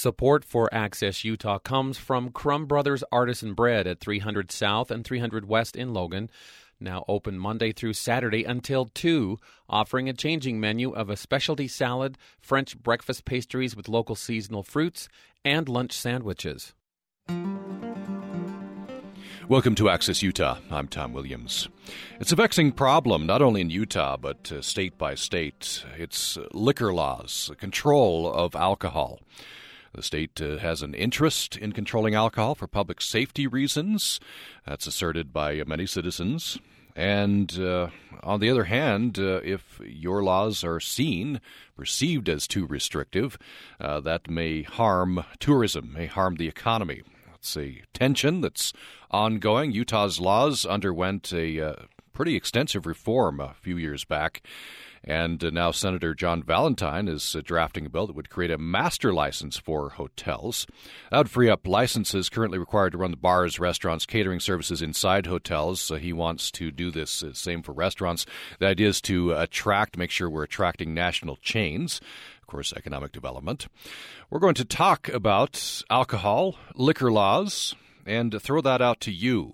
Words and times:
Support 0.00 0.44
for 0.44 0.72
Access 0.72 1.24
Utah 1.24 1.58
comes 1.58 1.98
from 1.98 2.30
Crumb 2.30 2.66
Brothers 2.66 3.02
Artisan 3.10 3.54
Bread 3.54 3.88
at 3.88 3.98
300 3.98 4.52
South 4.52 4.92
and 4.92 5.04
300 5.04 5.48
West 5.48 5.74
in 5.74 5.92
Logan. 5.92 6.30
Now 6.78 7.04
open 7.08 7.36
Monday 7.36 7.72
through 7.72 7.94
Saturday 7.94 8.44
until 8.44 8.84
2, 8.84 9.38
offering 9.68 10.08
a 10.08 10.12
changing 10.12 10.60
menu 10.60 10.92
of 10.92 11.10
a 11.10 11.16
specialty 11.16 11.66
salad, 11.66 12.16
French 12.40 12.78
breakfast 12.80 13.24
pastries 13.24 13.74
with 13.74 13.88
local 13.88 14.14
seasonal 14.14 14.62
fruits, 14.62 15.08
and 15.44 15.68
lunch 15.68 15.94
sandwiches. 15.94 16.74
Welcome 19.48 19.74
to 19.74 19.88
Access 19.88 20.22
Utah. 20.22 20.58
I'm 20.70 20.86
Tom 20.86 21.12
Williams. 21.12 21.68
It's 22.20 22.30
a 22.30 22.36
vexing 22.36 22.70
problem, 22.70 23.26
not 23.26 23.42
only 23.42 23.62
in 23.62 23.70
Utah, 23.70 24.16
but 24.16 24.52
uh, 24.52 24.62
state 24.62 24.96
by 24.96 25.16
state. 25.16 25.84
It's 25.96 26.38
liquor 26.52 26.94
laws, 26.94 27.50
control 27.58 28.32
of 28.32 28.54
alcohol. 28.54 29.18
The 29.94 30.02
state 30.02 30.40
uh, 30.40 30.58
has 30.58 30.82
an 30.82 30.94
interest 30.94 31.56
in 31.56 31.72
controlling 31.72 32.14
alcohol 32.14 32.54
for 32.54 32.66
public 32.66 33.00
safety 33.00 33.46
reasons. 33.46 34.20
That's 34.66 34.86
asserted 34.86 35.32
by 35.32 35.62
many 35.66 35.86
citizens. 35.86 36.58
And 36.94 37.58
uh, 37.60 37.90
on 38.24 38.40
the 38.40 38.50
other 38.50 38.64
hand, 38.64 39.18
uh, 39.18 39.40
if 39.44 39.80
your 39.84 40.22
laws 40.22 40.64
are 40.64 40.80
seen, 40.80 41.40
perceived 41.76 42.28
as 42.28 42.48
too 42.48 42.66
restrictive, 42.66 43.38
uh, 43.80 44.00
that 44.00 44.28
may 44.28 44.62
harm 44.62 45.24
tourism, 45.38 45.92
may 45.92 46.06
harm 46.06 46.36
the 46.36 46.48
economy. 46.48 47.02
It's 47.36 47.56
a 47.56 47.82
tension 47.94 48.40
that's 48.40 48.72
ongoing. 49.12 49.70
Utah's 49.70 50.18
laws 50.18 50.66
underwent 50.66 51.32
a 51.32 51.60
uh, 51.60 51.74
pretty 52.12 52.34
extensive 52.34 52.84
reform 52.84 53.38
a 53.38 53.54
few 53.60 53.76
years 53.76 54.04
back. 54.04 54.42
And 55.08 55.42
uh, 55.42 55.48
now 55.48 55.70
Senator 55.70 56.14
John 56.14 56.42
Valentine 56.42 57.08
is 57.08 57.34
uh, 57.34 57.40
drafting 57.42 57.86
a 57.86 57.88
bill 57.88 58.06
that 58.06 58.14
would 58.14 58.28
create 58.28 58.50
a 58.50 58.58
master 58.58 59.10
license 59.14 59.56
for 59.56 59.88
hotels. 59.88 60.66
That 61.10 61.16
would 61.16 61.30
free 61.30 61.48
up 61.48 61.66
licenses 61.66 62.28
currently 62.28 62.58
required 62.58 62.92
to 62.92 62.98
run 62.98 63.10
the 63.10 63.16
bars, 63.16 63.58
restaurants, 63.58 64.04
catering 64.04 64.38
services 64.38 64.82
inside 64.82 65.24
hotels. 65.24 65.80
So 65.80 65.96
he 65.96 66.12
wants 66.12 66.50
to 66.52 66.70
do 66.70 66.90
this 66.90 67.22
uh, 67.22 67.32
same 67.32 67.62
for 67.62 67.72
restaurants. 67.72 68.26
The 68.58 68.66
idea 68.66 68.88
is 68.88 69.00
to 69.02 69.32
attract, 69.32 69.96
make 69.96 70.10
sure 70.10 70.28
we're 70.28 70.42
attracting 70.42 70.92
national 70.92 71.36
chains 71.36 72.02
of 72.42 72.50
course, 72.50 72.72
economic 72.72 73.12
development. 73.12 73.68
We're 74.30 74.38
going 74.38 74.54
to 74.54 74.64
talk 74.64 75.10
about 75.10 75.82
alcohol, 75.90 76.56
liquor 76.74 77.12
laws, 77.12 77.74
and 78.06 78.40
throw 78.40 78.62
that 78.62 78.80
out 78.80 79.00
to 79.00 79.12
you. 79.12 79.52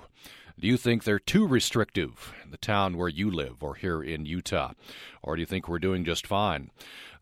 Do 0.58 0.68
you 0.68 0.76
think 0.76 1.02
they're 1.02 1.18
too 1.18 1.46
restrictive 1.48 2.32
in 2.44 2.52
the 2.52 2.56
town 2.56 2.96
where 2.96 3.08
you 3.08 3.28
live 3.28 3.60
or 3.60 3.74
here 3.74 4.00
in 4.00 4.24
Utah? 4.24 4.72
Or 5.20 5.34
do 5.34 5.40
you 5.40 5.46
think 5.46 5.68
we're 5.68 5.80
doing 5.80 6.04
just 6.04 6.28
fine? 6.28 6.70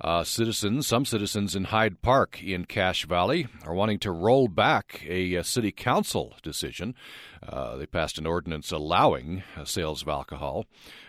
Uh, 0.02 0.22
citizens, 0.22 0.86
some 0.86 1.06
citizens 1.06 1.56
in 1.56 1.64
Hyde 1.64 2.02
Park 2.02 2.42
in 2.42 2.66
Cache 2.66 3.06
Valley 3.06 3.47
are 3.64 3.72
wanting 3.72 3.98
to 4.00 4.11
roll 4.11 4.48
back 4.48 5.02
a, 5.08 5.34
a 5.34 5.44
city 5.44 5.72
council 5.72 6.34
decision. 6.42 6.94
Uh, 7.42 7.77
they 7.77 7.86
passed 7.86 8.19
an 8.19 8.27
ordinance 8.27 8.70
allowing 8.70 9.42
uh, 9.56 9.64
sales 9.64 10.02
of 10.02 10.08
alcohol. 10.08 10.67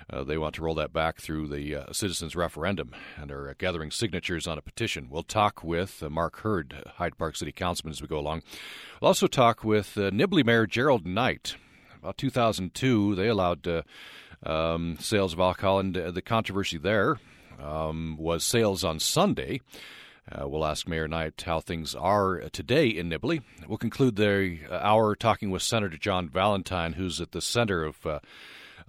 Uh, 0.09 0.23
they 0.23 0.37
want 0.37 0.55
to 0.55 0.61
roll 0.61 0.75
that 0.75 0.93
back 0.93 1.19
through 1.19 1.47
the 1.47 1.75
uh, 1.75 1.91
citizens' 1.91 2.37
referendum 2.37 2.91
and 3.17 3.31
are 3.31 3.49
uh, 3.49 3.53
gathering 3.57 3.91
signatures 3.91 4.47
on 4.47 4.57
a 4.57 4.61
petition. 4.61 5.07
We'll 5.09 5.23
talk 5.23 5.61
with 5.61 6.01
Mark 6.09 6.39
Hurd, 6.39 6.83
Hyde 6.95 7.17
Park 7.17 7.35
City 7.35 7.51
Councilman, 7.51 7.91
as 7.91 8.01
we 8.01 8.07
go 8.07 8.19
along. 8.19 8.43
We'll 9.01 9.09
also 9.09 9.27
talk 9.27 9.65
with 9.65 9.95
Nibley 9.95 10.45
Mayor 10.45 10.67
Gerald 10.67 11.05
Knight 11.05 11.57
about 12.03 12.17
2002, 12.17 13.15
they 13.15 13.29
allowed 13.29 13.65
uh, 13.65 13.81
um, 14.45 14.97
sales 14.99 15.31
of 15.31 15.39
alcohol, 15.39 15.79
and 15.79 15.97
uh, 15.97 16.11
the 16.11 16.21
controversy 16.21 16.77
there 16.77 17.17
um, 17.61 18.17
was 18.19 18.43
sales 18.43 18.83
on 18.83 18.99
Sunday. 18.99 19.61
Uh, 20.29 20.45
we'll 20.49 20.65
ask 20.65 20.85
Mayor 20.85 21.07
Knight 21.07 21.41
how 21.45 21.61
things 21.61 21.95
are 21.95 22.49
today 22.51 22.87
in 22.87 23.09
Nibley. 23.09 23.41
We'll 23.69 23.77
conclude 23.77 24.17
the 24.17 24.59
uh, 24.69 24.73
hour 24.75 25.15
talking 25.15 25.49
with 25.49 25.61
Senator 25.61 25.95
John 25.95 26.27
Valentine, 26.27 26.93
who's 26.93 27.21
at 27.21 27.31
the 27.31 27.41
center 27.41 27.85
of 27.85 28.05
uh, 28.05 28.19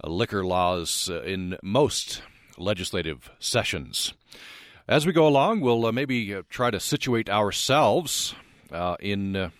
liquor 0.03 0.45
laws 0.45 1.09
uh, 1.09 1.21
in 1.21 1.57
most 1.63 2.21
legislative 2.57 3.31
sessions. 3.39 4.13
As 4.89 5.05
we 5.05 5.13
go 5.13 5.25
along, 5.25 5.61
we'll 5.61 5.89
maybe 5.93 6.35
try 6.49 6.69
to 6.69 6.81
situate 6.81 7.29
ourselves 7.29 8.35
in 8.99 9.51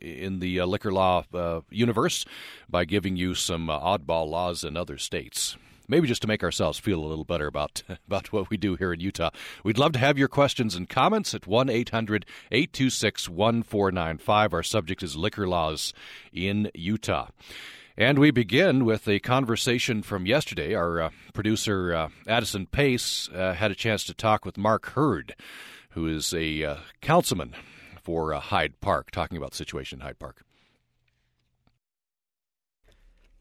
in 0.00 0.38
the 0.40 0.60
uh, 0.60 0.66
liquor 0.66 0.92
law 0.92 1.24
uh, 1.34 1.60
universe 1.70 2.24
by 2.68 2.84
giving 2.84 3.16
you 3.16 3.34
some 3.34 3.70
uh, 3.70 3.78
oddball 3.78 4.28
laws 4.28 4.64
in 4.64 4.76
other 4.76 4.98
states. 4.98 5.56
Maybe 5.88 6.06
just 6.06 6.22
to 6.22 6.28
make 6.28 6.44
ourselves 6.44 6.78
feel 6.78 7.00
a 7.00 7.06
little 7.06 7.24
better 7.24 7.48
about 7.48 7.82
about 8.06 8.32
what 8.32 8.48
we 8.48 8.56
do 8.56 8.76
here 8.76 8.92
in 8.92 9.00
Utah. 9.00 9.30
We'd 9.64 9.78
love 9.78 9.92
to 9.92 9.98
have 9.98 10.16
your 10.16 10.28
questions 10.28 10.76
and 10.76 10.88
comments 10.88 11.34
at 11.34 11.48
1 11.48 11.68
800 11.68 12.26
826 12.52 13.28
1495. 13.28 14.54
Our 14.54 14.62
subject 14.62 15.02
is 15.02 15.16
liquor 15.16 15.48
laws 15.48 15.92
in 16.32 16.70
Utah. 16.74 17.28
And 17.96 18.18
we 18.18 18.30
begin 18.30 18.84
with 18.84 19.08
a 19.08 19.18
conversation 19.18 20.02
from 20.02 20.26
yesterday. 20.26 20.74
Our 20.74 21.02
uh, 21.02 21.10
producer, 21.34 21.92
uh, 21.92 22.08
Addison 22.26 22.66
Pace, 22.66 23.28
uh, 23.34 23.54
had 23.54 23.72
a 23.72 23.74
chance 23.74 24.04
to 24.04 24.14
talk 24.14 24.44
with 24.44 24.56
Mark 24.56 24.90
Hurd, 24.90 25.34
who 25.90 26.06
is 26.06 26.32
a 26.32 26.78
councilman 27.02 27.54
for 28.10 28.34
uh, 28.34 28.40
Hyde 28.40 28.80
Park, 28.80 29.12
talking 29.12 29.38
about 29.38 29.52
the 29.52 29.56
situation 29.56 30.00
in 30.00 30.02
Hyde 30.04 30.18
Park. 30.18 30.42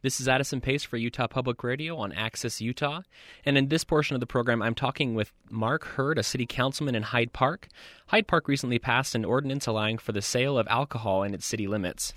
This 0.04 0.22
is 0.22 0.28
Addison 0.28 0.62
Pace 0.62 0.84
for 0.84 0.96
Utah 0.96 1.26
Public 1.26 1.64
Radio 1.64 1.98
on 1.98 2.12
Access 2.12 2.62
Utah. 2.62 3.02
And 3.44 3.58
in 3.58 3.70
this 3.70 3.84
portion 3.84 4.16
of 4.16 4.20
the 4.20 4.28
program, 4.28 4.62
I'm 4.62 4.76
talking 4.76 5.16
with 5.16 5.34
Mark 5.50 5.86
Hurd, 5.86 6.20
a 6.20 6.24
city 6.24 6.46
councilman 6.46 6.94
in 6.94 7.02
Hyde 7.02 7.34
Park. 7.34 7.68
Hyde 8.10 8.28
Park 8.28 8.48
recently 8.48 8.78
passed 8.78 9.16
an 9.16 9.26
ordinance 9.26 9.66
allowing 9.66 9.98
for 9.98 10.12
the 10.12 10.22
sale 10.22 10.56
of 10.56 10.68
alcohol 10.68 11.24
in 11.24 11.34
its 11.34 11.48
city 11.48 11.66
limits. 11.66 12.14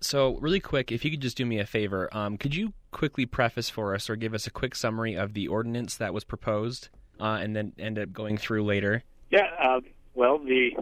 So, 0.00 0.36
really 0.38 0.60
quick, 0.60 0.90
if 0.90 1.04
you 1.04 1.12
could 1.12 1.22
just 1.22 1.36
do 1.36 1.46
me 1.46 1.60
a 1.60 1.64
favor, 1.64 2.08
um, 2.10 2.38
could 2.38 2.56
you 2.56 2.72
quickly 2.90 3.24
preface 3.24 3.70
for 3.70 3.94
us 3.94 4.10
or 4.10 4.16
give 4.16 4.34
us 4.34 4.48
a 4.48 4.50
quick 4.50 4.74
summary 4.74 5.14
of 5.14 5.34
the 5.34 5.46
ordinance 5.46 5.94
that 5.98 6.12
was 6.12 6.24
proposed 6.24 6.88
uh, 7.20 7.38
and 7.40 7.54
then 7.54 7.72
end 7.78 8.00
up 8.00 8.12
going 8.12 8.36
through 8.36 8.64
later? 8.64 9.04
Yeah, 9.30 9.46
uh, 9.60 9.80
well, 10.14 10.38
the 10.38 10.76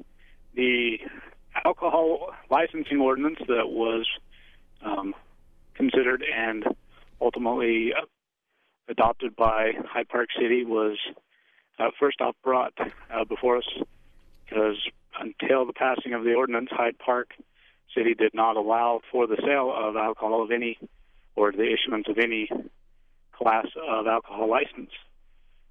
the 0.54 0.98
alcohol 1.64 2.30
licensing 2.50 2.98
ordinance 3.00 3.38
that 3.48 3.68
was 3.68 4.06
um, 4.84 5.14
considered 5.74 6.22
and 6.22 6.64
ultimately 7.20 7.92
uh, 7.94 8.04
adopted 8.88 9.36
by 9.36 9.72
Hyde 9.86 10.08
Park 10.08 10.28
City 10.38 10.64
was 10.64 10.98
uh, 11.78 11.88
first 11.98 12.20
off 12.20 12.36
brought 12.42 12.74
uh, 12.78 13.24
before 13.24 13.58
us 13.58 13.68
because 14.44 14.76
until 15.20 15.66
the 15.66 15.72
passing 15.72 16.14
of 16.14 16.24
the 16.24 16.34
ordinance, 16.34 16.68
Hyde 16.70 16.98
Park 16.98 17.30
City 17.96 18.14
did 18.14 18.34
not 18.34 18.56
allow 18.56 19.00
for 19.10 19.26
the 19.26 19.36
sale 19.44 19.72
of 19.74 19.96
alcohol 19.96 20.42
of 20.42 20.50
any 20.50 20.78
or 21.36 21.52
the 21.52 21.72
issuance 21.72 22.06
of 22.08 22.18
any 22.18 22.48
class 23.32 23.66
of 23.88 24.06
alcohol 24.06 24.48
license. 24.50 24.90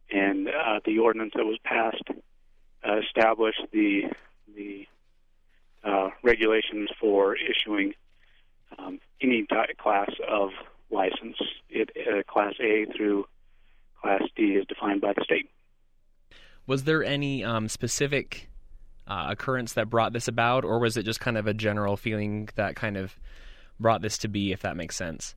And 0.09 0.47
uh, 0.47 0.79
the 0.85 0.99
ordinance 0.99 1.33
that 1.35 1.45
was 1.45 1.57
passed 1.63 2.03
uh, 2.87 2.99
established 2.99 3.61
the 3.71 4.03
the 4.55 4.87
uh, 5.83 6.09
regulations 6.23 6.89
for 6.99 7.35
issuing 7.35 7.93
um, 8.77 8.99
any 9.21 9.45
class 9.81 10.09
of 10.27 10.49
license. 10.89 11.37
It, 11.69 11.89
uh, 11.95 12.23
class 12.31 12.53
A 12.59 12.85
through 12.95 13.25
Class 14.01 14.23
D 14.35 14.55
is 14.55 14.65
defined 14.67 15.01
by 15.01 15.13
the 15.13 15.23
state. 15.23 15.49
Was 16.67 16.83
there 16.83 17.03
any 17.03 17.43
um, 17.43 17.67
specific 17.67 18.49
uh, 19.07 19.27
occurrence 19.29 19.73
that 19.73 19.89
brought 19.89 20.13
this 20.13 20.27
about, 20.27 20.63
or 20.63 20.79
was 20.79 20.97
it 20.97 21.03
just 21.03 21.19
kind 21.19 21.37
of 21.37 21.47
a 21.47 21.53
general 21.53 21.97
feeling 21.97 22.49
that 22.55 22.75
kind 22.75 22.97
of 22.97 23.15
brought 23.79 24.01
this 24.01 24.17
to 24.19 24.27
be, 24.27 24.51
if 24.51 24.61
that 24.61 24.75
makes 24.75 24.95
sense? 24.95 25.35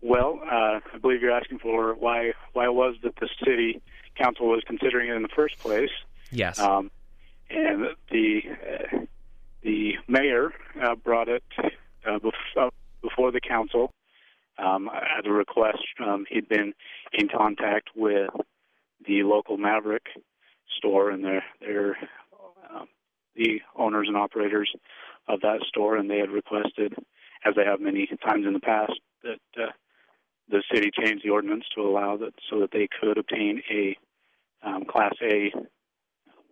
Well, 0.00 0.40
uh, 0.44 0.80
I 0.92 0.98
believe 1.00 1.22
you're 1.22 1.30
asking 1.30 1.60
for 1.60 1.94
why 1.94 2.32
why 2.54 2.64
it 2.64 2.74
was 2.74 2.96
that 3.04 3.14
the 3.16 3.28
city 3.44 3.80
council 4.16 4.48
was 4.48 4.62
considering 4.66 5.08
it 5.10 5.14
in 5.14 5.22
the 5.22 5.28
first 5.28 5.58
place. 5.58 5.90
Yes. 6.30 6.58
Um, 6.58 6.90
and 7.54 7.86
the 8.10 8.40
uh, 8.48 8.98
the 9.62 9.92
mayor 10.08 10.50
uh, 10.82 10.94
brought 10.94 11.28
it 11.28 11.44
uh, 11.58 12.18
bef- 12.18 12.70
before 13.02 13.30
the 13.30 13.40
council 13.40 13.92
um, 14.58 14.88
at 14.88 15.26
a 15.26 15.32
request. 15.32 15.84
Um, 16.04 16.24
he'd 16.28 16.48
been 16.48 16.72
in 17.12 17.28
contact 17.28 17.90
with 17.94 18.30
the 19.06 19.22
local 19.22 19.56
Maverick 19.56 20.06
store 20.78 21.10
and 21.10 21.24
their 21.24 21.44
their 21.60 21.96
um, 22.70 22.88
the 23.36 23.60
owners 23.76 24.08
and 24.08 24.16
operators 24.16 24.70
of 25.28 25.40
that 25.42 25.60
store, 25.68 25.96
and 25.96 26.10
they 26.10 26.18
had 26.18 26.30
requested, 26.30 26.94
as 27.44 27.54
they 27.54 27.64
have 27.64 27.80
many 27.80 28.08
times 28.26 28.46
in 28.46 28.52
the 28.52 28.60
past, 28.60 28.98
that 29.22 29.62
uh, 29.62 29.70
the 30.48 30.62
city 30.72 30.90
change 30.92 31.22
the 31.22 31.30
ordinance 31.30 31.64
to 31.74 31.82
allow 31.82 32.16
that 32.16 32.34
so 32.50 32.60
that 32.60 32.72
they 32.72 32.88
could 33.00 33.18
obtain 33.18 33.62
a 33.70 33.96
um, 34.64 34.84
Class 34.84 35.14
A 35.22 35.52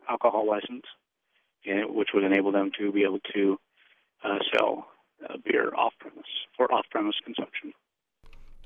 alcohol 0.09 0.47
license, 0.47 0.85
which 1.67 2.09
would 2.15 2.25
enable 2.25 2.53
them 2.53 2.71
to 2.79 2.93
be 2.93 3.03
able 3.03 3.21
to 3.35 3.59
uh, 4.25 4.39
sell 4.53 4.87
uh, 5.29 5.37
beer 5.45 5.73
off 5.77 5.93
premise 5.99 6.25
for 6.57 6.73
off 6.73 6.85
premise 6.91 7.15
consumption. 7.25 7.73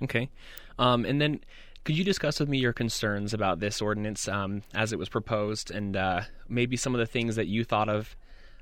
Okay, 0.02 0.30
um, 0.78 1.04
and 1.04 1.20
then 1.20 1.40
Could 1.84 1.98
you 1.98 2.04
discuss 2.04 2.40
with 2.40 2.48
me 2.48 2.56
your 2.56 2.72
concerns 2.72 3.34
about 3.34 3.60
this 3.60 3.82
ordinance 3.82 4.26
um, 4.26 4.62
as 4.74 4.94
it 4.94 4.98
was 4.98 5.10
proposed, 5.10 5.70
and 5.70 5.96
uh, 5.96 6.22
maybe 6.48 6.78
some 6.78 6.94
of 6.94 6.98
the 6.98 7.06
things 7.06 7.36
that 7.36 7.46
you 7.46 7.62
thought 7.62 7.90
of 7.90 8.16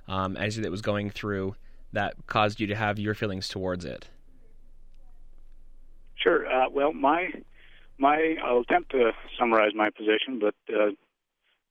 um, 0.09 0.37
as 0.37 0.59
it 0.59 0.69
was 0.71 0.83
going 0.83 1.09
through 1.09 1.55
that 1.93 2.15
caused 2.27 2.59
you 2.59 2.67
to 2.67 2.75
have 2.75 2.99
your 2.99 3.15
feelings 3.15 3.47
towards 3.49 3.85
it? 3.85 4.09
Sure. 6.17 6.47
Uh, 6.47 6.69
well, 6.69 6.93
my 6.93 7.31
my 7.97 8.35
I'll 8.45 8.61
attempt 8.61 8.91
to 8.91 9.13
summarize 9.39 9.73
my 9.75 9.91
position, 9.91 10.41
but 10.41 10.55
uh, 10.69 10.91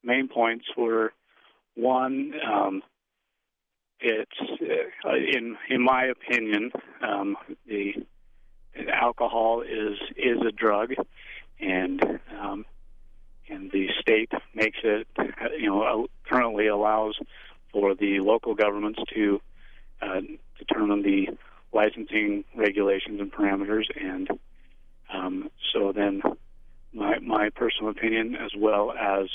main 0.04 0.30
points 0.30 0.66
were 0.78 1.12
one. 1.76 2.34
Um, 2.46 2.84
it's 4.00 4.32
uh, 5.06 5.16
in 5.16 5.58
in 5.70 5.82
my 5.82 6.06
opinion, 6.06 6.72
um, 7.02 7.38
the 7.68 7.94
alcohol 8.92 9.62
is 9.62 9.98
is 10.18 10.40
a 10.42 10.52
drug, 10.52 10.94
and 11.60 12.04
um, 12.40 12.66
and 13.50 13.72
the 13.72 13.90
state 14.00 14.32
makes 14.56 14.80
it 14.84 15.08
you 15.60 15.68
know 15.68 16.08
currently 16.28 16.68
allows 16.68 17.16
for 17.72 17.96
the 17.96 18.20
local 18.20 18.56
governments 18.56 19.00
to 19.14 19.42
uh, 20.02 20.22
determine 20.58 21.04
the 21.04 21.28
licensing 21.74 22.44
regulations 22.56 23.20
and 23.22 23.32
parameters, 23.32 23.86
and 24.00 24.30
um, 25.14 25.50
so 25.74 25.92
then 25.92 26.22
my 26.94 27.20
my 27.20 27.50
personal 27.50 27.92
opinion, 27.92 28.36
as 28.36 28.52
well 28.58 28.92
as 28.92 29.28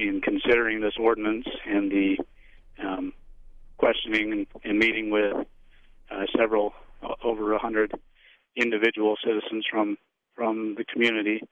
in 0.00 0.20
considering 0.20 0.80
this 0.80 0.94
ordinance 0.98 1.46
and 1.66 1.90
the 1.90 2.16
um, 2.82 3.12
questioning 3.76 4.32
and, 4.32 4.46
and, 4.64 4.78
meeting 4.78 5.10
with 5.10 5.46
uh, 6.10 6.24
several 6.36 6.72
uh, 7.02 7.14
over 7.22 7.52
a 7.52 7.58
hundred 7.58 7.92
individual 8.56 9.16
citizens 9.24 9.64
from 9.70 9.96
from 10.34 10.74
the 10.76 10.84
community, 10.84 11.42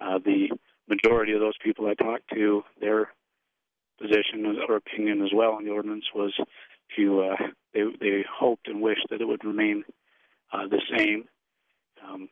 uh, 0.00 0.18
the 0.24 0.48
majority 0.88 1.32
of 1.32 1.40
those 1.40 1.56
people 1.62 1.86
I 1.86 1.94
talked 1.94 2.28
to, 2.32 2.62
their 2.80 3.12
position 4.00 4.58
or 4.68 4.76
opinion 4.76 5.22
as 5.22 5.30
well 5.34 5.52
on 5.52 5.64
the 5.64 5.70
ordinance 5.70 6.04
was 6.14 6.32
to 6.96 7.22
uh, 7.22 7.36
they 7.74 7.82
they 8.00 8.24
hoped 8.30 8.68
and 8.68 8.80
wished 8.80 9.06
that 9.10 9.20
it 9.20 9.28
would 9.28 9.44
remain 9.44 9.84
uh, 10.52 10.66
the 10.68 10.80
same. 10.96 11.24
Um, 12.06 12.28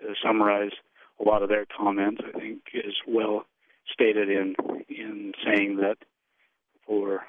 to 0.00 0.14
summarize 0.22 0.70
a 1.20 1.24
lot 1.24 1.42
of 1.42 1.48
their 1.48 1.66
comments, 1.76 2.20
I 2.26 2.38
think 2.38 2.62
is 2.72 2.94
well 3.06 3.46
stated 3.92 4.28
in 4.28 4.54
in 4.88 5.32
saying 5.44 5.76
that 5.76 5.98
for 6.86 7.24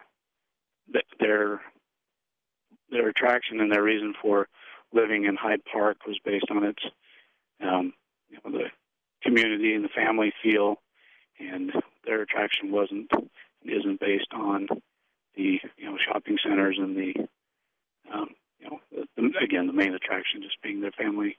their 1.19 1.61
their 2.91 3.09
attraction 3.09 3.59
and 3.59 3.71
their 3.71 3.83
reason 3.83 4.13
for 4.21 4.47
living 4.93 5.25
in 5.25 5.35
Hyde 5.35 5.61
Park 5.71 5.97
was 6.07 6.19
based 6.23 6.45
on 6.49 6.63
its 6.63 6.83
um, 7.61 7.93
you 8.29 8.37
know, 8.43 8.57
the 8.57 8.65
community 9.23 9.73
and 9.73 9.83
the 9.83 9.89
family 9.89 10.33
feel, 10.43 10.81
and 11.39 11.71
their 12.05 12.21
attraction 12.21 12.71
wasn't 12.71 13.11
isn't 13.63 13.99
based 13.99 14.31
on 14.33 14.67
the 15.35 15.59
you 15.77 15.85
know 15.85 15.97
shopping 15.97 16.37
centers 16.43 16.77
and 16.77 16.95
the 16.95 17.13
um, 18.13 18.29
you 18.59 18.69
know 18.69 18.79
the, 18.91 19.05
the, 19.15 19.43
again 19.43 19.67
the 19.67 19.73
main 19.73 19.93
attraction 19.93 20.41
just 20.41 20.61
being 20.61 20.81
their 20.81 20.91
family 20.91 21.37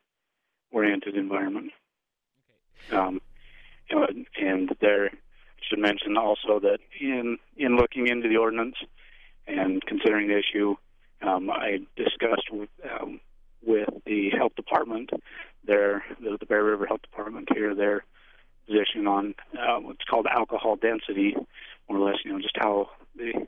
oriented 0.71 1.17
environment. 1.17 1.71
Okay. 2.89 2.97
Um, 2.97 3.21
and 3.91 4.75
there 4.81 5.11
should 5.69 5.79
mention 5.79 6.17
also 6.17 6.61
that 6.61 6.79
in 7.01 7.39
in 7.57 7.77
looking 7.77 8.09
into 8.09 8.29
the 8.29 8.37
ordinance 8.37 8.77
and 9.47 9.85
considering 9.87 10.29
the 10.29 10.39
issue, 10.39 10.77
um, 11.23 11.51
I 11.51 11.79
discussed 11.97 12.51
with 12.51 12.69
um, 13.01 13.21
with 13.65 13.89
the 14.05 14.31
health 14.31 14.55
department, 14.55 15.11
their 15.67 16.05
the, 16.21 16.37
the 16.39 16.47
Bear 16.47 16.65
River 16.65 16.87
Health 16.87 17.03
Department 17.03 17.49
here, 17.53 17.75
their 17.75 18.05
position 18.67 19.07
on 19.07 19.35
uh, 19.59 19.79
what's 19.81 20.05
called 20.09 20.27
alcohol 20.27 20.77
density, 20.77 21.37
more 21.89 21.99
or 21.99 22.11
less, 22.11 22.19
you 22.25 22.33
know, 22.33 22.41
just 22.41 22.57
how 22.57 22.91
the 23.17 23.47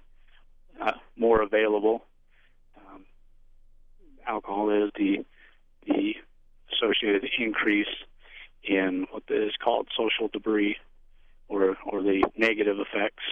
uh, 0.80 0.92
more 1.16 1.42
available 1.42 2.04
um, 2.76 3.04
alcohol 4.26 4.70
is, 4.70 4.90
the 4.96 5.24
the 5.86 6.14
associated 6.72 7.28
increase 7.38 7.86
in 8.68 9.06
what 9.10 9.22
is 9.28 9.52
called 9.62 9.88
social 9.96 10.28
debris, 10.32 10.76
or 11.48 11.76
or 11.86 12.02
the 12.02 12.24
negative 12.36 12.76
effects 12.78 13.24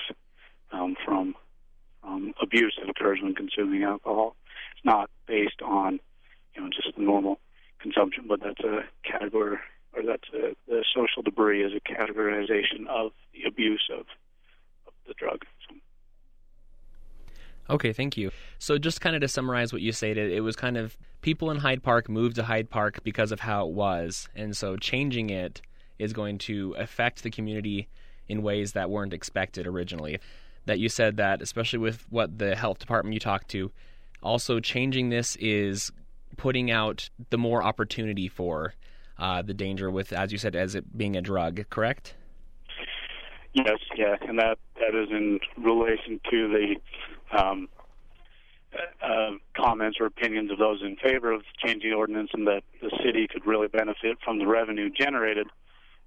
um, 0.72 0.96
from 1.04 1.34
um, 2.02 2.34
abuse 2.40 2.76
that 2.80 2.88
occurs 2.88 3.18
when 3.22 3.34
consuming 3.34 3.82
alcohol. 3.82 4.36
It's 4.76 4.84
not 4.84 5.10
based 5.26 5.62
on 5.62 6.00
you 6.54 6.62
know 6.62 6.68
just 6.68 6.96
the 6.96 7.02
normal 7.02 7.38
consumption, 7.80 8.24
but 8.28 8.40
that's 8.42 8.60
a 8.60 8.84
category, 9.04 9.58
or 9.92 10.02
that's 10.04 10.28
a, 10.34 10.54
the 10.68 10.84
social 10.94 11.22
debris 11.22 11.62
is 11.62 11.72
a 11.72 11.80
categorization 11.80 12.86
of 12.88 13.12
the 13.34 13.46
abuse 13.46 13.88
of, 13.92 14.06
of 14.86 14.92
the 15.06 15.14
drug. 15.14 15.44
Okay, 17.68 17.92
thank 17.92 18.16
you. 18.16 18.30
So, 18.58 18.78
just 18.78 19.00
kind 19.00 19.16
of 19.16 19.22
to 19.22 19.28
summarize 19.28 19.72
what 19.72 19.82
you 19.82 19.92
stated, 19.92 20.32
it 20.32 20.40
was 20.40 20.56
kind 20.56 20.76
of 20.76 20.96
people 21.20 21.50
in 21.50 21.58
Hyde 21.58 21.82
Park 21.82 22.08
moved 22.08 22.36
to 22.36 22.44
Hyde 22.44 22.70
Park 22.70 23.02
because 23.02 23.32
of 23.32 23.40
how 23.40 23.66
it 23.66 23.72
was, 23.72 24.28
and 24.34 24.56
so 24.56 24.76
changing 24.76 25.30
it 25.30 25.60
is 25.98 26.12
going 26.12 26.38
to 26.38 26.74
affect 26.78 27.22
the 27.22 27.30
community 27.30 27.88
in 28.28 28.42
ways 28.42 28.72
that 28.72 28.90
weren't 28.90 29.12
expected 29.12 29.66
originally. 29.66 30.18
That 30.66 30.78
you 30.78 30.88
said 30.88 31.16
that, 31.16 31.42
especially 31.42 31.78
with 31.78 32.04
what 32.10 32.38
the 32.38 32.56
health 32.56 32.78
department 32.78 33.14
you 33.14 33.20
talked 33.20 33.48
to, 33.50 33.70
also 34.22 34.60
changing 34.60 35.10
this 35.10 35.36
is 35.36 35.92
putting 36.36 36.70
out 36.70 37.08
the 37.30 37.38
more 37.38 37.62
opportunity 37.62 38.28
for 38.28 38.74
uh, 39.18 39.42
the 39.42 39.54
danger 39.54 39.90
with, 39.90 40.12
as 40.12 40.32
you 40.32 40.38
said, 40.38 40.54
as 40.56 40.74
it 40.74 40.96
being 40.96 41.16
a 41.16 41.22
drug, 41.22 41.64
correct? 41.70 42.14
Yes, 43.54 43.78
yeah, 43.96 44.16
and 44.20 44.38
that 44.38 44.58
that 44.74 44.94
is 44.94 45.08
in 45.10 45.40
relation 45.56 46.20
to 46.30 46.48
the 46.48 46.76
um, 47.32 47.68
uh, 49.02 49.30
comments 49.56 49.98
or 50.00 50.06
opinions 50.06 50.50
of 50.50 50.58
those 50.58 50.82
in 50.82 50.96
favor 50.96 51.32
of 51.32 51.42
changing 51.64 51.90
the 51.90 51.96
ordinance, 51.96 52.30
and 52.32 52.46
that 52.46 52.62
the 52.82 52.90
city 53.04 53.26
could 53.26 53.46
really 53.46 53.68
benefit 53.68 54.18
from 54.24 54.38
the 54.38 54.46
revenue 54.46 54.90
generated 54.90 55.46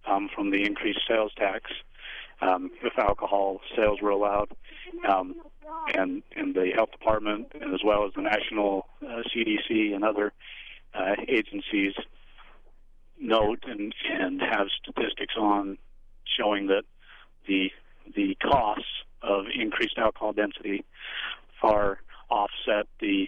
um, 0.08 0.30
from 0.34 0.52
the 0.52 0.64
increased 0.64 1.02
sales 1.08 1.32
tax 1.38 1.72
um, 2.42 2.72
if 2.84 2.98
alcohol 2.98 3.60
sales 3.76 4.00
were 4.02 4.12
allowed. 4.12 4.50
Um, 5.08 5.36
and 5.94 6.24
and 6.36 6.56
the 6.56 6.72
health 6.76 6.92
department, 6.92 7.52
as 7.56 7.82
well 7.84 8.06
as 8.06 8.14
the 8.16 8.22
national 8.22 8.88
uh, 9.02 9.22
CDC 9.34 9.94
and 9.94 10.04
other 10.04 10.34
uh, 10.94 11.16
agencies, 11.28 11.94
note 13.20 13.64
and 13.68 13.94
and 14.12 14.42
have 14.42 14.68
statistics 14.82 15.36
on 15.38 15.78
showing 16.38 16.68
that 16.68 16.84
the 17.48 17.72
the 18.16 18.36
costs 18.42 18.86
of 19.22 19.46
increased 19.54 19.98
alcohol 19.98 20.34
density 20.34 20.84
far 21.62 22.00
offset 22.30 22.88
the 23.00 23.28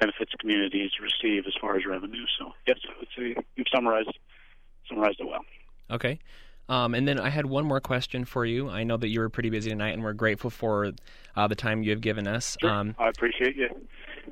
benefits 0.00 0.32
communities 0.40 0.90
receive 1.00 1.44
as 1.46 1.54
far 1.60 1.76
as 1.76 1.86
revenue. 1.86 2.24
So 2.38 2.52
yes, 2.66 2.78
I 2.88 2.98
would 2.98 3.08
say 3.16 3.40
you've 3.56 3.66
summarized 3.72 4.16
summarized 4.88 5.20
it 5.20 5.26
well. 5.26 5.44
Okay. 5.90 6.18
Um, 6.68 6.94
and 6.94 7.06
then 7.06 7.20
I 7.20 7.28
had 7.28 7.44
one 7.46 7.66
more 7.66 7.80
question 7.80 8.24
for 8.24 8.44
you. 8.46 8.70
I 8.70 8.84
know 8.84 8.96
that 8.96 9.08
you 9.08 9.20
were 9.20 9.28
pretty 9.28 9.50
busy 9.50 9.68
tonight, 9.68 9.90
and 9.90 10.02
we're 10.02 10.14
grateful 10.14 10.48
for 10.48 10.92
uh, 11.36 11.46
the 11.46 11.54
time 11.54 11.82
you 11.82 11.90
have 11.90 12.00
given 12.00 12.26
us. 12.26 12.56
Sure. 12.60 12.70
Um, 12.70 12.96
I 12.98 13.08
appreciate 13.08 13.54
you 13.54 13.68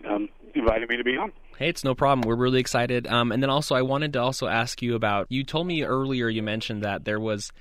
um, 0.08 0.28
inviting 0.54 0.88
me 0.88 0.96
to 0.96 1.04
be 1.04 1.16
on. 1.16 1.32
Hey, 1.58 1.68
it's 1.68 1.84
no 1.84 1.94
problem. 1.94 2.26
We're 2.26 2.36
really 2.36 2.60
excited. 2.60 3.06
Um, 3.06 3.32
and 3.32 3.42
then 3.42 3.50
also, 3.50 3.74
I 3.74 3.82
wanted 3.82 4.14
to 4.14 4.20
also 4.22 4.46
ask 4.46 4.80
you 4.80 4.94
about. 4.94 5.26
You 5.28 5.44
told 5.44 5.66
me 5.66 5.82
earlier. 5.84 6.28
You 6.28 6.42
mentioned 6.42 6.82
that 6.82 7.04
there 7.04 7.20
was 7.20 7.52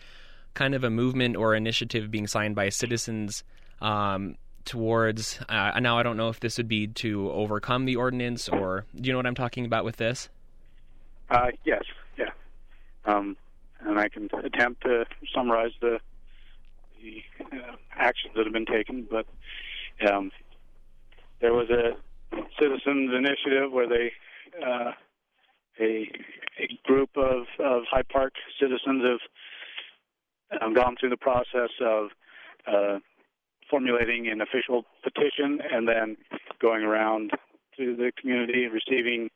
kind 0.54 0.74
of 0.74 0.86
a 0.86 0.90
movement 0.90 1.36
or 1.36 1.54
initiative 1.54 2.10
being 2.10 2.28
signed 2.28 2.56
by 2.56 2.70
citizens 2.70 3.44
um, 3.82 4.36
towards. 4.66 5.40
Uh, 5.50 5.80
now, 5.80 5.98
I 5.98 6.04
don't 6.04 6.18
know 6.18 6.30
if 6.30 6.40
this 6.40 6.58
would 6.58 6.68
be 6.68 6.88
to 6.88 7.32
overcome 7.32 7.86
the 7.86 7.96
ordinance, 7.96 8.50
or 8.50 8.86
do 8.96 9.08
you 9.08 9.14
know 9.14 9.18
what 9.18 9.26
I'm 9.26 9.36
talking 9.36 9.66
about 9.66 9.86
with 9.86 9.98
this? 9.98 10.30
Uh, 11.30 11.48
yes. 11.66 11.84
Yeah. 12.18 12.32
Um, 13.06 13.38
and 13.80 14.00
I 14.00 14.10
can 14.10 14.30
attempt 14.44 14.84
to 14.84 15.06
summarize 15.34 15.72
the, 15.82 16.00
the 17.02 17.24
uh, 17.58 17.76
actions 17.96 18.34
that 18.36 18.46
have 18.46 18.54
been 18.54 18.66
taken. 18.66 19.08
But 19.10 19.26
um, 20.08 20.32
there 21.40 21.54
was 21.54 21.70
a 21.70 21.96
citizens 22.60 23.12
initiative 23.16 23.72
where 23.72 23.88
they 23.88 24.12
uh, 24.66 24.92
a 25.80 26.12
a 26.60 26.80
group 26.86 27.10
of 27.16 27.46
of 27.60 27.84
Hyde 27.90 28.10
Park 28.10 28.34
citizens 28.60 29.04
have 29.04 30.62
um, 30.62 30.74
gone 30.74 30.96
through 31.00 31.10
the 31.10 31.18
process 31.18 31.70
of 31.82 32.10
uh, 32.68 33.00
formulating 33.72 34.28
an 34.28 34.42
official 34.42 34.84
petition 35.04 35.60
and 35.72 35.88
then 35.88 36.18
going 36.62 36.84
around 36.84 37.32
to 37.78 37.96
the 37.96 38.12
community 38.20 38.66
and 38.66 38.74
receiving 38.74 39.30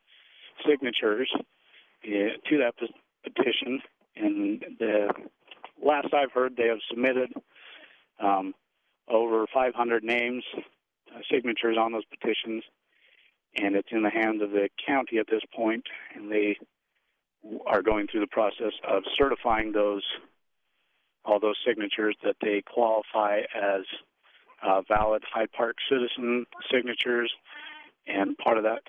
signatures 0.67 1.29
uh, 1.35 2.37
to 2.47 2.57
that 2.59 2.75
petition 3.23 3.81
and 4.15 4.63
the 4.79 5.09
last 5.83 6.13
I've 6.13 6.31
heard, 6.31 6.55
they 6.55 6.67
have 6.67 6.79
submitted 6.89 7.31
um, 8.19 8.53
over 9.09 9.45
500 9.53 10.03
names, 10.03 10.43
uh, 11.13 11.19
signatures 11.31 11.77
on 11.77 11.91
those 11.91 12.05
petitions, 12.05 12.63
and 13.55 13.75
it's 13.75 13.89
in 13.91 14.03
the 14.03 14.09
hands 14.09 14.41
of 14.41 14.51
the 14.51 14.69
county 14.85 15.17
at 15.17 15.27
this 15.29 15.43
point. 15.55 15.83
And 16.15 16.31
they 16.31 16.57
are 17.67 17.81
going 17.81 18.07
through 18.07 18.21
the 18.21 18.27
process 18.27 18.73
of 18.87 19.03
certifying 19.17 19.71
those 19.71 20.03
all 21.25 21.39
those 21.39 21.57
signatures 21.67 22.15
that 22.23 22.35
they 22.39 22.61
qualify 22.61 23.39
as 23.55 23.81
uh, 24.65 24.81
valid 24.87 25.23
Hyde 25.31 25.51
Park 25.51 25.75
citizen 25.89 26.45
signatures, 26.71 27.31
and 28.07 28.37
part 28.37 28.57
of 28.57 28.63
that 28.63 28.81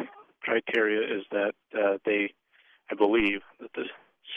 criteria 0.42 1.18
is 1.18 1.25
that 1.30 1.54
uh, 1.76 1.99
they, 2.04 2.33
I 2.90 2.95
believe, 2.95 3.40
that 3.61 3.73
the 3.75 3.85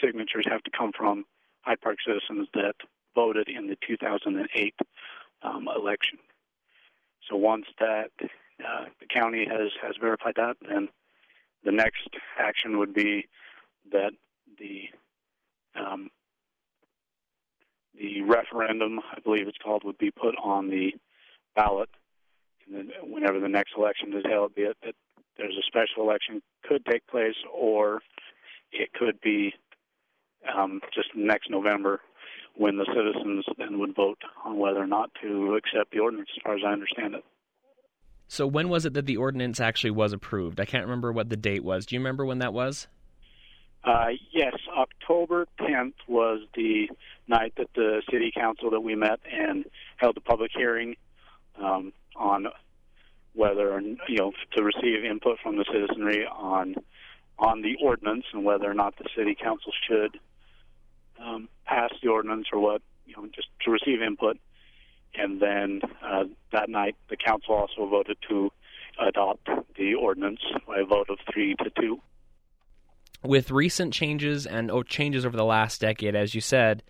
signatures 0.02 0.46
have 0.48 0.62
to 0.64 0.70
come 0.76 0.92
from 0.96 1.24
Hyde 1.62 1.80
Park 1.80 1.98
citizens 2.06 2.48
that 2.54 2.74
voted 3.14 3.48
in 3.48 3.66
the 3.66 3.76
2008 3.86 4.74
um, 5.42 5.68
election. 5.74 6.18
So 7.28 7.36
once 7.36 7.66
that 7.78 8.10
uh, 8.22 8.86
the 8.98 9.06
county 9.06 9.46
has 9.48 9.70
has 9.82 9.94
verified 10.00 10.34
that, 10.36 10.56
then 10.68 10.88
the 11.64 11.72
next 11.72 12.08
action 12.38 12.78
would 12.78 12.94
be 12.94 13.28
that 13.92 14.12
the 14.58 14.88
um, 15.74 16.10
the 17.98 18.22
referendum, 18.22 19.00
I 19.12 19.20
believe 19.20 19.46
it's 19.46 19.58
called, 19.58 19.84
would 19.84 19.98
be 19.98 20.10
put 20.10 20.34
on 20.42 20.70
the 20.70 20.94
ballot. 21.54 21.88
And 22.66 22.76
then 22.76 22.90
whenever 23.02 23.40
the 23.40 23.48
next 23.48 23.72
election 23.76 24.12
is 24.14 24.24
held, 24.28 24.54
be 24.54 24.62
it 24.62 24.76
that 24.84 24.94
there's 25.36 25.56
a 25.56 25.66
special 25.66 26.02
election 26.08 26.42
could 26.68 26.84
take 26.84 27.06
place, 27.06 27.36
or 27.52 28.00
it 28.72 28.92
could 28.92 29.20
be 29.20 29.54
um, 30.54 30.80
just 30.94 31.08
next 31.14 31.50
November 31.50 32.00
when 32.56 32.76
the 32.76 32.86
citizens 32.94 33.44
then 33.58 33.78
would 33.78 33.94
vote 33.94 34.18
on 34.44 34.58
whether 34.58 34.80
or 34.80 34.86
not 34.86 35.10
to 35.22 35.54
accept 35.54 35.92
the 35.92 35.98
ordinance, 35.98 36.28
as 36.36 36.42
far 36.42 36.54
as 36.54 36.62
I 36.66 36.72
understand 36.72 37.14
it. 37.14 37.24
So 38.28 38.46
when 38.46 38.68
was 38.68 38.86
it 38.86 38.94
that 38.94 39.06
the 39.06 39.16
ordinance 39.16 39.60
actually 39.60 39.90
was 39.90 40.12
approved? 40.12 40.60
I 40.60 40.64
can't 40.64 40.84
remember 40.84 41.10
what 41.10 41.30
the 41.30 41.36
date 41.36 41.64
was. 41.64 41.86
Do 41.86 41.96
you 41.96 42.00
remember 42.00 42.24
when 42.24 42.38
that 42.38 42.52
was? 42.52 42.86
Uh, 43.82 44.08
yes, 44.30 44.54
October 44.76 45.46
10th 45.58 45.94
was 46.06 46.40
the 46.54 46.88
night 47.28 47.54
that 47.56 47.68
the 47.74 48.02
city 48.10 48.30
council 48.32 48.70
that 48.70 48.80
we 48.80 48.94
met 48.94 49.20
and 49.32 49.64
held 49.96 50.16
a 50.16 50.20
public 50.20 50.50
hearing 50.54 50.96
um, 51.58 51.92
on 52.16 52.46
whether 53.34 53.80
you 53.80 54.16
know 54.16 54.32
to 54.56 54.62
receive 54.62 55.04
input 55.04 55.38
from 55.42 55.56
the 55.56 55.64
citizenry 55.72 56.26
on 56.26 56.74
on 57.38 57.62
the 57.62 57.76
ordinance 57.82 58.24
and 58.32 58.44
whether 58.44 58.70
or 58.70 58.74
not 58.74 58.96
the 58.98 59.08
city 59.16 59.34
council 59.34 59.72
should 59.88 60.18
um, 61.20 61.48
pass 61.64 61.90
the 62.02 62.08
ordinance 62.08 62.46
or 62.52 62.60
what 62.60 62.82
you 63.06 63.14
know 63.16 63.26
just 63.34 63.48
to 63.64 63.70
receive 63.70 64.02
input. 64.02 64.38
And 65.14 65.40
then 65.40 65.80
uh, 66.04 66.24
that 66.52 66.68
night 66.68 66.96
the 67.08 67.16
council 67.16 67.54
also 67.54 67.86
voted 67.86 68.16
to 68.28 68.50
adopt 69.00 69.48
the 69.76 69.94
ordinance 69.94 70.40
by 70.66 70.80
a 70.80 70.84
vote 70.84 71.08
of 71.08 71.18
three 71.32 71.54
to 71.56 71.70
two. 71.80 72.00
With 73.22 73.50
recent 73.50 73.92
changes 73.92 74.46
and 74.46 74.70
oh, 74.70 74.82
changes 74.82 75.26
over 75.26 75.36
the 75.36 75.44
last 75.44 75.80
decade, 75.80 76.14
as 76.14 76.34
you 76.34 76.40
said, 76.40 76.82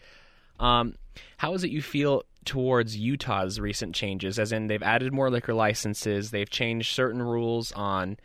um, 0.59 0.95
how 1.39 1.55
is 1.55 1.65
it 1.65 1.71
you 1.71 1.83
feel 1.83 2.23
towards 2.45 2.97
Utah's 2.97 3.61
recent 3.61 3.95
changes? 3.95 4.39
As 4.39 4.53
in, 4.53 4.67
they've 4.67 4.83
added 4.83 5.13
more 5.13 5.31
liquor 5.31 5.55
licenses, 5.55 6.31
they've 6.31 6.51
changed 6.51 6.95
certain 6.95 7.23
rules 7.23 7.73
on, 7.73 8.17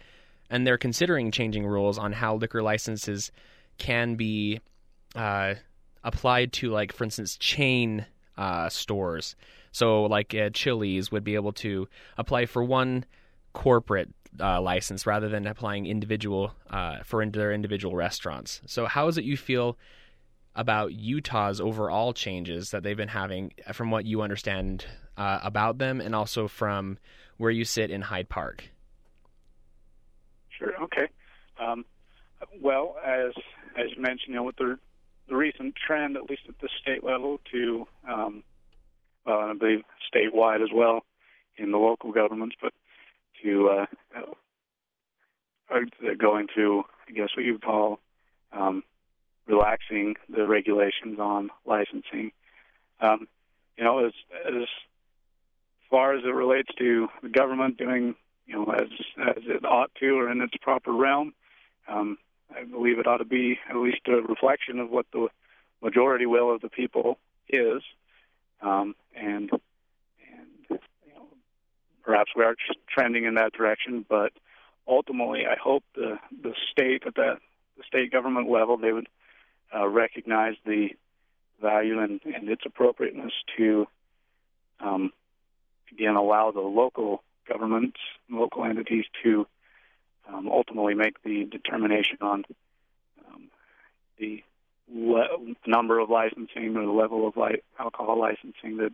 and 0.49 0.65
they're 0.65 0.77
considering 0.77 1.31
changing 1.31 1.65
rules 1.65 1.97
on 1.97 2.13
how 2.13 2.35
liquor 2.35 2.61
licenses 2.61 3.31
can 3.77 4.15
be 4.15 4.59
uh, 5.15 5.55
applied 6.03 6.53
to, 6.53 6.69
like, 6.69 6.93
for 6.93 7.03
instance, 7.03 7.37
chain 7.37 8.05
uh, 8.37 8.69
stores. 8.69 9.35
So, 9.71 10.03
like, 10.03 10.33
uh, 10.33 10.49
Chili's 10.53 11.11
would 11.11 11.23
be 11.23 11.35
able 11.35 11.53
to 11.53 11.87
apply 12.17 12.45
for 12.45 12.63
one 12.63 13.05
corporate 13.53 14.09
uh, 14.39 14.61
license 14.61 15.05
rather 15.05 15.29
than 15.29 15.47
applying 15.47 15.85
individual 15.85 16.53
uh, 16.69 16.99
for 17.03 17.25
their 17.25 17.53
individual 17.53 17.95
restaurants. 17.95 18.61
So, 18.65 18.85
how 18.85 19.07
is 19.07 19.17
it 19.17 19.25
you 19.25 19.37
feel 19.37 19.77
about 20.55 20.93
Utah's 20.93 21.59
overall 21.59 22.13
changes 22.13 22.71
that 22.71 22.83
they've 22.83 22.97
been 22.97 23.09
having, 23.09 23.53
from 23.73 23.91
what 23.91 24.05
you 24.05 24.21
understand 24.21 24.85
uh, 25.17 25.39
about 25.43 25.77
them, 25.77 26.01
and 26.01 26.15
also 26.15 26.47
from 26.47 26.97
where 27.37 27.51
you 27.51 27.65
sit 27.65 27.91
in 27.91 28.01
Hyde 28.01 28.29
Park? 28.29 28.69
Sure. 30.57 30.73
Okay. 30.83 31.07
Um, 31.59 31.85
well, 32.61 32.95
as 33.05 33.31
as 33.77 33.85
you 33.95 34.01
mentioned, 34.01 34.29
you 34.29 34.35
know, 34.35 34.43
with 34.43 34.55
the 34.57 34.79
the 35.27 35.35
recent 35.35 35.75
trend, 35.75 36.15
at 36.15 36.29
least 36.29 36.43
at 36.47 36.59
the 36.59 36.69
state 36.81 37.03
level, 37.03 37.39
to 37.51 37.87
um, 38.07 38.43
well, 39.25 39.39
I 39.39 39.53
believe 39.53 39.83
statewide 40.13 40.63
as 40.63 40.69
well 40.73 41.03
in 41.57 41.71
the 41.71 41.77
local 41.77 42.11
governments, 42.11 42.55
but 42.61 42.73
to 43.43 43.69
uh, 43.69 43.85
are 45.69 45.85
going 46.17 46.47
to, 46.55 46.83
I 47.07 47.11
guess, 47.11 47.29
what 47.35 47.45
you 47.45 47.53
would 47.53 47.63
call 47.63 47.99
um, 48.51 48.83
relaxing 49.47 50.15
the 50.29 50.47
regulations 50.47 51.19
on 51.19 51.49
licensing. 51.65 52.31
Um, 52.99 53.27
you 53.77 53.83
know, 53.83 54.05
as 54.05 54.13
as 54.45 54.67
far 55.89 56.13
as 56.15 56.23
it 56.23 56.29
relates 56.29 56.69
to 56.77 57.07
the 57.21 57.29
government 57.29 57.77
doing, 57.77 58.15
you 58.47 58.55
know, 58.55 58.71
as 58.71 58.87
as 59.17 59.43
it 59.45 59.65
ought 59.65 59.93
to 59.99 60.19
or 60.19 60.31
in 60.31 60.41
its 60.41 60.55
proper 60.61 60.91
realm, 60.91 61.33
um, 61.87 62.17
I 62.55 62.63
believe 62.63 62.99
it 62.99 63.07
ought 63.07 63.17
to 63.17 63.25
be 63.25 63.59
at 63.69 63.75
least 63.75 64.07
a 64.07 64.21
reflection 64.21 64.79
of 64.79 64.89
what 64.89 65.05
the 65.11 65.27
majority 65.81 66.25
will 66.25 66.53
of 66.53 66.61
the 66.61 66.69
people 66.69 67.19
is, 67.49 67.81
um, 68.61 68.95
and 69.15 69.51
perhaps 72.03 72.31
we 72.35 72.43
are 72.43 72.55
trending 72.89 73.25
in 73.25 73.35
that 73.35 73.53
direction. 73.53 74.05
But 74.07 74.31
ultimately, 74.87 75.45
I 75.45 75.55
hope 75.61 75.83
the 75.95 76.17
the 76.41 76.53
state 76.71 77.03
at 77.05 77.15
that 77.15 77.39
the 77.77 77.83
state 77.85 78.11
government 78.11 78.49
level 78.49 78.77
they 78.77 78.93
would 78.93 79.07
uh, 79.75 79.87
recognize 79.87 80.55
the 80.65 80.89
value 81.61 81.99
and, 81.99 82.19
and 82.25 82.49
its 82.49 82.63
appropriateness 82.65 83.33
to 83.57 83.87
um, 84.79 85.11
again 85.91 86.15
allow 86.15 86.51
the 86.51 86.61
local 86.61 87.23
governments, 87.47 87.97
local 88.29 88.65
entities 88.65 89.05
to 89.23 89.47
um, 90.27 90.47
ultimately 90.47 90.93
make 90.93 91.21
the 91.23 91.45
determination 91.45 92.17
on 92.21 92.43
um, 93.27 93.49
the 94.17 94.43
le- 94.91 95.55
number 95.65 95.99
of 95.99 96.09
licensing 96.09 96.75
or 96.75 96.85
the 96.85 96.91
level 96.91 97.27
of 97.27 97.37
li- 97.37 97.61
alcohol 97.79 98.19
licensing 98.19 98.77
that 98.77 98.91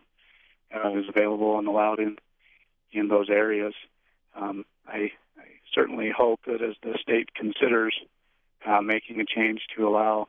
uh, 0.74 0.98
is 0.98 1.04
available 1.08 1.58
and 1.58 1.66
allowed 1.68 1.98
in 1.98 2.16
in 2.92 3.08
those 3.08 3.30
areas. 3.30 3.74
Um, 4.34 4.64
I, 4.86 5.12
I 5.38 5.46
certainly 5.74 6.10
hope 6.14 6.40
that 6.46 6.62
as 6.62 6.76
the 6.82 6.98
state 7.00 7.34
considers 7.34 7.94
uh, 8.66 8.80
making 8.82 9.20
a 9.20 9.24
change 9.24 9.62
to 9.76 9.88
allow 9.88 10.28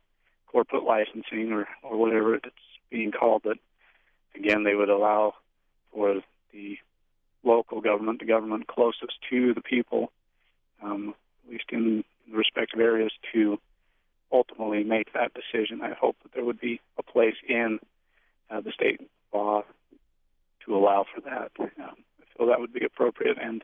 corporate 0.53 0.83
licensing 0.83 1.51
or, 1.51 1.67
or 1.81 1.98
whatever 1.98 2.36
it's 2.36 2.48
being 2.89 3.12
called, 3.12 3.41
that 3.43 3.57
again 4.36 4.63
they 4.63 4.75
would 4.75 4.89
allow 4.89 5.33
for 5.91 6.22
the 6.53 6.77
local 7.43 7.81
government, 7.81 8.19
the 8.19 8.25
government 8.25 8.67
closest 8.67 9.13
to 9.29 9.53
the 9.53 9.62
people, 9.62 10.12
um, 10.81 11.13
at 11.45 11.51
least 11.51 11.65
in 11.72 12.03
the 12.29 12.38
respective 12.38 12.79
areas, 12.79 13.12
to 13.33 13.60
ultimately 14.31 14.83
make 14.83 15.12
that 15.13 15.31
decision. 15.33 15.81
I 15.81 15.93
hope 15.93 16.15
that 16.24 16.33
there 16.33 16.45
would 16.45 16.62
be 16.62 16.79
a 16.98 17.03
place 17.03 17.36
in 17.48 17.79
uh, 18.50 18.62
the 18.62 18.72
state 18.72 19.01
law 19.33 19.63
to 20.65 20.75
allow 20.75 21.05
for 21.13 21.22
that. 21.22 21.51
Um, 21.60 21.98
so 22.38 22.48
that 22.48 22.60
would 22.60 22.74
be 22.74 22.86
appropriate. 22.86 23.38
And 23.41 23.62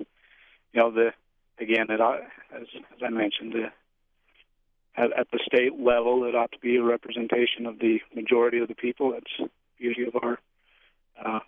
you 0.73 0.79
know, 0.81 0.91
the 0.91 1.13
again, 1.59 1.87
it 1.89 2.01
as 2.01 2.67
as 2.95 3.03
I 3.03 3.09
mentioned, 3.09 3.53
the, 3.53 3.71
at, 4.95 5.17
at 5.17 5.31
the 5.31 5.39
state 5.45 5.79
level, 5.79 6.23
it 6.25 6.35
ought 6.35 6.51
to 6.51 6.59
be 6.59 6.77
a 6.77 6.83
representation 6.83 7.65
of 7.65 7.79
the 7.79 7.99
majority 8.15 8.59
of 8.59 8.67
the 8.67 8.75
people. 8.75 9.11
That's 9.11 9.25
the 9.39 9.49
beauty 9.77 10.05
of 10.05 10.15
our 10.21 10.39
uh, 11.23 11.39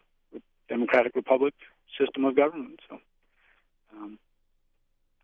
democratic 0.70 1.16
republic 1.16 1.54
system 2.00 2.26
of 2.26 2.36
government. 2.36 2.80
So, 2.90 3.00
um, 3.98 4.20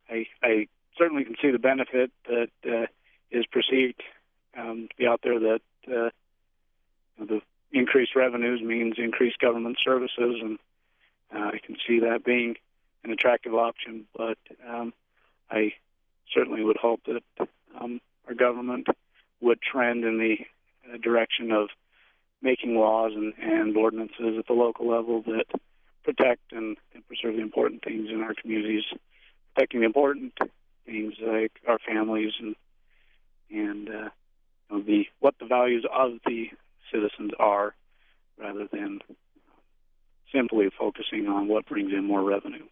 I, 0.09 0.25
I 0.43 0.67
certainly 0.97 1.23
can 1.23 1.35
see 1.41 1.51
the 1.51 1.59
benefit 1.59 2.11
that 2.27 2.49
uh, 2.65 2.87
is 3.31 3.45
perceived 3.45 4.01
um, 4.57 4.87
to 4.89 4.95
be 4.97 5.07
out 5.07 5.21
there 5.23 5.39
that 5.39 5.61
uh, 5.87 6.09
the 7.19 7.41
increased 7.71 8.15
revenues 8.15 8.61
means 8.61 8.95
increased 8.97 9.39
government 9.39 9.77
services 9.83 10.39
and 10.41 10.59
uh, 11.33 11.51
I 11.53 11.59
can 11.65 11.75
see 11.87 11.99
that 11.99 12.23
being 12.23 12.55
an 13.03 13.11
attractive 13.11 13.53
option, 13.53 14.05
but 14.15 14.37
um, 14.67 14.93
I 15.49 15.73
certainly 16.33 16.63
would 16.63 16.77
hope 16.77 17.01
that 17.05 17.47
um, 17.79 17.99
our 18.27 18.33
government 18.33 18.87
would 19.41 19.59
trend 19.61 20.03
in 20.03 20.17
the 20.17 20.97
direction 20.99 21.51
of 21.51 21.69
making 22.41 22.75
laws 22.75 23.11
and, 23.15 23.33
and 23.41 23.75
ordinances 23.75 24.37
at 24.37 24.47
the 24.47 24.53
local 24.53 24.89
level 24.89 25.21
that 25.23 25.45
protect 26.03 26.51
and, 26.51 26.77
and 26.93 27.05
preserve 27.07 27.35
the 27.35 27.41
important 27.41 27.83
things 27.83 28.09
in 28.11 28.21
our 28.21 28.33
communities, 28.33 28.83
protecting 29.53 29.81
the 29.81 29.85
important 29.85 30.33
things 30.85 31.13
like 31.21 31.51
our 31.67 31.79
families 31.79 32.33
and 32.39 32.55
and 33.49 33.89
uh, 33.89 34.09
you 34.69 34.77
know, 34.77 34.81
the 34.83 35.05
what 35.19 35.35
the 35.39 35.45
values 35.45 35.85
of 35.91 36.11
the 36.25 36.47
citizens 36.91 37.31
are, 37.39 37.73
rather 38.37 38.67
than 38.71 38.99
simply 40.33 40.69
focusing 40.77 41.27
on 41.27 41.47
what 41.47 41.65
brings 41.65 41.91
in 41.93 42.03
more 42.03 42.23
revenue. 42.23 42.65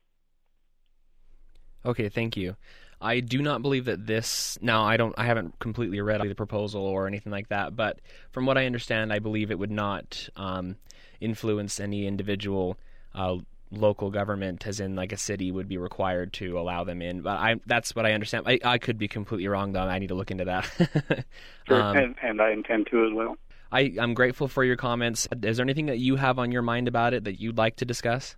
Okay, 1.85 2.09
thank 2.09 2.35
you. 2.35 2.55
I 3.01 3.19
do 3.19 3.41
not 3.41 3.61
believe 3.61 3.85
that 3.85 4.07
this. 4.07 4.57
Now, 4.61 4.83
I 4.83 4.97
don't. 4.97 5.13
I 5.17 5.25
haven't 5.25 5.59
completely 5.59 6.01
read 6.01 6.21
the 6.21 6.33
proposal 6.33 6.83
or 6.83 7.07
anything 7.07 7.31
like 7.31 7.49
that, 7.49 7.75
but 7.75 7.99
from 8.31 8.45
what 8.45 8.57
I 8.57 8.65
understand, 8.65 9.11
I 9.11 9.19
believe 9.19 9.51
it 9.51 9.59
would 9.59 9.71
not 9.71 10.29
um, 10.35 10.77
influence 11.19 11.79
any 11.79 12.07
individual 12.07 12.77
uh, 13.13 13.37
local 13.71 14.09
government, 14.11 14.65
as 14.67 14.79
in 14.79 14.95
like 14.95 15.11
a 15.11 15.17
city, 15.17 15.51
would 15.51 15.67
be 15.67 15.77
required 15.77 16.33
to 16.33 16.57
allow 16.57 16.83
them 16.83 17.01
in. 17.01 17.21
But 17.21 17.37
I, 17.37 17.55
that's 17.65 17.95
what 17.95 18.05
I 18.05 18.13
understand. 18.13 18.45
I, 18.47 18.59
I 18.63 18.77
could 18.77 18.97
be 18.97 19.07
completely 19.07 19.47
wrong, 19.47 19.73
though. 19.73 19.81
I 19.81 19.99
need 19.99 20.07
to 20.07 20.15
look 20.15 20.31
into 20.31 20.45
that. 20.45 21.25
sure, 21.67 21.81
um, 21.81 21.97
and, 21.97 22.15
and 22.21 22.41
I 22.41 22.51
intend 22.51 22.87
to 22.91 23.05
as 23.05 23.13
well. 23.13 23.37
I, 23.71 23.93
I'm 23.99 24.13
grateful 24.13 24.47
for 24.47 24.63
your 24.63 24.77
comments. 24.77 25.27
Is 25.43 25.57
there 25.57 25.63
anything 25.63 25.87
that 25.87 25.97
you 25.97 26.15
have 26.15 26.39
on 26.39 26.51
your 26.51 26.61
mind 26.61 26.87
about 26.87 27.13
it 27.13 27.25
that 27.25 27.39
you'd 27.41 27.57
like 27.57 27.75
to 27.77 27.85
discuss? 27.85 28.35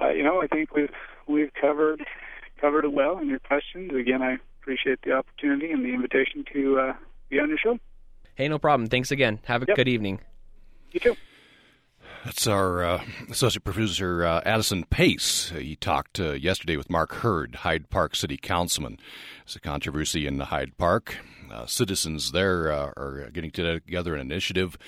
Uh, 0.00 0.10
you 0.10 0.22
know, 0.22 0.42
I 0.42 0.46
think 0.46 0.74
we've 0.74 0.90
we've 1.26 1.52
covered 1.60 2.04
covered 2.60 2.84
it 2.84 2.92
well 2.92 3.18
in 3.18 3.28
your 3.28 3.38
questions. 3.38 3.92
Again, 3.94 4.22
I 4.22 4.38
appreciate 4.60 5.00
the 5.02 5.12
opportunity 5.12 5.70
and 5.70 5.84
the 5.84 5.92
invitation 5.92 6.44
to 6.52 6.78
uh, 6.78 6.92
be 7.28 7.38
on 7.38 7.48
your 7.48 7.58
show. 7.58 7.78
Hey, 8.34 8.48
no 8.48 8.58
problem. 8.58 8.88
Thanks 8.88 9.10
again. 9.10 9.40
Have 9.44 9.62
a 9.62 9.66
yep. 9.68 9.76
good 9.76 9.88
evening. 9.88 10.20
You 10.92 11.00
too. 11.00 11.16
That's 12.24 12.46
our 12.46 12.82
uh, 12.82 13.04
associate 13.30 13.64
producer 13.64 14.24
uh, 14.24 14.40
Addison 14.46 14.84
Pace. 14.84 15.50
He 15.50 15.76
talked 15.76 16.18
uh, 16.18 16.32
yesterday 16.32 16.76
with 16.76 16.88
Mark 16.88 17.12
Hurd, 17.16 17.56
Hyde 17.56 17.90
Park 17.90 18.16
City 18.16 18.38
Councilman. 18.38 18.98
It's 19.44 19.56
a 19.56 19.60
controversy 19.60 20.26
in 20.26 20.40
Hyde 20.40 20.78
Park. 20.78 21.18
Uh, 21.52 21.66
citizens 21.66 22.32
there 22.32 22.72
uh, 22.72 22.92
are 22.96 23.30
getting 23.32 23.50
together 23.50 24.14
an 24.14 24.20
initiative 24.20 24.78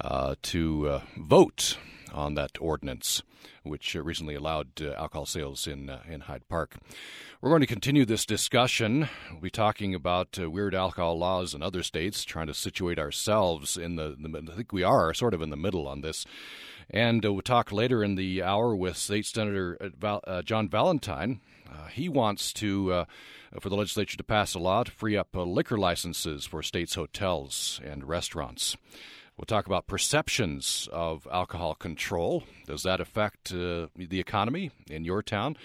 uh, 0.00 0.34
to 0.42 1.00
vote 1.16 1.78
on 2.14 2.34
that 2.34 2.52
ordinance, 2.60 3.22
which 3.62 3.94
recently 3.94 4.34
allowed 4.34 4.80
alcohol 4.80 5.26
sales 5.26 5.66
in 5.66 5.90
in 6.08 6.22
Hyde 6.22 6.48
Park. 6.48 6.76
We're 7.44 7.50
going 7.50 7.60
to 7.60 7.66
continue 7.66 8.06
this 8.06 8.24
discussion. 8.24 9.06
We'll 9.30 9.42
be 9.42 9.50
talking 9.50 9.94
about 9.94 10.38
uh, 10.40 10.48
weird 10.48 10.74
alcohol 10.74 11.18
laws 11.18 11.52
in 11.52 11.62
other 11.62 11.82
states, 11.82 12.24
trying 12.24 12.46
to 12.46 12.54
situate 12.54 12.98
ourselves 12.98 13.76
in 13.76 13.96
the, 13.96 14.16
the, 14.18 14.50
I 14.50 14.56
think 14.56 14.72
we 14.72 14.82
are 14.82 15.12
sort 15.12 15.34
of 15.34 15.42
in 15.42 15.50
the 15.50 15.56
middle 15.58 15.86
on 15.86 16.00
this. 16.00 16.24
And 16.88 17.22
uh, 17.22 17.34
we'll 17.34 17.42
talk 17.42 17.70
later 17.70 18.02
in 18.02 18.14
the 18.14 18.42
hour 18.42 18.74
with 18.74 18.96
State 18.96 19.26
Senator 19.26 19.76
uh, 19.78 19.88
Val, 19.98 20.22
uh, 20.26 20.40
John 20.40 20.70
Valentine. 20.70 21.42
Uh, 21.70 21.88
he 21.88 22.08
wants 22.08 22.50
to, 22.54 22.90
uh, 22.92 23.04
for 23.60 23.68
the 23.68 23.76
legislature 23.76 24.16
to 24.16 24.24
pass 24.24 24.54
a 24.54 24.58
law 24.58 24.82
to 24.82 24.90
free 24.90 25.14
up 25.14 25.28
liquor 25.34 25.76
licenses 25.76 26.46
for 26.46 26.62
states' 26.62 26.94
hotels 26.94 27.78
and 27.84 28.08
restaurants. 28.08 28.74
We'll 29.36 29.46
talk 29.46 29.66
about 29.66 29.88
perceptions 29.88 30.88
of 30.92 31.26
alcohol 31.30 31.74
control. 31.74 32.44
Does 32.66 32.84
that 32.84 33.00
affect 33.00 33.50
the 33.50 33.90
economy 33.96 34.70
in 34.88 35.04
your 35.04 35.22
town? 35.22 35.56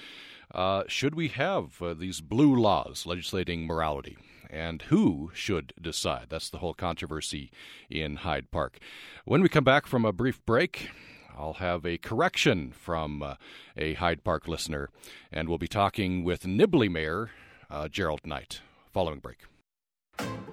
Uh, 0.52 0.84
should 0.88 1.14
we 1.14 1.28
have 1.28 1.80
uh, 1.80 1.94
these 1.94 2.22
blue 2.22 2.56
laws 2.56 3.06
legislating 3.06 3.68
morality? 3.68 4.18
And 4.50 4.82
who 4.84 5.30
should 5.36 5.74
decide? 5.80 6.26
That's 6.30 6.50
the 6.50 6.58
whole 6.58 6.74
controversy 6.74 7.52
in 7.88 8.18
Hyde 8.18 8.50
Park. 8.50 8.80
When 9.26 9.44
we 9.44 9.50
come 9.50 9.64
back 9.64 9.86
from 9.86 10.04
a 10.04 10.12
brief 10.12 10.44
break, 10.48 10.90
I'll 11.38 11.54
have 11.54 11.86
a 11.86 12.00
correction 12.00 12.72
from 12.72 13.22
uh, 13.22 13.36
a 13.78 13.94
Hyde 13.94 14.24
Park 14.24 14.48
listener, 14.48 14.90
and 15.32 15.48
we'll 15.48 15.60
be 15.60 15.68
talking 15.68 16.24
with 16.24 16.42
Nibley 16.44 16.90
Mayor 16.90 17.30
uh, 17.70 17.88
Gerald 17.88 18.26
Knight 18.26 18.62
following 18.92 19.20
break. 19.20 19.38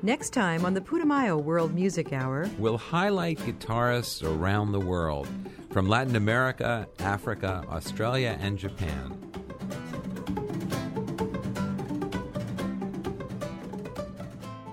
Next 0.03 0.31
time 0.31 0.65
on 0.65 0.75
the 0.75 0.81
Putumayo 0.81 1.43
World 1.43 1.75
Music 1.75 2.13
Hour, 2.13 2.49
we'll 2.59 2.79
highlight 2.79 3.39
guitarists 3.39 4.23
around 4.23 4.73
the 4.73 4.79
world 4.79 5.27
from 5.71 5.89
Latin 5.89 6.15
America, 6.17 6.87
Africa, 7.01 7.65
Australia, 7.69 8.39
and 8.41 8.57
Japan. 8.57 9.19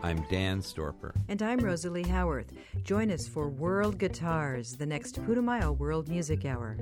I'm 0.04 0.24
Dan 0.30 0.62
Storper. 0.62 1.14
And 1.28 1.42
I'm 1.42 1.58
Rosalie 1.60 2.04
Howarth. 2.04 2.52
Join 2.84 3.10
us 3.10 3.28
for 3.28 3.50
World 3.50 3.98
Guitars, 3.98 4.74
the 4.74 4.86
next 4.86 5.20
Putumayo 5.24 5.76
World 5.76 6.10
Music 6.10 6.46
Hour. 6.46 6.78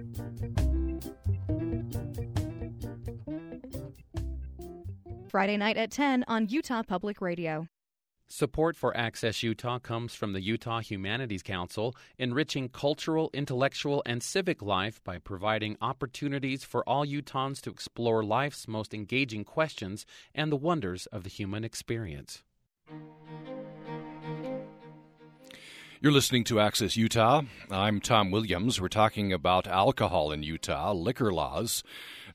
Friday 5.30 5.56
night 5.56 5.78
at 5.78 5.92
10 5.92 6.26
on 6.28 6.48
Utah 6.50 6.84
Public 6.84 7.22
Radio. 7.22 7.68
Support 8.32 8.78
for 8.78 8.96
Access 8.96 9.44
Utah 9.44 9.78
comes 9.78 10.16
from 10.16 10.32
the 10.32 10.40
Utah 10.40 10.80
Humanities 10.80 11.44
Council, 11.44 11.94
enriching 12.18 12.70
cultural, 12.70 13.30
intellectual, 13.34 14.02
and 14.06 14.24
civic 14.24 14.62
life 14.62 15.04
by 15.04 15.18
providing 15.18 15.76
opportunities 15.82 16.64
for 16.64 16.82
all 16.88 17.06
Utahns 17.06 17.60
to 17.64 17.70
explore 17.70 18.24
life's 18.24 18.70
most 18.70 18.94
engaging 18.94 19.44
questions 19.44 20.06
and 20.34 20.50
the 20.50 20.56
wonders 20.56 21.08
of 21.08 21.24
the 21.24 21.30
human 21.30 21.66
experience. 21.66 22.42
You're 26.00 26.14
listening 26.14 26.46
to 26.46 26.62
Access 26.62 26.96
Utah. 26.96 27.42
I'm 27.70 28.00
Tom 28.00 28.32
Williams. 28.32 28.80
We're 28.80 28.88
talking 28.88 29.34
about 29.34 29.68
alcohol 29.68 30.32
in 30.32 30.42
Utah, 30.42 30.94
liquor 30.94 31.34
laws. 31.34 31.84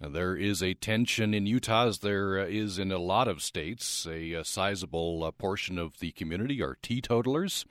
There 0.00 0.36
is 0.36 0.62
a 0.62 0.74
tension 0.74 1.32
in 1.34 1.46
Utah, 1.46 1.86
as 1.86 1.98
there 1.98 2.38
is 2.38 2.78
in 2.78 2.92
a 2.92 2.98
lot 2.98 3.28
of 3.28 3.42
states. 3.42 4.06
A, 4.06 4.32
a 4.32 4.44
sizable 4.44 5.24
uh, 5.24 5.30
portion 5.30 5.78
of 5.78 5.98
the 5.98 6.12
community 6.12 6.62
are 6.62 6.76
teetotalers. 6.82 7.64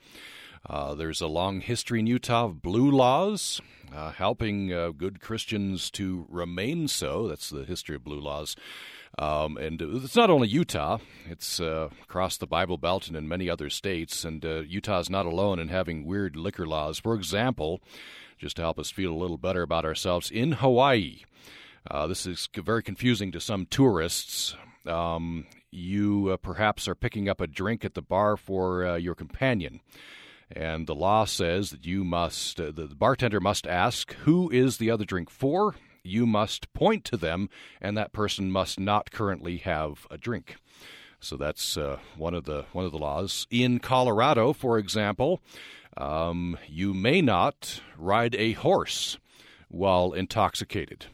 Uh, 0.68 0.94
there's 0.94 1.20
a 1.20 1.28
long 1.28 1.60
history 1.60 2.00
in 2.00 2.06
Utah 2.06 2.46
of 2.46 2.62
blue 2.62 2.90
laws, 2.90 3.60
uh, 3.94 4.10
helping 4.10 4.72
uh, 4.72 4.90
good 4.90 5.20
Christians 5.20 5.90
to 5.92 6.26
remain 6.28 6.88
so. 6.88 7.28
That's 7.28 7.50
the 7.50 7.64
history 7.64 7.94
of 7.94 8.04
blue 8.04 8.20
laws. 8.20 8.56
Um, 9.18 9.56
and 9.56 9.80
it's 9.80 10.16
not 10.16 10.28
only 10.28 10.48
Utah, 10.48 10.98
it's 11.30 11.60
uh, 11.60 11.88
across 12.02 12.36
the 12.36 12.46
Bible 12.46 12.76
Belt 12.76 13.06
and 13.06 13.16
in 13.16 13.28
many 13.28 13.48
other 13.48 13.70
states. 13.70 14.24
And 14.24 14.44
uh, 14.44 14.62
Utah 14.62 14.98
is 14.98 15.08
not 15.08 15.24
alone 15.24 15.60
in 15.60 15.68
having 15.68 16.04
weird 16.04 16.34
liquor 16.36 16.66
laws. 16.66 16.98
For 16.98 17.14
example, 17.14 17.80
just 18.36 18.56
to 18.56 18.62
help 18.62 18.78
us 18.78 18.90
feel 18.90 19.12
a 19.12 19.16
little 19.16 19.38
better 19.38 19.62
about 19.62 19.84
ourselves, 19.84 20.30
in 20.30 20.52
Hawaii, 20.52 21.20
uh, 21.90 22.06
this 22.06 22.26
is 22.26 22.48
very 22.54 22.82
confusing 22.82 23.32
to 23.32 23.40
some 23.40 23.66
tourists. 23.66 24.56
Um, 24.86 25.46
you 25.70 26.30
uh, 26.30 26.36
perhaps 26.36 26.88
are 26.88 26.94
picking 26.94 27.28
up 27.28 27.40
a 27.40 27.46
drink 27.46 27.84
at 27.84 27.94
the 27.94 28.02
bar 28.02 28.36
for 28.36 28.86
uh, 28.86 28.96
your 28.96 29.14
companion. 29.14 29.80
And 30.50 30.86
the 30.86 30.94
law 30.94 31.24
says 31.24 31.70
that 31.70 31.84
you 31.84 32.04
must, 32.04 32.60
uh, 32.60 32.70
the 32.70 32.86
bartender 32.86 33.40
must 33.40 33.66
ask, 33.66 34.12
who 34.14 34.48
is 34.50 34.76
the 34.76 34.90
other 34.90 35.04
drink 35.04 35.28
for? 35.28 35.74
you 36.06 36.26
must 36.26 36.72
point 36.72 37.04
to 37.04 37.16
them, 37.16 37.48
and 37.80 37.96
that 37.96 38.12
person 38.12 38.50
must 38.50 38.78
not 38.80 39.10
currently 39.10 39.58
have 39.58 40.06
a 40.10 40.16
drink. 40.16 40.56
So 41.20 41.36
that's 41.36 41.76
uh, 41.76 41.98
one 42.16 42.34
of 42.34 42.44
the 42.44 42.66
one 42.72 42.84
of 42.84 42.92
the 42.92 42.98
laws 42.98 43.46
in 43.50 43.80
Colorado, 43.80 44.52
for 44.52 44.78
example. 44.78 45.40
Um, 45.96 46.58
you 46.68 46.92
may 46.92 47.22
not 47.22 47.80
ride 47.96 48.34
a 48.34 48.52
horse 48.52 49.18
while 49.68 50.12
intoxicated. 50.12 51.06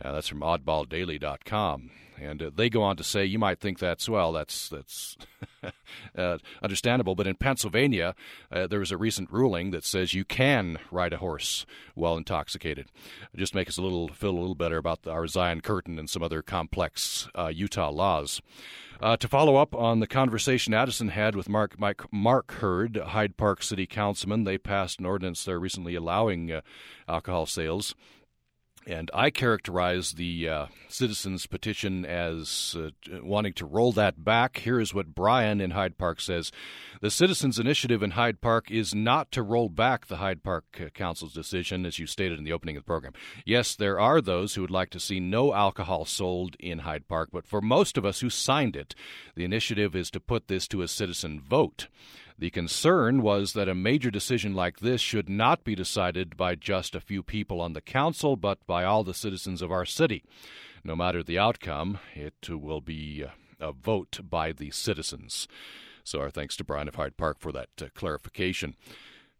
Uh, 0.00 0.12
that's 0.12 0.28
from 0.28 0.40
oddballdaily.com. 0.40 1.90
And 2.18 2.42
uh, 2.42 2.50
they 2.54 2.70
go 2.70 2.82
on 2.82 2.96
to 2.96 3.04
say, 3.04 3.24
you 3.24 3.38
might 3.38 3.60
think 3.60 3.78
that's, 3.78 4.08
well, 4.08 4.32
that's, 4.32 4.68
that's 4.68 5.16
uh, 6.16 6.38
understandable, 6.62 7.14
but 7.14 7.26
in 7.26 7.36
Pennsylvania, 7.36 8.14
uh, 8.50 8.66
there 8.66 8.78
was 8.78 8.90
a 8.90 8.96
recent 8.96 9.30
ruling 9.30 9.70
that 9.70 9.84
says 9.84 10.14
you 10.14 10.24
can 10.24 10.78
ride 10.90 11.12
a 11.12 11.18
horse 11.18 11.66
while 11.94 12.16
intoxicated. 12.16 12.86
Just 13.34 13.54
make 13.54 13.68
us 13.68 13.76
a 13.76 13.82
little, 13.82 14.08
feel 14.08 14.30
a 14.30 14.38
little 14.38 14.54
better 14.54 14.78
about 14.78 15.02
the, 15.02 15.10
our 15.10 15.26
Zion 15.26 15.60
Curtain 15.60 15.98
and 15.98 16.08
some 16.08 16.22
other 16.22 16.42
complex 16.42 17.28
uh, 17.34 17.48
Utah 17.48 17.90
laws. 17.90 18.40
Uh, 18.98 19.16
to 19.18 19.28
follow 19.28 19.56
up 19.56 19.74
on 19.74 20.00
the 20.00 20.06
conversation 20.06 20.72
Addison 20.72 21.08
had 21.08 21.36
with 21.36 21.50
Mark 21.50 21.78
Mike, 21.78 22.02
Mark 22.10 22.50
Hurd, 22.52 22.96
Hyde 22.96 23.36
Park 23.36 23.62
City 23.62 23.86
Councilman, 23.86 24.44
they 24.44 24.56
passed 24.56 25.00
an 25.00 25.04
ordinance 25.04 25.44
there 25.44 25.60
recently 25.60 25.94
allowing 25.94 26.62
alcohol 27.06 27.44
sales. 27.44 27.94
And 28.86 29.10
I 29.12 29.30
characterize 29.30 30.12
the 30.12 30.48
uh, 30.48 30.66
citizens' 30.88 31.46
petition 31.46 32.06
as 32.06 32.76
uh, 32.78 32.90
wanting 33.20 33.52
to 33.54 33.66
roll 33.66 33.90
that 33.92 34.24
back. 34.24 34.58
Here 34.58 34.78
is 34.78 34.94
what 34.94 35.12
Brian 35.12 35.60
in 35.60 35.72
Hyde 35.72 35.98
Park 35.98 36.20
says 36.20 36.52
The 37.00 37.10
citizens' 37.10 37.58
initiative 37.58 38.00
in 38.00 38.12
Hyde 38.12 38.40
Park 38.40 38.70
is 38.70 38.94
not 38.94 39.32
to 39.32 39.42
roll 39.42 39.68
back 39.68 40.06
the 40.06 40.18
Hyde 40.18 40.44
Park 40.44 40.64
uh, 40.80 40.90
Council's 40.90 41.34
decision, 41.34 41.84
as 41.84 41.98
you 41.98 42.06
stated 42.06 42.38
in 42.38 42.44
the 42.44 42.52
opening 42.52 42.76
of 42.76 42.84
the 42.84 42.86
program. 42.86 43.12
Yes, 43.44 43.74
there 43.74 43.98
are 43.98 44.20
those 44.20 44.54
who 44.54 44.60
would 44.60 44.70
like 44.70 44.90
to 44.90 45.00
see 45.00 45.18
no 45.18 45.52
alcohol 45.52 46.04
sold 46.04 46.54
in 46.60 46.80
Hyde 46.80 47.08
Park, 47.08 47.30
but 47.32 47.46
for 47.46 47.60
most 47.60 47.98
of 47.98 48.04
us 48.04 48.20
who 48.20 48.30
signed 48.30 48.76
it, 48.76 48.94
the 49.34 49.44
initiative 49.44 49.96
is 49.96 50.12
to 50.12 50.20
put 50.20 50.46
this 50.46 50.68
to 50.68 50.82
a 50.82 50.88
citizen 50.88 51.40
vote. 51.40 51.88
The 52.38 52.50
concern 52.50 53.22
was 53.22 53.54
that 53.54 53.68
a 53.68 53.74
major 53.74 54.10
decision 54.10 54.54
like 54.54 54.80
this 54.80 55.00
should 55.00 55.28
not 55.28 55.64
be 55.64 55.74
decided 55.74 56.36
by 56.36 56.54
just 56.54 56.94
a 56.94 57.00
few 57.00 57.22
people 57.22 57.62
on 57.62 57.72
the 57.72 57.80
council, 57.80 58.36
but 58.36 58.66
by 58.66 58.84
all 58.84 59.02
the 59.02 59.14
citizens 59.14 59.62
of 59.62 59.72
our 59.72 59.86
city. 59.86 60.22
No 60.84 60.94
matter 60.94 61.22
the 61.22 61.38
outcome, 61.38 61.98
it 62.14 62.48
will 62.50 62.82
be 62.82 63.24
a 63.58 63.72
vote 63.72 64.20
by 64.22 64.52
the 64.52 64.70
citizens. 64.70 65.48
So, 66.04 66.20
our 66.20 66.30
thanks 66.30 66.56
to 66.56 66.64
Brian 66.64 66.88
of 66.88 66.96
Hyde 66.96 67.16
Park 67.16 67.38
for 67.40 67.52
that 67.52 67.70
uh, 67.80 67.86
clarification. 67.94 68.76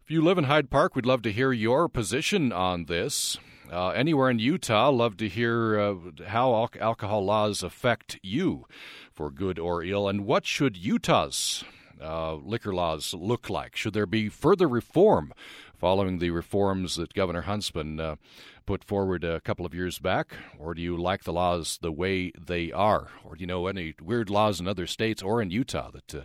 If 0.03 0.11
you 0.11 0.23
live 0.23 0.39
in 0.39 0.45
Hyde 0.45 0.71
Park, 0.71 0.97
we'd 0.97 1.05
love 1.05 1.23
to 1.23 1.33
hear 1.33 1.53
your 1.53 1.89
position 1.89 2.51
on 2.51 2.87
this. 2.87 3.37
Uh, 3.71 3.91
anywhere 3.91 4.31
in 4.31 4.39
Utah, 4.39 4.89
love 4.89 5.17
to 5.19 5.29
hear 5.29 5.79
uh, 5.79 5.95
how 6.29 6.55
al- 6.55 6.71
alcohol 6.81 7.25
laws 7.25 7.63
affect 7.63 8.19
you, 8.23 8.65
for 9.13 9.31
good 9.31 9.59
or 9.59 9.85
ill, 9.85 10.09
and 10.09 10.25
what 10.25 10.47
should 10.47 10.77
Utah's 10.77 11.63
uh, 12.01 12.35
liquor 12.35 12.75
laws 12.75 13.15
look 13.15 13.51
like? 13.51 13.77
Should 13.77 13.95
there 13.95 14.07
be 14.07 14.29
further 14.29 14.69
reform 14.69 15.33
following 15.77 16.19
the 16.19 16.31
reforms 16.31 16.97
that 16.97 17.15
Governor 17.15 17.43
Huntsman 17.43 18.01
uh, 18.01 18.17
put 18.65 18.83
forward 18.83 19.25
a 19.25 19.41
couple 19.41 19.67
of 19.67 19.75
years 19.75 19.99
back, 19.99 20.35
or 20.59 20.75
do 20.75 20.83
you 20.83 20.97
like 20.97 21.25
the 21.25 21.33
laws 21.33 21.79
the 21.81 21.93
way 21.93 22.33
they 22.39 22.73
are, 22.73 23.09
or 23.25 23.37
do 23.37 23.41
you 23.41 23.47
know 23.47 23.67
any 23.67 23.95
weird 24.03 24.31
laws 24.31 24.61
in 24.61 24.67
other 24.67 24.87
states 24.87 25.23
or 25.23 25.41
in 25.41 25.51
Utah 25.51 25.91
that? 25.91 26.15
Uh, 26.15 26.23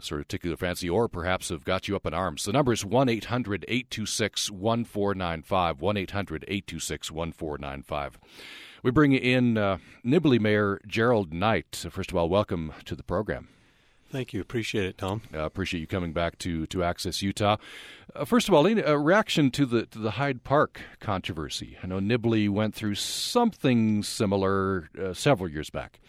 sort 0.00 0.20
of 0.20 0.28
tickle 0.28 0.48
your 0.48 0.58
fancy, 0.58 0.90
or 0.90 1.08
perhaps 1.08 1.48
have 1.48 1.64
got 1.64 1.88
you 1.88 1.96
up 1.96 2.04
in 2.04 2.12
arms. 2.12 2.44
The 2.44 2.52
number 2.52 2.72
is 2.72 2.84
1 2.84 3.08
800 3.08 3.64
826 3.66 4.50
1495. 4.50 5.80
1 5.80 5.96
800 5.96 6.44
826 6.46 7.10
1495. 7.10 8.18
We 8.82 8.90
bring 8.90 9.12
in 9.12 9.56
uh, 9.56 9.78
Nibley 10.04 10.38
Mayor 10.38 10.80
Gerald 10.86 11.32
Knight. 11.32 11.86
First 11.90 12.10
of 12.10 12.16
all, 12.16 12.28
welcome 12.28 12.72
to 12.84 12.94
the 12.94 13.02
program. 13.02 13.48
Thank 14.10 14.32
you. 14.32 14.40
Appreciate 14.40 14.86
it, 14.86 14.98
Tom. 14.98 15.22
Uh, 15.34 15.40
appreciate 15.40 15.80
you 15.80 15.86
coming 15.86 16.12
back 16.12 16.38
to, 16.38 16.66
to 16.66 16.84
Access 16.84 17.22
Utah. 17.22 17.56
Uh, 18.14 18.24
first 18.24 18.48
of 18.48 18.54
all, 18.54 18.66
a 18.66 18.98
reaction 18.98 19.50
to 19.50 19.66
the 19.66 19.86
to 19.86 19.98
the 19.98 20.12
Hyde 20.12 20.44
Park 20.44 20.80
controversy. 21.00 21.76
I 21.82 21.86
know 21.86 21.98
Nibley 21.98 22.48
went 22.48 22.74
through 22.74 22.94
something 22.94 24.02
similar 24.02 24.88
uh, 24.98 25.12
several 25.12 25.50
years 25.50 25.70
back. 25.70 26.00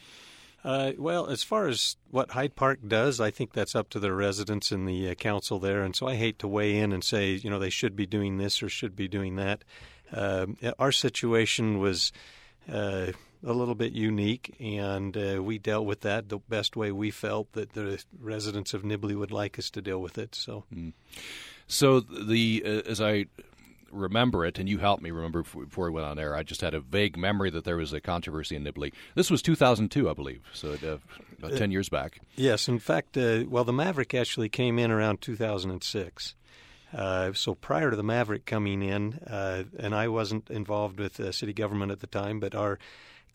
Uh, 0.64 0.92
well, 0.98 1.28
as 1.28 1.44
far 1.44 1.68
as 1.68 1.98
what 2.12 2.32
Hyde 2.32 2.56
Park 2.56 2.80
does, 2.88 3.20
I 3.20 3.32
think 3.32 3.54
that's 3.54 3.76
up 3.76 3.90
to 3.90 4.00
the 4.00 4.14
residents 4.14 4.72
and 4.72 4.88
the 4.88 5.12
uh, 5.12 5.14
council 5.16 5.60
there. 5.60 5.82
And 5.82 5.96
so 5.96 6.08
I 6.08 6.16
hate 6.16 6.40
to 6.40 6.48
weigh 6.48 6.78
in 6.78 6.92
and 6.92 7.04
say, 7.04 7.32
you 7.32 7.50
know, 7.50 7.60
they 7.60 7.70
should 7.70 7.96
be 7.96 8.06
doing 8.06 8.38
this 8.38 8.62
or 8.62 8.70
should 8.70 8.96
be 8.96 9.08
doing 9.08 9.38
that. 9.38 9.64
Uh, 10.12 10.48
our 10.78 10.92
situation 10.92 11.80
was 11.80 12.12
uh, 12.72 13.12
a 13.44 13.54
little 13.54 13.76
bit 13.76 13.94
unique, 13.94 14.56
and 14.60 15.16
uh, 15.16 15.42
we 15.42 15.58
dealt 15.58 15.86
with 15.86 16.02
that 16.02 16.30
the 16.30 16.40
best 16.50 16.76
way 16.76 16.92
we 16.92 17.12
felt 17.12 17.52
that 17.54 17.74
the 17.74 18.04
residents 18.20 18.74
of 18.74 18.84
Nibley 18.84 19.16
would 19.16 19.32
like 19.32 19.60
us 19.60 19.70
to 19.72 19.82
deal 19.82 20.02
with 20.02 20.18
it. 20.18 20.36
So, 20.36 20.64
mm. 20.74 20.94
so 21.68 22.00
the 22.00 22.64
uh, 22.66 22.90
as 22.90 23.02
I 23.02 23.26
remember 23.92 24.46
it, 24.46 24.60
and 24.60 24.68
you 24.68 24.78
helped 24.78 25.04
me 25.04 25.12
remember 25.12 25.44
before 25.44 25.86
we 25.86 25.92
went 25.92 26.08
on 26.08 26.20
air. 26.20 26.36
I 26.36 26.44
just 26.44 26.62
had 26.62 26.74
a 26.74 26.80
vague 26.80 27.18
memory 27.18 27.50
that 27.52 27.64
there 27.64 27.78
was 27.78 27.94
a 27.94 28.02
controversy 28.02 28.56
in 28.56 28.64
Nibley. 28.64 28.94
This 29.16 29.32
was 29.32 29.42
2002, 29.42 30.10
I 30.10 30.14
believe, 30.14 30.42
so 30.54 30.72
uh, 30.72 30.98
about 31.38 31.54
uh, 31.54 31.58
10 31.58 31.72
years 31.72 31.90
back. 31.90 32.20
Yes, 32.36 32.68
in 32.68 32.80
fact, 32.80 33.18
uh, 33.18 33.44
well, 33.48 33.64
the 33.64 33.74
Maverick 33.74 34.14
actually 34.14 34.50
came 34.50 34.80
in 34.80 34.92
around 34.92 35.22
2006. 35.22 36.36
Uh, 36.94 37.34
so 37.34 37.54
prior 37.54 37.90
to 37.90 37.98
the 37.98 38.04
Maverick 38.04 38.46
coming 38.46 38.82
in, 38.82 39.16
uh, 39.28 39.64
and 39.78 39.94
I 39.94 40.08
wasn't 40.08 40.50
involved 40.50 41.00
with 41.00 41.36
city 41.36 41.54
government 41.54 41.92
at 41.92 42.00
the 42.00 42.08
time, 42.08 42.40
but 42.40 42.56
our 42.56 42.80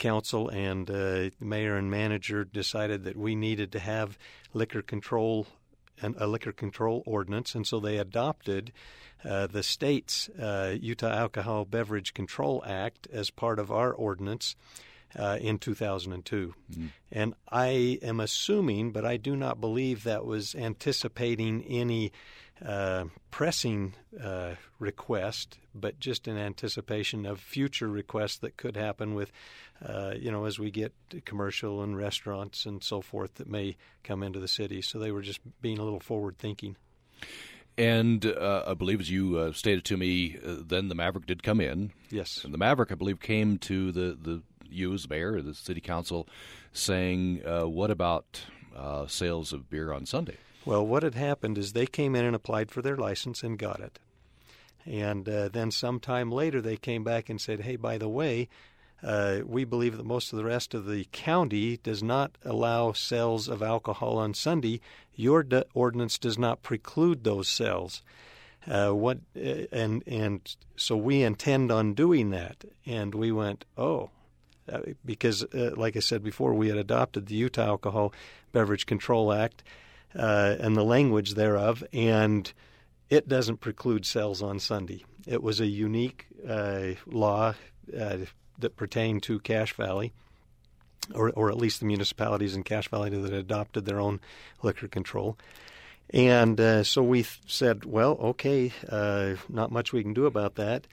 council 0.02 0.48
and 0.48 0.90
uh, 0.90 1.30
mayor 1.38 1.76
and 1.76 1.88
manager 1.88 2.44
decided 2.44 3.04
that 3.04 3.16
we 3.16 3.36
needed 3.36 3.70
to 3.70 3.78
have 3.78 4.18
liquor 4.52 4.82
control 4.82 5.46
and 6.02 6.16
a 6.18 6.26
liquor 6.26 6.50
control 6.50 7.04
ordinance, 7.06 7.54
and 7.54 7.64
so 7.64 7.78
they 7.78 7.98
adopted 7.98 8.72
uh, 9.24 9.46
the 9.46 9.62
state's 9.62 10.28
uh, 10.30 10.74
Utah 10.80 11.12
Alcohol 11.12 11.64
Beverage 11.64 12.14
Control 12.14 12.64
Act 12.66 13.06
as 13.12 13.30
part 13.30 13.60
of 13.60 13.70
our 13.70 13.92
ordinance. 13.92 14.56
Uh, 15.14 15.36
in 15.42 15.58
2002. 15.58 16.54
Mm-hmm. 16.72 16.86
And 17.12 17.34
I 17.50 17.98
am 18.00 18.18
assuming, 18.18 18.92
but 18.92 19.04
I 19.04 19.18
do 19.18 19.36
not 19.36 19.60
believe 19.60 20.04
that 20.04 20.24
was 20.24 20.54
anticipating 20.54 21.62
any 21.64 22.12
uh, 22.64 23.04
pressing 23.30 23.94
uh, 24.22 24.54
request, 24.78 25.58
but 25.74 25.98
just 25.98 26.28
in 26.28 26.36
anticipation 26.36 27.26
of 27.26 27.40
future 27.40 27.88
requests 27.88 28.38
that 28.38 28.56
could 28.56 28.76
happen 28.76 29.14
with, 29.14 29.32
uh, 29.84 30.14
you 30.18 30.30
know, 30.30 30.44
as 30.44 30.58
we 30.58 30.70
get 30.70 30.92
commercial 31.24 31.82
and 31.82 31.96
restaurants 31.96 32.66
and 32.66 32.84
so 32.84 33.00
forth 33.00 33.34
that 33.34 33.48
may 33.48 33.76
come 34.04 34.22
into 34.22 34.38
the 34.38 34.48
city. 34.48 34.82
So 34.82 34.98
they 34.98 35.10
were 35.10 35.22
just 35.22 35.40
being 35.60 35.78
a 35.78 35.84
little 35.84 36.00
forward 36.00 36.38
thinking. 36.38 36.76
And 37.78 38.26
uh, 38.26 38.64
I 38.66 38.74
believe, 38.74 39.00
as 39.00 39.10
you 39.10 39.38
uh, 39.38 39.52
stated 39.52 39.84
to 39.86 39.96
me, 39.96 40.36
uh, 40.44 40.56
then 40.64 40.88
the 40.88 40.94
Maverick 40.94 41.26
did 41.26 41.42
come 41.42 41.60
in. 41.60 41.92
Yes. 42.10 42.44
And 42.44 42.52
the 42.52 42.58
Maverick, 42.58 42.92
I 42.92 42.96
believe, 42.96 43.18
came 43.18 43.56
to 43.58 43.92
the, 43.92 44.16
the 44.20 44.42
you 44.68 44.92
as 44.92 45.08
mayor, 45.08 45.40
the 45.40 45.54
city 45.54 45.80
council, 45.80 46.28
saying, 46.72 47.42
uh, 47.46 47.66
what 47.66 47.90
about 47.90 48.42
uh, 48.76 49.06
sales 49.06 49.52
of 49.52 49.70
beer 49.70 49.92
on 49.92 50.06
Sunday? 50.06 50.36
Well, 50.64 50.86
what 50.86 51.02
had 51.02 51.14
happened 51.14 51.58
is 51.58 51.72
they 51.72 51.86
came 51.86 52.14
in 52.14 52.24
and 52.24 52.36
applied 52.36 52.70
for 52.70 52.82
their 52.82 52.96
license 52.96 53.42
and 53.42 53.58
got 53.58 53.80
it. 53.80 53.98
And 54.86 55.28
uh, 55.28 55.48
then 55.48 55.70
sometime 55.70 56.30
later, 56.30 56.60
they 56.60 56.76
came 56.76 57.04
back 57.04 57.28
and 57.28 57.40
said, 57.40 57.60
hey, 57.60 57.76
by 57.76 57.98
the 57.98 58.08
way, 58.08 58.48
uh, 59.02 59.40
we 59.44 59.64
believe 59.64 59.96
that 59.96 60.06
most 60.06 60.32
of 60.32 60.36
the 60.36 60.44
rest 60.44 60.74
of 60.74 60.86
the 60.86 61.06
county 61.10 61.76
does 61.78 62.02
not 62.02 62.38
allow 62.44 62.92
sales 62.92 63.48
of 63.48 63.62
alcohol 63.62 64.18
on 64.18 64.34
Sunday. 64.34 64.80
Your 65.14 65.44
ordinance 65.74 66.18
does 66.18 66.38
not 66.38 66.62
preclude 66.62 67.24
those 67.24 67.48
sales. 67.48 68.02
Uh, 68.64 68.90
what 68.90 69.18
uh, 69.36 69.66
and 69.72 70.04
and 70.06 70.54
so 70.76 70.96
we 70.96 71.24
intend 71.24 71.72
on 71.72 71.94
doing 71.94 72.30
that. 72.30 72.64
And 72.86 73.12
we 73.12 73.32
went, 73.32 73.64
oh, 73.76 74.10
uh, 74.72 74.78
because 75.04 75.42
uh, 75.42 75.72
like 75.76 75.96
I 75.96 76.00
said 76.00 76.22
before, 76.22 76.54
we 76.54 76.68
had 76.68 76.78
adopted 76.78 77.26
the 77.26 77.34
Utah 77.34 77.66
Alcohol 77.66 78.12
Beverage 78.52 78.86
Control 78.86 79.32
Act 79.32 79.64
and 80.14 80.76
the 80.76 80.84
language 80.84 81.34
thereof, 81.34 81.84
and 81.92 82.52
it 83.10 83.28
doesn't 83.28 83.58
preclude 83.58 84.06
sales 84.06 84.42
on 84.42 84.58
Sunday. 84.58 85.04
It 85.26 85.42
was 85.42 85.60
a 85.60 85.66
unique 85.66 86.26
law 87.06 87.54
that 87.86 88.76
pertained 88.76 89.22
to 89.24 89.40
Cache 89.40 89.74
Valley, 89.74 90.12
or, 91.14 91.30
or 91.30 91.50
at 91.50 91.56
least 91.56 91.80
the 91.80 91.86
municipalities 91.86 92.54
in 92.54 92.62
Cache 92.62 92.88
Valley 92.88 93.10
that 93.10 93.32
adopted 93.32 93.84
their 93.84 94.00
own 94.00 94.20
liquor 94.62 94.88
control. 94.88 95.36
And 96.10 96.60
uh, 96.60 96.84
so 96.84 97.02
we 97.02 97.24
said, 97.46 97.84
well, 97.84 98.12
okay, 98.20 98.72
uh, 98.88 99.34
not 99.48 99.72
much 99.72 99.92
we 99.92 100.02
can 100.02 100.12
do 100.12 100.26
about 100.26 100.56
that 100.56 100.86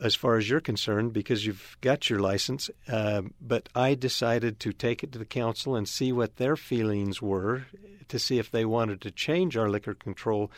as 0.00 0.14
far 0.14 0.36
as 0.36 0.48
you're 0.48 0.60
concerned 0.60 1.12
because 1.12 1.44
you've 1.44 1.76
got 1.80 2.08
your 2.08 2.20
license. 2.20 2.70
Uh, 2.88 3.22
but 3.40 3.68
I 3.74 3.94
decided 3.94 4.60
to 4.60 4.72
take 4.72 5.02
it 5.02 5.12
to 5.12 5.18
the 5.18 5.24
council 5.24 5.76
and 5.76 5.88
see 5.88 6.12
what 6.12 6.36
their 6.36 6.56
feelings 6.56 7.20
were 7.20 7.66
to 8.08 8.18
see 8.18 8.38
if 8.38 8.50
they 8.50 8.64
wanted 8.64 9.00
to 9.00 9.10
change 9.10 9.56
our 9.56 9.68
liquor 9.68 9.94
control 9.94 10.50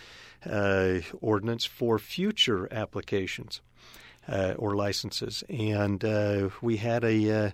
uh, 0.48 1.00
ordinance 1.20 1.64
for 1.64 1.98
future 1.98 2.68
applications 2.72 3.60
uh, 4.28 4.54
or 4.58 4.74
licenses. 4.74 5.44
And 5.48 6.04
uh, 6.04 6.48
we 6.60 6.78
had 6.78 7.04
a, 7.04 7.30
uh, 7.30 7.50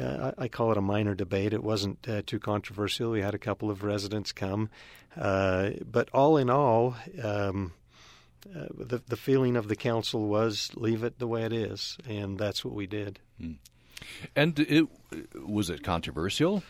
uh, 0.00 0.32
I 0.38 0.48
call 0.48 0.72
it 0.72 0.78
a 0.78 0.82
minor 0.82 1.14
debate. 1.14 1.52
It 1.52 1.62
wasn't 1.62 2.08
uh, 2.08 2.22
too 2.26 2.38
controversial. 2.38 3.10
We 3.10 3.22
had 3.22 3.34
a 3.34 3.38
couple 3.38 3.70
of 3.70 3.84
residents 3.84 4.32
come. 4.32 4.70
but 5.14 6.08
all 6.12 6.36
in 6.36 6.50
all, 6.50 6.96
um, 7.22 7.72
the, 8.52 9.02
the 9.06 9.16
feeling 9.16 9.56
of 9.56 9.68
the 9.68 9.76
council 9.76 10.26
was 10.26 10.70
leave 10.74 11.02
it 11.02 11.18
the 11.18 11.26
way 11.26 11.44
it 11.44 11.52
is. 11.52 11.98
And 12.08 12.38
that's 12.38 12.64
what 12.64 12.74
we 12.74 12.86
did. 12.86 13.18
Hmm. 13.40 13.52
And 14.34 14.58
it, 14.58 14.86
was 15.34 15.70
it 15.70 15.82
controversial? 15.82 16.62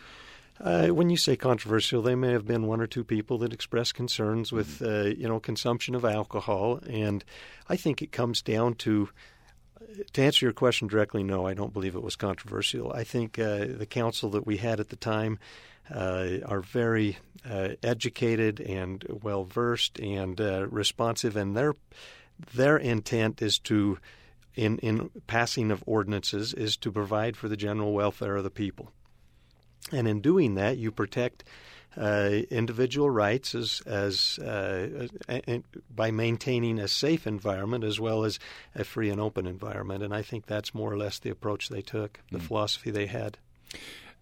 Uh, 0.59 0.87
when 0.87 1.09
you 1.09 1.15
say 1.15 1.37
controversial, 1.37 2.01
they 2.01 2.15
may 2.15 2.31
have 2.33 2.45
been 2.45 2.67
one 2.67 2.81
or 2.81 2.87
two 2.87 3.03
people 3.03 3.37
that 3.37 3.53
expressed 3.53 3.95
concerns 3.95 4.51
with, 4.51 4.79
mm-hmm. 4.79 5.07
uh, 5.07 5.09
you 5.15 5.27
know, 5.27 5.39
consumption 5.39 5.95
of 5.95 6.03
alcohol, 6.03 6.81
and 6.89 7.23
I 7.69 7.77
think 7.77 8.01
it 8.01 8.11
comes 8.11 8.41
down 8.41 8.75
to. 8.75 9.09
To 10.13 10.21
answer 10.21 10.45
your 10.45 10.53
question 10.53 10.87
directly, 10.87 11.23
no, 11.23 11.47
I 11.47 11.55
don't 11.55 11.73
believe 11.73 11.95
it 11.95 12.03
was 12.03 12.15
controversial. 12.15 12.91
I 12.93 13.03
think 13.03 13.39
uh, 13.39 13.65
the 13.65 13.87
council 13.89 14.29
that 14.31 14.45
we 14.45 14.57
had 14.57 14.79
at 14.79 14.89
the 14.89 14.95
time 14.95 15.39
uh, 15.39 15.45
are 15.91 16.61
very 16.61 17.17
uh, 17.49 17.69
educated 17.83 18.59
and 18.59 19.05
well 19.23 19.43
versed 19.43 19.99
and 19.99 20.39
uh, 20.39 20.67
responsive, 20.69 21.35
and 21.35 21.55
their 21.55 21.75
their 22.53 22.77
intent 22.77 23.41
is 23.41 23.59
to 23.59 23.97
in 24.55 24.77
in 24.79 25.09
passing 25.27 25.71
of 25.71 25.83
ordinances 25.85 26.53
is 26.53 26.77
to 26.77 26.91
provide 26.91 27.37
for 27.37 27.47
the 27.47 27.57
general 27.57 27.93
welfare 27.93 28.35
of 28.35 28.43
the 28.43 28.49
people. 28.49 28.91
And 29.91 30.07
in 30.07 30.21
doing 30.21 30.55
that, 30.55 30.77
you 30.77 30.91
protect 30.91 31.43
uh, 31.97 32.41
individual 32.49 33.09
rights 33.09 33.55
as, 33.55 33.81
as 33.85 34.37
uh, 34.39 35.07
by 35.93 36.11
maintaining 36.11 36.79
a 36.79 36.87
safe 36.87 37.25
environment 37.25 37.83
as 37.83 37.99
well 37.99 38.23
as 38.23 38.39
a 38.75 38.83
free 38.83 39.09
and 39.09 39.19
open 39.19 39.47
environment. 39.47 40.03
And 40.03 40.13
I 40.13 40.21
think 40.21 40.45
that's 40.45 40.73
more 40.73 40.91
or 40.91 40.97
less 40.97 41.19
the 41.19 41.31
approach 41.31 41.69
they 41.69 41.81
took, 41.81 42.19
the 42.31 42.37
mm. 42.37 42.43
philosophy 42.43 42.91
they 42.91 43.07
had. 43.07 43.37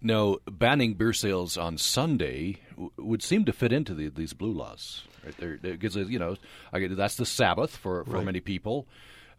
Now, 0.00 0.36
banning 0.48 0.94
beer 0.94 1.12
sales 1.12 1.58
on 1.58 1.76
Sunday 1.76 2.58
w- 2.70 2.92
would 2.98 3.22
seem 3.22 3.44
to 3.46 3.52
fit 3.52 3.72
into 3.72 3.94
the, 3.94 4.08
these 4.08 4.32
blue 4.32 4.52
laws, 4.52 5.02
right? 5.24 5.60
Because 5.60 5.96
you 5.96 6.18
know 6.18 6.36
that's 6.72 7.16
the 7.16 7.26
Sabbath 7.26 7.76
for 7.76 8.04
for 8.04 8.12
right. 8.12 8.24
many 8.24 8.40
people, 8.40 8.86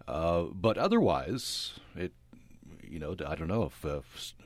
uh, 0.08 0.44
but 0.54 0.78
otherwise, 0.78 1.80
it 1.96 2.12
you 2.90 3.00
know, 3.00 3.16
I 3.26 3.36
don't 3.36 3.48
know 3.48 3.64
if, 3.64 3.86
uh, 3.86 4.02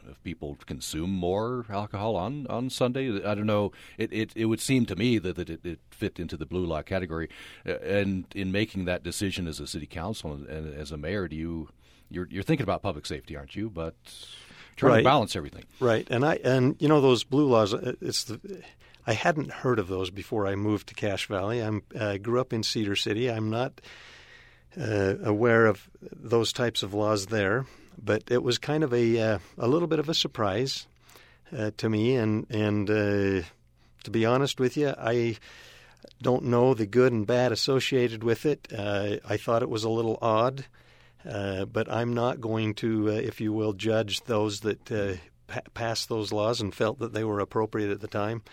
if 0.10 0.22
people 0.24 0.58
consume 0.66 1.10
more 1.10 1.66
alcohol 1.70 2.16
on, 2.16 2.46
on 2.48 2.70
Sunday. 2.70 3.24
I 3.24 3.36
don't 3.36 3.48
know. 3.48 3.72
It, 3.98 4.12
it, 4.12 4.32
it 4.36 4.46
would 4.46 4.60
seem 4.60 4.86
to 4.88 4.96
me 4.96 5.18
that, 5.20 5.38
that 5.38 5.50
it, 5.50 5.66
it 5.66 5.80
fit 5.90 6.20
into 6.20 6.36
the 6.36 6.46
blue 6.46 6.66
law 6.66 6.82
category. 6.82 7.30
And 7.66 8.26
in 8.36 8.52
making 8.52 8.86
that 8.86 9.04
decision 9.04 9.48
as 9.48 9.60
a 9.60 9.68
city 9.68 9.86
council 9.86 10.34
and, 10.34 10.48
and 10.48 10.74
as 10.76 10.92
a 10.92 10.98
mayor, 10.98 11.28
do 11.28 11.36
you 11.36 11.70
you're, 12.10 12.28
you're 12.30 12.44
thinking 12.44 12.64
about 12.64 12.84
public 12.84 13.06
safety, 13.06 13.36
aren't 13.36 13.56
you? 13.56 13.70
But 13.70 13.96
trying 14.76 14.92
right. 14.94 14.98
to 15.00 15.04
balance 15.04 15.36
everything. 15.36 15.66
Right. 15.80 16.08
And 16.10 16.26
I 16.26 16.40
and 16.44 16.76
you 16.80 16.88
know 16.88 17.02
those 17.02 17.24
blue 17.24 17.48
laws. 17.48 17.74
Uh, 17.74 17.94
it's 18.02 18.26
the 18.26 18.40
I 19.06 19.14
hadn't 19.14 19.52
heard 19.52 19.80
of 19.80 19.88
those 19.88 20.10
before 20.10 20.48
I 20.48 20.56
moved 20.56 20.88
to 20.88 20.94
Cache 20.96 21.28
Valley. 21.28 21.62
I 21.62 21.82
uh, 21.98 22.18
grew 22.18 22.40
up 22.40 22.54
in 22.54 22.64
Cedar 22.64 22.96
City. 22.96 23.30
I'm 23.30 23.50
not 23.50 23.82
uh, 24.80 25.16
aware 25.24 25.66
of 25.66 25.90
those 26.02 26.54
types 26.54 26.84
of 26.84 26.94
laws 26.94 27.26
there, 27.26 27.66
but 28.02 28.24
it 28.30 28.42
was 28.42 28.58
kind 28.58 28.84
of 28.84 28.94
a 28.94 29.20
uh, 29.20 29.40
a 29.58 29.68
little 29.68 29.88
bit 29.88 30.00
of 30.00 30.10
a 30.10 30.14
surprise 30.14 30.88
uh, 31.56 31.72
to 31.78 31.90
me. 31.90 32.16
And 32.16 32.48
and 32.50 32.90
uh, 32.90 33.46
to 34.04 34.12
be 34.12 34.26
honest 34.26 34.60
with 34.60 34.78
you, 34.78 34.94
I 34.98 35.38
don't 36.22 36.46
know 36.46 36.74
the 36.74 36.86
good 36.86 37.12
and 37.12 37.28
bad 37.28 37.52
associated 37.52 38.24
with 38.24 38.46
it. 38.46 38.68
Uh, 38.76 39.18
I 39.28 39.38
thought 39.38 39.64
it 39.64 39.70
was 39.70 39.84
a 39.84 39.90
little 39.90 40.18
odd, 40.22 40.66
but 41.24 41.92
I'm 41.92 42.14
not 42.14 42.42
going 42.42 42.74
to, 42.76 43.10
if 43.10 43.42
you 43.42 43.54
will, 43.54 43.74
judge 43.74 44.24
those 44.24 44.62
that 44.62 45.20
pa- 45.48 45.62
passed 45.74 46.10
those 46.10 46.32
laws 46.32 46.62
and 46.62 46.74
felt 46.74 47.00
that 47.00 47.14
they 47.14 47.24
were 47.24 47.40
appropriate 47.40 47.92
at 47.92 48.02
the 48.02 48.08
time 48.08 48.44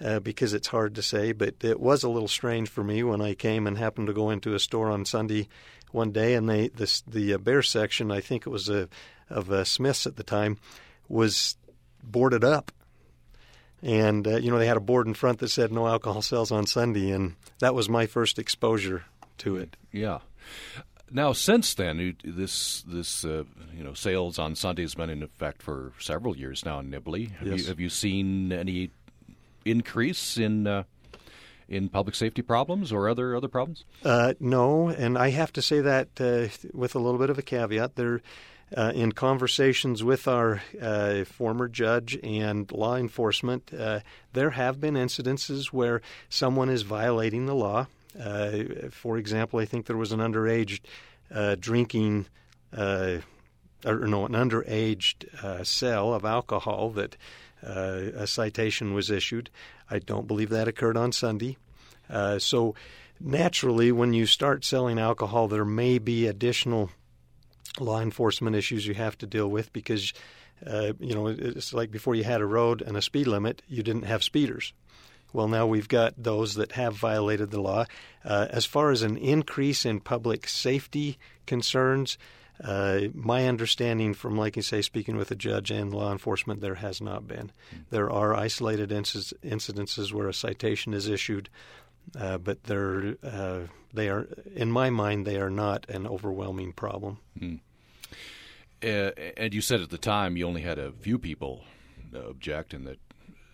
uh, 0.00 0.20
because 0.20 0.54
it's 0.54 0.68
hard 0.68 0.94
to 0.94 1.02
say. 1.02 1.32
But 1.32 1.56
it 1.62 1.80
was 1.80 2.02
a 2.02 2.08
little 2.08 2.28
strange 2.28 2.68
for 2.68 2.84
me 2.84 3.02
when 3.02 3.20
I 3.20 3.34
came 3.34 3.66
and 3.66 3.78
happened 3.78 4.08
to 4.08 4.12
go 4.12 4.30
into 4.30 4.54
a 4.54 4.58
store 4.58 4.90
on 4.90 5.04
Sunday 5.04 5.48
one 5.90 6.10
day, 6.12 6.34
and 6.34 6.48
they 6.48 6.68
the 6.68 7.34
uh, 7.34 7.38
beer 7.38 7.62
section, 7.62 8.10
I 8.10 8.20
think 8.20 8.46
it 8.46 8.50
was 8.50 8.68
a, 8.68 8.88
of 9.28 9.50
uh, 9.50 9.64
Smith's 9.64 10.06
at 10.06 10.16
the 10.16 10.22
time, 10.22 10.58
was 11.08 11.56
boarded 12.02 12.44
up. 12.44 12.72
And 13.82 14.26
uh, 14.26 14.36
you 14.36 14.50
know 14.50 14.58
they 14.58 14.66
had 14.66 14.76
a 14.76 14.80
board 14.80 15.06
in 15.06 15.14
front 15.14 15.40
that 15.40 15.48
said 15.48 15.72
no 15.72 15.88
alcohol 15.88 16.22
sales 16.22 16.52
on 16.52 16.66
Sunday, 16.66 17.10
and 17.10 17.34
that 17.58 17.74
was 17.74 17.88
my 17.88 18.06
first 18.06 18.38
exposure 18.38 19.04
to 19.38 19.56
it. 19.56 19.76
Yeah. 19.90 20.20
Now, 21.12 21.32
since 21.32 21.74
then, 21.74 22.16
this 22.24 22.82
this 22.82 23.24
uh, 23.24 23.44
you 23.76 23.84
know 23.84 23.92
sales 23.92 24.38
on 24.38 24.54
Sunday 24.54 24.82
has 24.82 24.94
been 24.94 25.10
in 25.10 25.22
effect 25.22 25.62
for 25.62 25.92
several 25.98 26.36
years 26.36 26.64
now 26.64 26.80
in 26.80 26.90
Nibley. 26.90 27.30
Have, 27.32 27.48
yes. 27.48 27.60
you, 27.60 27.66
have 27.66 27.80
you 27.80 27.88
seen 27.90 28.50
any 28.52 28.90
increase 29.64 30.38
in 30.38 30.66
uh, 30.66 30.84
in 31.68 31.88
public 31.88 32.14
safety 32.14 32.42
problems 32.42 32.92
or 32.92 33.08
other 33.08 33.36
other 33.36 33.48
problems? 33.48 33.84
Uh, 34.04 34.34
no, 34.40 34.88
and 34.88 35.18
I 35.18 35.30
have 35.30 35.52
to 35.54 35.62
say 35.62 35.80
that 35.80 36.08
uh, 36.20 36.48
with 36.72 36.94
a 36.94 36.98
little 36.98 37.18
bit 37.18 37.30
of 37.30 37.38
a 37.38 37.42
caveat. 37.42 37.96
There, 37.96 38.22
uh, 38.74 38.92
in 38.94 39.12
conversations 39.12 40.02
with 40.02 40.26
our 40.26 40.62
uh, 40.80 41.24
former 41.24 41.68
judge 41.68 42.18
and 42.22 42.70
law 42.72 42.96
enforcement, 42.96 43.70
uh, 43.78 44.00
there 44.32 44.50
have 44.50 44.80
been 44.80 44.94
incidences 44.94 45.66
where 45.66 46.00
someone 46.30 46.70
is 46.70 46.82
violating 46.82 47.46
the 47.46 47.54
law. 47.54 47.86
For 48.90 49.18
example, 49.18 49.58
I 49.58 49.64
think 49.64 49.86
there 49.86 49.96
was 49.96 50.12
an 50.12 50.20
underage 50.20 50.80
drinking. 51.60 52.26
or 52.72 53.22
no, 53.84 54.26
an 54.26 54.32
underage 54.32 55.14
sale 55.66 56.14
of 56.14 56.24
alcohol 56.24 56.90
that 56.90 57.16
uh, 57.66 58.10
a 58.14 58.26
citation 58.26 58.94
was 58.94 59.10
issued. 59.10 59.50
I 59.90 59.98
don't 59.98 60.26
believe 60.26 60.50
that 60.50 60.68
occurred 60.68 60.96
on 60.96 61.12
Sunday. 61.12 61.56
Uh, 62.10 62.38
so, 62.38 62.74
naturally, 63.20 63.92
when 63.92 64.12
you 64.12 64.26
start 64.26 64.64
selling 64.64 64.98
alcohol, 64.98 65.48
there 65.48 65.64
may 65.64 65.98
be 65.98 66.26
additional 66.26 66.90
law 67.78 68.00
enforcement 68.00 68.56
issues 68.56 68.86
you 68.86 68.94
have 68.94 69.16
to 69.18 69.26
deal 69.26 69.48
with 69.48 69.72
because, 69.72 70.12
uh, 70.66 70.92
you 70.98 71.14
know, 71.14 71.28
it's 71.28 71.72
like 71.72 71.90
before 71.90 72.14
you 72.14 72.24
had 72.24 72.40
a 72.40 72.46
road 72.46 72.82
and 72.82 72.96
a 72.96 73.02
speed 73.02 73.26
limit, 73.26 73.62
you 73.68 73.82
didn't 73.82 74.02
have 74.02 74.22
speeders. 74.22 74.72
Well, 75.32 75.48
now 75.48 75.66
we've 75.66 75.88
got 75.88 76.14
those 76.16 76.54
that 76.54 76.72
have 76.72 76.94
violated 76.94 77.50
the 77.50 77.60
law. 77.60 77.86
Uh, 78.24 78.48
as 78.50 78.64
far 78.64 78.90
as 78.90 79.02
an 79.02 79.16
increase 79.16 79.84
in 79.84 80.00
public 80.00 80.48
safety 80.48 81.18
concerns, 81.46 82.18
uh, 82.62 83.02
my 83.14 83.48
understanding 83.48 84.14
from, 84.14 84.36
like 84.36 84.56
you 84.56 84.62
say, 84.62 84.82
speaking 84.82 85.16
with 85.16 85.30
a 85.30 85.34
judge 85.34 85.70
and 85.70 85.92
law 85.92 86.12
enforcement, 86.12 86.60
there 86.60 86.76
has 86.76 87.00
not 87.00 87.26
been. 87.26 87.50
There 87.90 88.10
are 88.10 88.34
isolated 88.34 88.90
inc- 88.90 89.32
incidences 89.42 90.12
where 90.12 90.28
a 90.28 90.34
citation 90.34 90.94
is 90.94 91.08
issued, 91.08 91.48
uh, 92.18 92.38
but 92.38 92.64
they're, 92.64 93.16
uh, 93.22 93.60
they 93.92 94.08
are, 94.08 94.28
in 94.54 94.70
my 94.70 94.90
mind, 94.90 95.26
they 95.26 95.40
are 95.40 95.50
not 95.50 95.88
an 95.88 96.06
overwhelming 96.06 96.72
problem. 96.72 97.18
Mm. 97.40 97.60
and 98.82 99.54
you 99.54 99.60
said 99.60 99.80
at 99.80 99.90
the 99.90 99.98
time 99.98 100.36
you 100.36 100.46
only 100.46 100.62
had 100.62 100.78
a 100.78 100.92
few 100.92 101.18
people 101.18 101.64
object, 102.14 102.74
and 102.74 102.86
that 102.86 102.98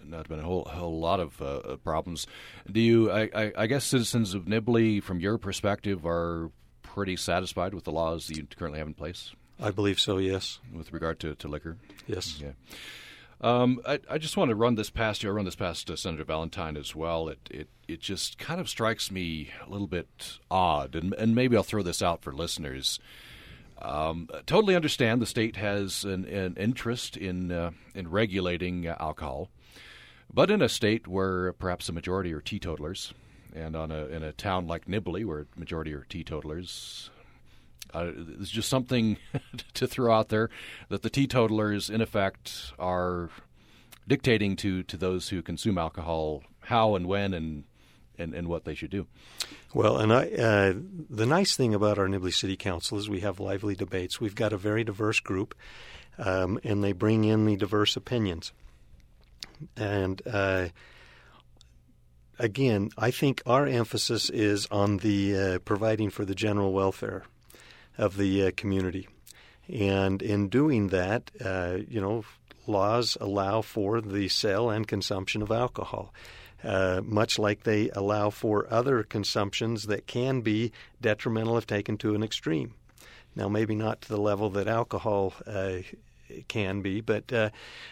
not 0.09 0.29
been 0.29 0.41
a 0.41 0.43
whole, 0.43 0.65
whole 0.65 1.01
lot 1.01 1.21
of 1.21 1.41
uh, 1.43 1.77
problems. 1.85 2.27
Do 2.71 2.81
you? 2.81 3.11
I, 3.11 3.31
I, 3.35 3.53
I, 3.57 3.67
guess 3.67 3.85
citizens 3.85 4.35
of 4.35 4.45
Nibley, 4.45 5.03
from 5.03 5.21
your 5.21 5.39
perspective, 5.39 6.07
are 6.07 6.51
pretty 6.83 7.17
satisfied 7.17 7.75
with 7.75 7.85
the 7.85 7.93
laws 7.93 8.27
that 8.27 8.37
you 8.37 8.47
currently 8.57 8.79
have 8.79 8.89
in 8.89 8.95
place? 8.95 9.33
I 9.61 9.71
believe 9.71 10.01
so. 10.01 10.19
Yes. 10.19 10.61
With 10.73 10.93
regard 10.93 11.21
to, 11.21 11.35
to 11.37 11.49
liquor. 11.49 11.77
Yes. 12.07 12.41
Yeah. 12.41 12.53
Um, 13.41 13.81
I, 13.87 14.01
I, 14.11 14.19
just 14.19 14.37
want 14.37 14.49
to 14.49 14.57
run 14.57 14.75
this 14.75 14.91
past 14.91 15.23
you. 15.23 15.29
I 15.29 15.33
run 15.33 15.45
this 15.45 15.55
past 15.55 15.89
uh, 15.89 15.95
Senator 15.95 16.25
Valentine 16.25 16.77
as 16.77 16.97
well. 16.97 17.29
It, 17.29 17.39
it 17.51 17.69
it 17.87 18.01
just 18.01 18.37
kind 18.37 18.61
of 18.61 18.69
strikes 18.69 19.13
me 19.13 19.51
a 19.65 19.71
little 19.71 19.87
bit 19.87 20.39
odd, 20.51 20.97
and 20.97 21.15
and 21.15 21.37
maybe 21.37 21.57
I'll 21.57 21.63
throw 21.63 21.83
this 21.83 22.03
out 22.03 22.23
for 22.23 22.33
listeners. 22.33 22.99
Um, 23.81 24.29
totally 24.47 24.75
understand 24.75 25.23
the 25.23 25.27
state 25.27 25.55
has 25.55 26.05
an, 26.05 26.25
an 26.25 26.57
interest 26.59 27.17
in 27.17 27.53
uh, 27.53 27.71
in 27.95 28.11
regulating 28.11 28.89
uh, 28.89 28.97
alcohol, 28.99 29.51
but 30.33 30.51
in 30.51 30.63
a 30.63 30.69
state 30.69 31.07
where 31.07 31.53
perhaps 31.55 31.89
a 31.89 31.93
majority 31.93 32.33
are 32.33 32.41
teetotalers, 32.41 33.13
and 33.55 33.75
on 33.75 33.91
a 33.91 34.07
in 34.07 34.23
a 34.23 34.33
town 34.33 34.67
like 34.67 34.87
Nibley, 34.87 35.25
where 35.25 35.47
majority 35.57 35.93
are 35.95 36.07
teetotalers, 36.09 37.11
uh, 37.95 38.11
it's 38.41 38.51
just 38.51 38.69
something 38.69 39.19
to 39.75 39.87
throw 39.87 40.15
out 40.15 40.29
there 40.29 40.51
that 40.89 41.03
the 41.03 41.11
teetotalers, 41.11 41.91
in 41.91 42.01
effect, 42.01 42.73
are 42.79 43.31
dictating 44.07 44.57
to 44.57 44.83
to 44.85 44.97
those 44.97 45.29
who 45.29 45.43
consume 45.43 45.79
alcohol 45.79 46.43
how 46.61 46.95
and 46.95 47.07
when 47.07 47.35
and 47.35 47.65
and, 48.19 48.35
and 48.35 48.49
what 48.49 48.65
they 48.65 48.75
should 48.75 48.91
do. 48.91 49.07
Well, 49.73 49.99
and 49.99 50.13
I, 50.13 50.29
uh, 50.31 50.75
the 51.09 51.27
nice 51.27 51.57
thing 51.57 51.73
about 51.73 51.99
our 51.99 52.09
Nibley 52.09 52.35
City 52.35 52.57
Council 52.57 52.99
is 52.99 53.09
we 53.09 53.21
have 53.21 53.39
lively 53.39 53.77
debates. 53.77 54.21
We've 54.21 54.35
got 54.35 54.53
a 54.53 54.57
very 54.57 54.83
diverse 54.83 55.21
group, 55.21 55.55
um, 56.19 56.59
and 56.65 56.83
they 56.83 56.93
bring 56.93 57.25
in 57.25 57.47
the 57.47 57.57
diverse 57.57 57.97
opinions. 57.97 58.53
And 59.77 60.21
uh, 60.27 60.69
again, 62.39 62.91
I 62.97 63.11
think 63.11 63.43
our 63.47 63.67
emphasis 63.67 64.31
is 64.31 64.67
on 64.71 64.99
the 64.99 65.37
uh, 65.37 65.59
providing 65.61 66.11
for 66.11 66.25
the 66.25 66.35
general 66.35 66.73
welfare 66.73 67.25
of 67.97 68.17
the 68.17 68.47
uh, 68.47 68.51
community, 68.57 69.09
and 69.69 70.23
in 70.23 70.49
doing 70.49 70.89
that, 70.89 71.31
uh, 71.45 71.79
you 71.89 72.01
know, 72.01 72.25
laws 72.67 73.17
allow 73.21 73.63
for 73.63 74.01
the 74.01 74.29
sale 74.29 74.71
and 74.71 74.87
consumption 74.87 75.43
of 75.43 75.51
alcohol. 75.51 76.13
Uh, 76.65 77.01
much 77.05 77.39
like 77.39 77.63
they 77.63 77.89
allow 77.91 78.31
for 78.31 78.67
other 78.69 79.05
consumptions 79.05 79.85
that 79.87 80.09
can 80.09 80.41
be 80.41 80.73
detrimental 81.01 81.57
if 81.57 81.69
taken 81.69 81.97
to 81.97 82.17
an 82.17 82.23
extreme. 82.25 82.75
Now, 83.37 83.49
maybe 83.49 83.77
not 83.77 84.01
to 84.03 84.09
the 84.09 84.21
level 84.21 84.51
that 84.51 84.67
alcohol 84.67 85.35
uh, 85.47 85.79
can 86.49 86.83
be, 86.83 87.01
but 87.01 87.33
uh, 87.33 87.51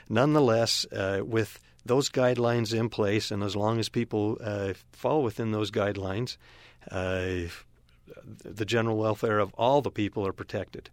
nonetheless, 0.09 0.87
with 0.93 1.59
those 1.87 2.09
guidelines 2.09 2.79
in 2.79 2.89
place, 2.89 3.31
and 3.31 3.43
as 3.43 3.57
long 3.57 3.79
as 3.79 3.89
people 3.89 4.39
uh, 4.43 4.75
fall 4.93 5.23
within 5.23 5.53
those 5.53 5.71
guidelines, 5.71 6.37
uh, 6.91 7.49
the 8.45 8.65
general 8.65 8.97
welfare 8.97 9.39
of 9.39 9.53
all 9.55 9.83
the 9.83 9.91
people 9.91 10.27
are 10.27 10.33
protected. 10.33 10.91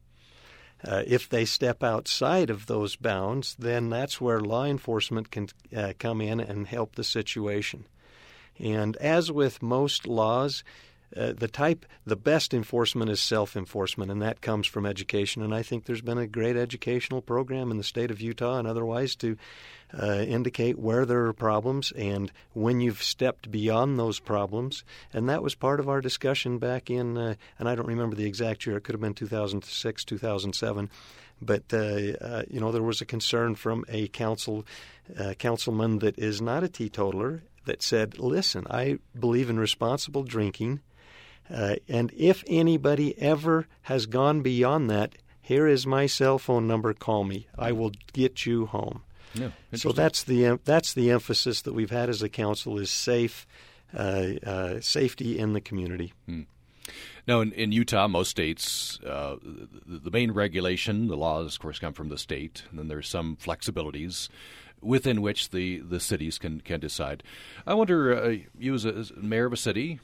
Uh, 0.86 1.03
if 1.08 1.29
they 1.29 1.45
step 1.45 1.82
outside 1.82 2.49
of 2.49 2.65
those 2.65 2.95
bounds, 2.95 3.56
then 3.58 3.89
that's 3.89 4.19
where 4.19 4.41
law 4.41 4.65
enforcement 4.65 5.32
can 5.32 5.47
uh, 5.75 5.93
come 5.97 6.19
in 6.19 6.39
and 6.39 6.67
help 6.67 6.95
the 6.95 7.03
situation. 7.03 7.86
And 8.60 8.97
as 8.97 9.32
with 9.32 9.62
most 9.62 10.06
laws, 10.06 10.63
uh, 11.15 11.34
the 11.34 11.47
type, 11.47 11.86
the 12.06 12.15
best 12.15 12.54
enforcement 12.54 13.10
is 13.10 13.19
self 13.19 13.56
enforcement, 13.56 14.12
and 14.12 14.21
that 14.21 14.41
comes 14.41 14.67
from 14.67 14.86
education. 14.86 15.41
And 15.41 15.54
I 15.54 15.62
think 15.62 15.86
there's 15.86 16.02
been 16.02 16.17
a 16.17 16.28
great 16.28 16.56
educational 16.56 17.21
program 17.21 17.71
in 17.71 17.78
the 17.78 17.84
state 17.84 18.12
of 18.12 18.21
Utah 18.21 18.58
and 18.58 18.67
otherwise 18.67 19.15
to 19.17 19.38
uh, 19.97 20.26
indicate 20.28 20.80
where 20.80 21.06
there 21.06 21.26
are 21.26 21.34
problems 21.34 21.91
and 21.91 22.32
when 22.54 22.82
you've 22.82 23.04
stepped 23.04 23.52
beyond 23.52 23.99
those 23.99 24.19
problems. 24.19 24.84
And 25.13 25.30
that 25.30 25.43
was 25.43 25.56
part 25.56 25.80
of 25.80 25.88
our 25.88 26.02
discussion 26.02 26.58
back 26.58 26.89
in, 26.89 27.17
uh, 27.17 27.36
and 27.60 27.69
I 27.69 27.76
don't 27.76 27.88
remember 27.88 28.15
the 28.15 28.26
exact 28.26 28.65
year, 28.65 28.78
it 28.78 28.84
could 28.84 28.93
have 28.93 29.02
been 29.02 29.13
2006, 29.13 30.06
2007. 30.06 30.89
But 31.41 31.73
uh, 31.73 31.78
uh, 31.78 32.43
you 32.49 32.60
know, 32.60 32.71
there 32.71 32.84
was 32.84 33.02
a 33.02 33.06
concern 33.06 33.56
from 33.56 33.86
a 33.88 34.08
council 34.08 34.65
uh, 35.17 35.34
councilman 35.34 35.99
that 35.99 36.17
is 36.17 36.41
not 36.41 36.63
a 36.63 36.69
teetotaler 36.69 37.43
that 37.65 37.82
said, 37.82 38.17
"Listen, 38.17 38.65
I 38.69 38.99
believe 39.19 39.49
in 39.49 39.60
responsible 39.60 40.23
drinking, 40.23 40.82
uh, 41.49 41.75
and 41.88 42.12
if 42.15 42.43
anybody 42.47 43.19
ever 43.21 43.67
has 43.84 44.06
gone 44.06 44.41
beyond 44.41 44.89
that, 44.89 45.15
Here 45.43 45.67
is 45.67 45.86
my 45.86 46.06
cell 46.06 46.39
phone 46.39 46.67
number. 46.67 46.93
Call 46.93 47.25
me. 47.25 47.47
I 47.60 47.73
will 47.73 47.91
get 48.13 48.45
you 48.45 48.65
home. 48.65 49.03
Yeah, 49.34 49.49
so 49.73 49.91
that's 49.91 50.23
the 50.23 50.58
that's 50.63 50.93
the 50.93 51.12
emphasis 51.12 51.62
that 51.63 51.73
we've 51.73 51.89
had 51.89 52.10
as 52.10 52.21
a 52.21 52.29
council 52.29 52.79
is 52.79 52.89
safe 52.89 53.45
uh, 53.93 54.34
uh, 54.45 54.79
safety 54.79 55.38
in 55.38 55.53
the 55.53 55.60
community. 55.60 56.13
Hmm. 56.25 56.41
Now, 57.27 57.41
in, 57.41 57.51
in, 57.53 57.71
Utah, 57.71 58.08
most 58.08 58.29
states, 58.29 58.99
uh, 59.01 59.38
the, 59.41 59.99
the, 59.99 60.12
main 60.12 60.32
regulation, 60.32 61.08
the 61.08 61.15
laws, 61.15 61.56
of 61.56 61.62
course, 61.62 61.79
come 61.79 61.93
from 61.93 62.10
the 62.10 62.17
state, 62.17 62.63
and 62.69 62.77
then 62.77 62.89
there's 62.89 63.08
some 63.08 63.38
flexibilities 63.38 64.27
within 64.82 65.21
which 65.21 65.51
the, 65.51 65.79
the 65.79 66.01
cities 66.01 66.38
can, 66.38 66.60
can 66.60 66.82
decide. 66.82 67.23
I 67.65 67.75
wonder, 67.75 68.13
uh, 68.13 68.36
you 68.58 68.73
as, 68.73 68.84
a, 68.84 68.93
as 68.93 69.13
mayor 69.15 69.45
of 69.45 69.53
a 69.53 69.58
city, 69.58 70.01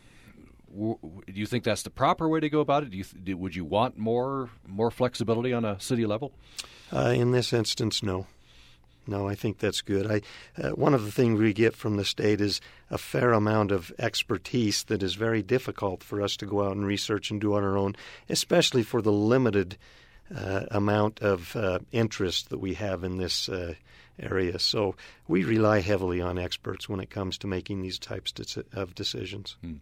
do 0.76 1.34
you 1.34 1.46
think 1.46 1.64
that's 1.64 1.84
the 1.84 1.90
proper 1.90 2.28
way 2.28 2.40
to 2.40 2.50
go 2.50 2.60
about 2.60 2.84
it? 2.84 2.92
Do 2.92 2.98
you 2.98 3.04
th- 3.04 3.38
would 3.38 3.56
you 3.56 3.66
want 3.66 3.98
more 3.98 4.50
more 4.68 4.92
flexibility 4.92 5.54
on 5.54 5.66
a 5.66 5.80
city 5.80 6.06
level? 6.06 6.32
Uh, 6.92 7.14
in 7.16 7.32
this 7.32 7.54
instance, 7.54 8.04
no. 8.04 8.28
No, 9.08 9.28
I 9.28 9.34
think 9.34 9.58
that's 9.58 9.82
good. 9.82 10.06
I 10.06 10.22
uh, 10.62 10.70
one 10.72 10.94
of 10.94 11.04
the 11.04 11.12
things 11.12 11.40
we 11.40 11.54
get 11.54 11.76
from 11.76 11.98
the 11.98 12.06
state 12.06 12.42
is 12.42 12.62
a 12.92 12.98
fair 12.98 13.34
amount 13.34 13.72
of 13.72 13.92
expertise 13.98 14.84
that 14.84 15.02
is 15.02 15.16
very 15.16 15.42
difficult 15.42 16.04
for 16.04 16.22
us 16.22 16.38
to 16.38 16.46
go 16.46 16.64
out 16.64 16.76
and 16.76 16.86
research 16.86 17.32
and 17.32 17.42
do 17.42 17.56
on 17.56 17.64
our 17.64 17.76
own, 17.76 17.96
especially 18.30 18.84
for 18.84 19.02
the 19.02 19.12
limited 19.12 19.78
uh, 20.36 20.66
amount 20.70 21.22
of 21.22 21.56
uh, 21.56 21.80
interest 21.92 22.50
that 22.50 22.60
we 22.60 22.76
have 22.76 23.04
in 23.04 23.18
this 23.18 23.50
uh, 23.50 23.74
area. 24.20 24.60
So 24.60 24.96
we 25.28 25.44
rely 25.44 25.80
heavily 25.80 26.22
on 26.22 26.38
experts 26.38 26.88
when 26.88 27.00
it 27.00 27.10
comes 27.10 27.40
to 27.40 27.48
making 27.48 27.82
these 27.82 27.98
types 27.98 28.34
of 28.74 28.94
decisions. 28.94 29.56
Hmm. 29.62 29.76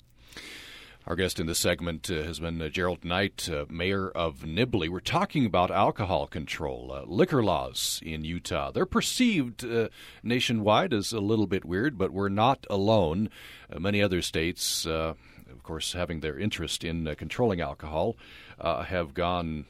Our 1.07 1.15
guest 1.15 1.39
in 1.39 1.47
this 1.47 1.59
segment 1.59 2.11
uh, 2.11 2.23
has 2.23 2.41
been 2.41 2.61
uh, 2.61 2.67
Gerald 2.67 3.05
Knight, 3.05 3.47
uh, 3.49 3.63
mayor 3.69 4.09
of 4.09 4.39
Nibley. 4.39 4.89
We're 4.89 4.99
talking 4.99 5.45
about 5.45 5.71
alcohol 5.71 6.27
control, 6.27 6.91
uh, 6.91 7.03
liquor 7.05 7.41
laws 7.41 8.01
in 8.03 8.25
Utah. 8.25 8.71
They're 8.71 8.85
perceived 8.85 9.63
uh, 9.63 9.87
nationwide 10.21 10.91
as 10.93 11.13
a 11.13 11.21
little 11.21 11.47
bit 11.47 11.63
weird, 11.63 11.97
but 11.97 12.11
we're 12.11 12.27
not 12.27 12.67
alone. 12.69 13.29
Uh, 13.71 13.79
many 13.79 14.01
other 14.01 14.21
states, 14.21 14.85
of 14.85 15.15
course, 15.63 15.93
having 15.93 16.19
their 16.19 16.37
interest 16.37 16.83
in 16.83 17.15
controlling 17.15 17.61
alcohol, 17.61 18.17
have 18.59 19.13
gone 19.13 19.63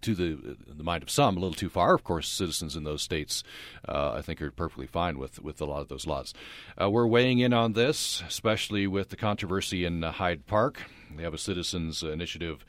to 0.00 0.14
the 0.14 0.56
the 0.66 0.84
mind 0.84 1.02
of 1.02 1.10
some 1.10 1.36
a 1.36 1.40
little 1.40 1.54
too 1.54 1.68
far. 1.68 1.94
Of 1.94 2.04
course, 2.04 2.28
citizens 2.28 2.76
in 2.76 2.84
those 2.84 3.02
states, 3.02 3.42
uh, 3.88 4.12
I 4.12 4.22
think, 4.22 4.40
are 4.42 4.50
perfectly 4.50 4.86
fine 4.86 5.18
with 5.18 5.42
with 5.42 5.60
a 5.60 5.64
lot 5.64 5.80
of 5.80 5.88
those 5.88 6.06
laws. 6.06 6.34
Uh, 6.80 6.90
we're 6.90 7.06
weighing 7.06 7.38
in 7.38 7.52
on 7.52 7.72
this, 7.72 8.22
especially 8.26 8.86
with 8.86 9.10
the 9.10 9.16
controversy 9.16 9.84
in 9.84 10.04
uh, 10.04 10.12
Hyde 10.12 10.46
Park. 10.46 10.82
They 11.16 11.22
have 11.22 11.34
a 11.34 11.38
citizens 11.38 12.02
initiative. 12.02 12.64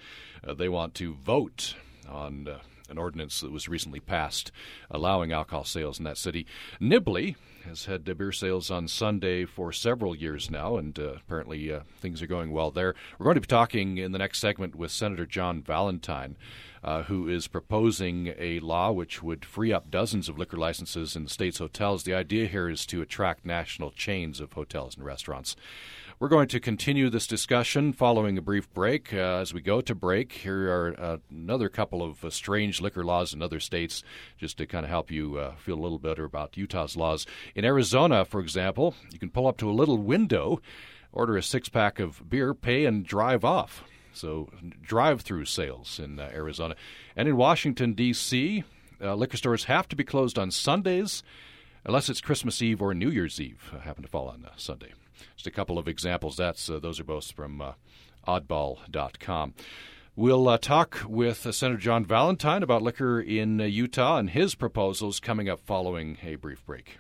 Uh, 0.48 0.54
they 0.54 0.70
want 0.70 0.94
to 0.96 1.14
vote 1.14 1.76
on 2.08 2.48
uh, 2.48 2.60
an 2.90 2.98
ordinance 2.98 3.42
that 3.42 3.52
was 3.52 3.68
recently 3.68 4.00
passed 4.00 4.52
allowing 4.90 5.32
alcohol 5.32 5.64
sales 5.64 6.00
in 6.00 6.06
that 6.06 6.18
city. 6.18 6.46
Nibley 6.80 7.36
has 7.66 7.86
had 7.86 8.06
beer 8.06 8.32
sales 8.32 8.72
on 8.72 8.88
Sunday 8.88 9.46
for 9.46 9.72
several 9.72 10.16
years 10.16 10.50
now, 10.50 10.78
and 10.78 10.98
uh, 10.98 11.14
apparently 11.16 11.72
uh, 11.72 11.82
things 12.00 12.22
are 12.22 12.28
going 12.28 12.52
well 12.52 12.72
there. 12.72 12.96
We're 13.18 13.26
going 13.26 13.36
to 13.36 13.42
be 13.42 13.48
talking 13.48 13.98
in 13.98 14.14
the 14.14 14.18
next 14.18 14.40
segment 14.40 14.76
with 14.76 14.92
Senator 14.92 15.26
John 15.26 15.62
Valentine 15.62 16.38
uh, 16.88 17.04
who 17.04 17.28
is 17.28 17.50
proposing 17.50 18.34
a 18.40 18.62
law 18.62 18.94
which 18.94 19.22
would 19.22 19.44
free 19.44 19.74
up 19.74 19.92
dozens 19.92 20.30
of 20.30 20.40
liquor 20.40 20.56
licenses 20.56 21.18
in 21.18 21.26
the 21.26 21.30
state's 21.30 21.58
hotels. 21.58 22.04
The 22.04 22.14
idea 22.14 22.48
here 22.48 22.70
is 22.70 22.86
to 22.86 23.02
attract 23.02 23.46
national 23.46 23.92
chains 23.92 24.40
of 24.40 24.54
hotels 24.54 24.96
and 24.96 25.04
restaurants. 25.04 25.58
We're 26.18 26.30
going 26.30 26.48
to 26.48 26.62
continue 26.62 27.10
this 27.10 27.28
discussion 27.28 27.92
following 27.92 28.38
a 28.38 28.42
brief 28.42 28.74
break. 28.74 29.14
Uh, 29.14 29.18
as 29.18 29.54
we 29.54 29.60
go 29.60 29.82
to 29.82 29.94
break, 29.94 30.32
here 30.32 30.72
are 30.72 30.96
uh, 30.98 31.18
another 31.30 31.68
couple 31.68 32.02
of 32.02 32.24
uh, 32.24 32.30
strange 32.30 32.80
liquor 32.80 33.04
laws 33.04 33.34
in 33.34 33.42
other 33.42 33.60
states, 33.60 34.02
just 34.38 34.58
to 34.58 34.66
kind 34.66 34.86
of 34.86 34.90
help 34.90 35.12
you 35.12 35.38
uh, 35.38 35.56
feel 35.58 35.76
a 35.76 35.84
little 35.84 36.00
better 36.00 36.24
about 36.24 36.56
Utah's 36.56 36.96
laws. 36.96 37.26
In 37.54 37.66
Arizona, 37.66 38.24
for 38.24 38.40
example, 38.40 38.96
you 39.12 39.20
can 39.20 39.30
pull 39.30 39.46
up 39.46 39.58
to 39.58 39.70
a 39.70 39.76
little 39.76 39.98
window, 39.98 40.62
order 41.12 41.36
a 41.36 41.44
six 41.44 41.68
pack 41.68 42.00
of 42.00 42.30
beer, 42.30 42.54
pay, 42.54 42.86
and 42.86 43.06
drive 43.06 43.44
off. 43.44 43.84
So 44.18 44.50
drive 44.82 45.22
through 45.22 45.46
sales 45.46 46.00
in 46.00 46.20
uh, 46.20 46.30
Arizona. 46.34 46.76
And 47.16 47.28
in 47.28 47.38
Washington, 47.38 47.94
D.C., 47.94 48.64
uh, 49.02 49.16
liquor 49.16 49.38
stores 49.38 49.66
have 49.66 49.88
to 49.90 49.96
be 49.96 50.04
closed 50.04 50.40
on 50.40 50.52
Sundays 50.52 51.24
unless 51.86 52.10
it's 52.10 52.22
Christmas 52.22 52.62
Eve 52.62 52.82
or 52.82 52.94
New 52.94 53.10
Year's 53.10 53.40
Eve, 53.40 53.72
uh, 53.74 53.80
happen 53.80 54.04
to 54.04 54.10
fall 54.10 54.28
on 54.28 54.46
uh, 54.46 54.52
Sunday. 54.58 54.94
Just 55.36 55.48
a 55.48 55.52
couple 55.52 55.80
of 55.80 55.88
examples. 55.88 56.38
That's 56.38 56.70
uh, 56.70 56.80
Those 56.80 57.00
are 57.00 57.06
both 57.06 57.32
from 57.32 57.62
uh, 57.62 57.74
oddball.com. 58.28 59.54
We'll 60.16 60.58
talk 60.58 61.04
with 61.08 61.54
Senator 61.56 61.78
John 61.78 62.04
Valentine 62.04 62.64
about 62.64 62.82
liquor 62.82 63.22
in 63.22 63.60
Utah 63.60 64.18
and 64.18 64.32
his 64.32 64.56
proposals 64.56 65.20
coming 65.20 65.48
up 65.48 65.60
following 65.60 66.18
a 66.24 66.36
brief 66.36 66.66
break. 66.66 66.98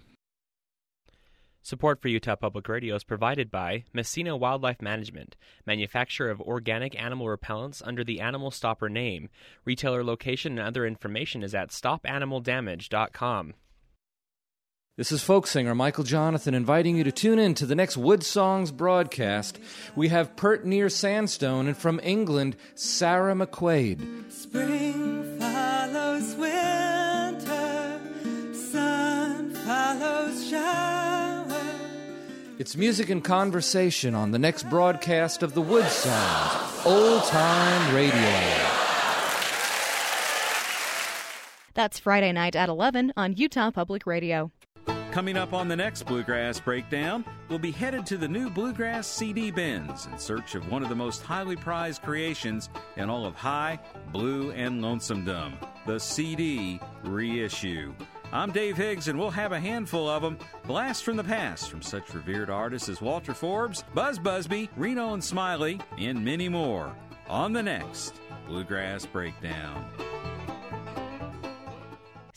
Support 1.67 2.01
for 2.01 2.07
Utah 2.07 2.37
Public 2.37 2.69
Radio 2.69 2.95
is 2.95 3.03
provided 3.03 3.51
by 3.51 3.83
Messina 3.91 4.37
Wildlife 4.37 4.81
Management, 4.81 5.35
manufacturer 5.65 6.29
of 6.29 6.39
organic 6.39 6.97
animal 6.97 7.27
repellents 7.27 7.81
under 7.83 8.05
the 8.05 8.21
Animal 8.21 8.51
Stopper 8.51 8.87
name. 8.87 9.27
Retailer 9.65 10.01
location 10.01 10.57
and 10.57 10.65
other 10.65 10.85
information 10.85 11.43
is 11.43 11.53
at 11.53 11.71
stopanimal.damage.com. 11.71 13.53
This 14.95 15.11
is 15.11 15.21
folk 15.21 15.45
singer 15.45 15.75
Michael 15.75 16.05
Johnathan 16.05 16.53
inviting 16.53 16.95
you 16.95 17.03
to 17.03 17.11
tune 17.11 17.37
in 17.37 17.53
to 17.55 17.65
the 17.65 17.75
next 17.75 17.97
Wood 17.97 18.23
Songs 18.23 18.71
broadcast. 18.71 19.59
We 19.93 20.07
have 20.07 20.37
Pert 20.37 20.65
Near 20.65 20.87
Sandstone 20.87 21.67
and 21.67 21.75
from 21.75 21.99
England, 22.01 22.55
Sarah 22.75 23.35
McQuaid. 23.35 24.31
Spring 24.31 25.37
follows 25.37 26.33
winter, 26.35 26.66
It's 32.59 32.75
music 32.75 33.11
and 33.11 33.23
conversation 33.23 34.15
on 34.15 34.31
the 34.31 34.39
next 34.39 34.67
broadcast 34.67 35.43
of 35.43 35.53
the 35.53 35.61
WoodSongs, 35.61 36.87
Old 36.87 37.23
Time 37.25 37.95
Radio. 37.95 38.11
That's 41.75 41.99
Friday 41.99 42.31
night 42.31 42.55
at 42.55 42.67
11 42.67 43.13
on 43.15 43.35
Utah 43.35 43.69
Public 43.69 44.07
Radio. 44.07 44.51
Coming 45.11 45.37
up 45.37 45.53
on 45.53 45.67
the 45.67 45.75
next 45.75 46.07
Bluegrass 46.07 46.59
Breakdown, 46.59 47.23
we'll 47.47 47.59
be 47.59 47.69
headed 47.69 48.07
to 48.07 48.17
the 48.17 48.27
new 48.27 48.49
Bluegrass 48.49 49.05
CD 49.05 49.51
bins 49.51 50.07
in 50.07 50.17
search 50.17 50.55
of 50.55 50.67
one 50.71 50.81
of 50.81 50.89
the 50.89 50.95
most 50.95 51.21
highly 51.21 51.55
prized 51.55 52.01
creations 52.01 52.69
in 52.95 53.07
all 53.07 53.27
of 53.27 53.35
High, 53.35 53.77
Blue, 54.11 54.49
and 54.53 54.81
Lonesomedom 54.81 55.53
the 55.87 55.99
CD 55.99 56.81
reissue. 57.05 57.93
I'm 58.33 58.51
Dave 58.51 58.75
Higgs, 58.75 59.07
and 59.07 59.17
we'll 59.17 59.31
have 59.31 59.53
a 59.53 59.59
handful 59.59 60.09
of 60.09 60.21
them. 60.21 60.37
Blast 60.65 61.03
from 61.03 61.15
the 61.15 61.23
past 61.23 61.69
from 61.69 61.81
such 61.81 62.13
revered 62.13 62.49
artists 62.49 62.89
as 62.89 63.01
Walter 63.01 63.33
Forbes, 63.33 63.85
Buzz 63.93 64.19
Busby, 64.19 64.69
Reno 64.75 65.13
and 65.13 65.23
Smiley, 65.23 65.79
and 65.97 66.23
many 66.23 66.49
more 66.49 66.93
on 67.29 67.53
the 67.53 67.63
next 67.63 68.15
Bluegrass 68.45 69.05
Breakdown. 69.05 69.89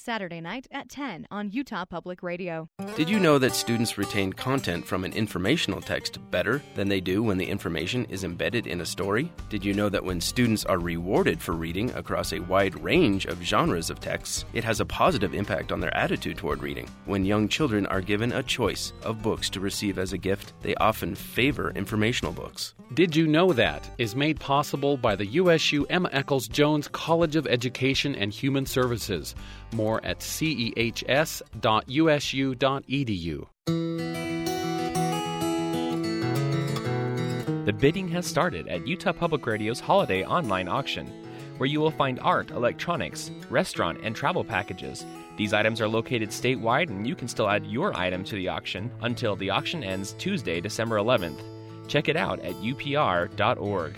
Saturday 0.00 0.40
night 0.40 0.66
at 0.70 0.88
10 0.88 1.28
on 1.30 1.50
Utah 1.50 1.84
Public 1.84 2.22
Radio. 2.22 2.68
Did 2.96 3.10
you 3.10 3.20
know 3.20 3.38
that 3.38 3.54
students 3.54 3.98
retain 3.98 4.32
content 4.32 4.86
from 4.86 5.04
an 5.04 5.12
informational 5.12 5.82
text 5.82 6.18
better 6.30 6.62
than 6.74 6.88
they 6.88 7.00
do 7.00 7.22
when 7.22 7.36
the 7.36 7.44
information 7.44 8.06
is 8.06 8.24
embedded 8.24 8.66
in 8.66 8.80
a 8.80 8.86
story? 8.86 9.30
Did 9.50 9.64
you 9.64 9.74
know 9.74 9.90
that 9.90 10.04
when 10.04 10.20
students 10.20 10.64
are 10.64 10.78
rewarded 10.78 11.40
for 11.40 11.52
reading 11.52 11.90
across 11.90 12.32
a 12.32 12.40
wide 12.40 12.82
range 12.82 13.26
of 13.26 13.42
genres 13.42 13.90
of 13.90 14.00
texts, 14.00 14.46
it 14.54 14.64
has 14.64 14.80
a 14.80 14.86
positive 14.86 15.34
impact 15.34 15.70
on 15.70 15.80
their 15.80 15.94
attitude 15.94 16.38
toward 16.38 16.62
reading? 16.62 16.88
When 17.04 17.24
young 17.26 17.46
children 17.46 17.84
are 17.86 18.00
given 18.00 18.32
a 18.32 18.42
choice 18.42 18.94
of 19.02 19.22
books 19.22 19.50
to 19.50 19.60
receive 19.60 19.98
as 19.98 20.14
a 20.14 20.18
gift, 20.18 20.54
they 20.62 20.74
often 20.76 21.14
favor 21.14 21.72
informational 21.72 22.32
books. 22.32 22.74
Did 22.94 23.14
You 23.14 23.26
Know 23.26 23.52
That 23.52 23.88
is 23.98 24.16
made 24.16 24.40
possible 24.40 24.96
by 24.96 25.14
the 25.14 25.26
USU 25.26 25.84
Emma 25.90 26.08
Eccles 26.12 26.48
Jones 26.48 26.88
College 26.88 27.36
of 27.36 27.46
Education 27.46 28.14
and 28.16 28.32
Human 28.32 28.64
Services. 28.64 29.34
More 29.72 29.89
at 29.98 30.20
cehs.usu.edu. 30.20 31.46
The 37.66 37.72
bidding 37.74 38.08
has 38.08 38.26
started 38.26 38.68
at 38.68 38.86
Utah 38.86 39.12
Public 39.12 39.46
Radio's 39.46 39.80
holiday 39.80 40.24
online 40.24 40.66
auction, 40.66 41.06
where 41.58 41.68
you 41.68 41.78
will 41.78 41.90
find 41.90 42.18
art, 42.20 42.50
electronics, 42.50 43.30
restaurant, 43.50 44.00
and 44.02 44.16
travel 44.16 44.42
packages. 44.42 45.04
These 45.36 45.52
items 45.52 45.80
are 45.80 45.88
located 45.88 46.30
statewide, 46.30 46.88
and 46.88 47.06
you 47.06 47.14
can 47.14 47.28
still 47.28 47.48
add 47.48 47.66
your 47.66 47.94
item 47.96 48.24
to 48.24 48.34
the 48.34 48.48
auction 48.48 48.90
until 49.02 49.36
the 49.36 49.50
auction 49.50 49.84
ends 49.84 50.14
Tuesday, 50.14 50.60
December 50.60 50.96
11th. 50.96 51.40
Check 51.86 52.08
it 52.08 52.16
out 52.16 52.40
at 52.40 52.54
upr.org. 52.54 53.96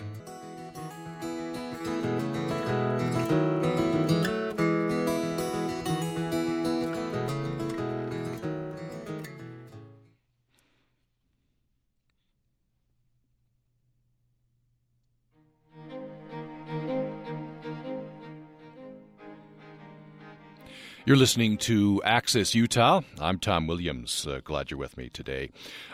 You're 21.05 21.17
listening 21.17 21.57
to 21.57 22.01
Access 22.05 22.55
Utah. 22.55 23.01
I'm 23.19 23.37
Tom 23.37 23.67
Williams. 23.67 24.25
Uh, 24.25 24.39
glad 24.41 24.71
you're 24.71 24.77
with 24.77 24.95
me 24.95 25.09
today. 25.09 25.49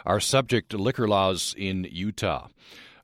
Our 0.05 0.19
subject 0.19 0.71
liquor 0.71 1.07
laws 1.07 1.55
in 1.57 1.87
Utah. 1.89 2.49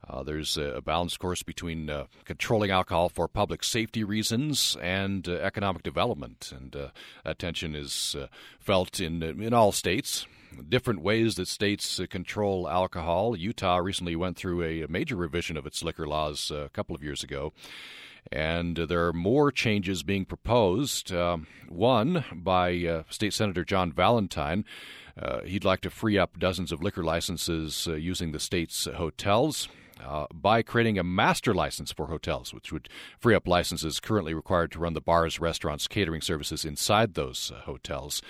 Uh, 0.07 0.21
there's 0.21 0.55
a 0.55 0.83
balance, 0.85 1.13
of 1.13 1.19
course, 1.19 1.41
between 1.41 1.89
uh, 1.89 2.05
controlling 2.23 2.69
alcohol 2.69 3.09
for 3.09 3.27
public 3.27 3.63
safety 3.63 4.03
reasons 4.03 4.77
and 4.83 5.27
uh, 5.27 5.31
economic 5.37 5.81
development, 5.81 6.53
and 6.55 6.75
uh, 6.75 6.89
that 7.23 7.39
tension 7.39 7.73
is 7.73 8.15
uh, 8.19 8.27
felt 8.59 8.99
in 8.99 9.23
in 9.23 9.51
all 9.51 9.71
states. 9.71 10.27
Different 10.69 11.01
ways 11.01 11.35
that 11.35 11.47
states 11.47 11.99
control 12.11 12.69
alcohol. 12.69 13.35
Utah 13.35 13.77
recently 13.77 14.15
went 14.15 14.37
through 14.37 14.61
a 14.61 14.85
major 14.87 15.15
revision 15.15 15.57
of 15.57 15.65
its 15.65 15.83
liquor 15.83 16.07
laws 16.07 16.51
a 16.51 16.69
couple 16.69 16.95
of 16.95 17.01
years 17.01 17.23
ago 17.23 17.51
and 18.31 18.77
there 18.77 19.07
are 19.07 19.13
more 19.13 19.51
changes 19.51 20.03
being 20.03 20.25
proposed. 20.25 21.11
Uh, 21.11 21.37
one 21.67 22.23
by 22.33 22.75
uh, 22.85 23.03
State 23.09 23.33
Senator 23.33 23.63
John 23.63 23.91
Valentine. 23.91 24.65
Uh, 25.21 25.41
he'd 25.41 25.63
like 25.63 25.81
to 25.81 25.89
free 25.89 26.17
up 26.17 26.37
dozens 26.37 26.71
of 26.71 26.83
liquor 26.83 27.03
licenses 27.03 27.87
uh, 27.87 27.93
using 27.93 28.31
the 28.31 28.39
state's 28.39 28.85
hotels. 28.85 29.69
Uh, 30.03 30.25
by 30.33 30.61
creating 30.61 30.99
a 30.99 31.03
master 31.03 31.53
license 31.53 31.91
for 31.91 32.07
hotels, 32.07 32.53
which 32.53 32.69
would 32.69 32.89
free 33.17 33.33
up 33.33 33.47
licenses 33.47 34.01
currently 34.01 34.33
required 34.33 34.69
to 34.69 34.77
run 34.77 34.93
the 34.93 34.99
bars, 34.99 35.39
restaurants, 35.39 35.87
catering 35.87 36.19
services 36.19 36.65
inside 36.65 37.13
those 37.13 37.49
uh, 37.55 37.61
hotels. 37.61 38.21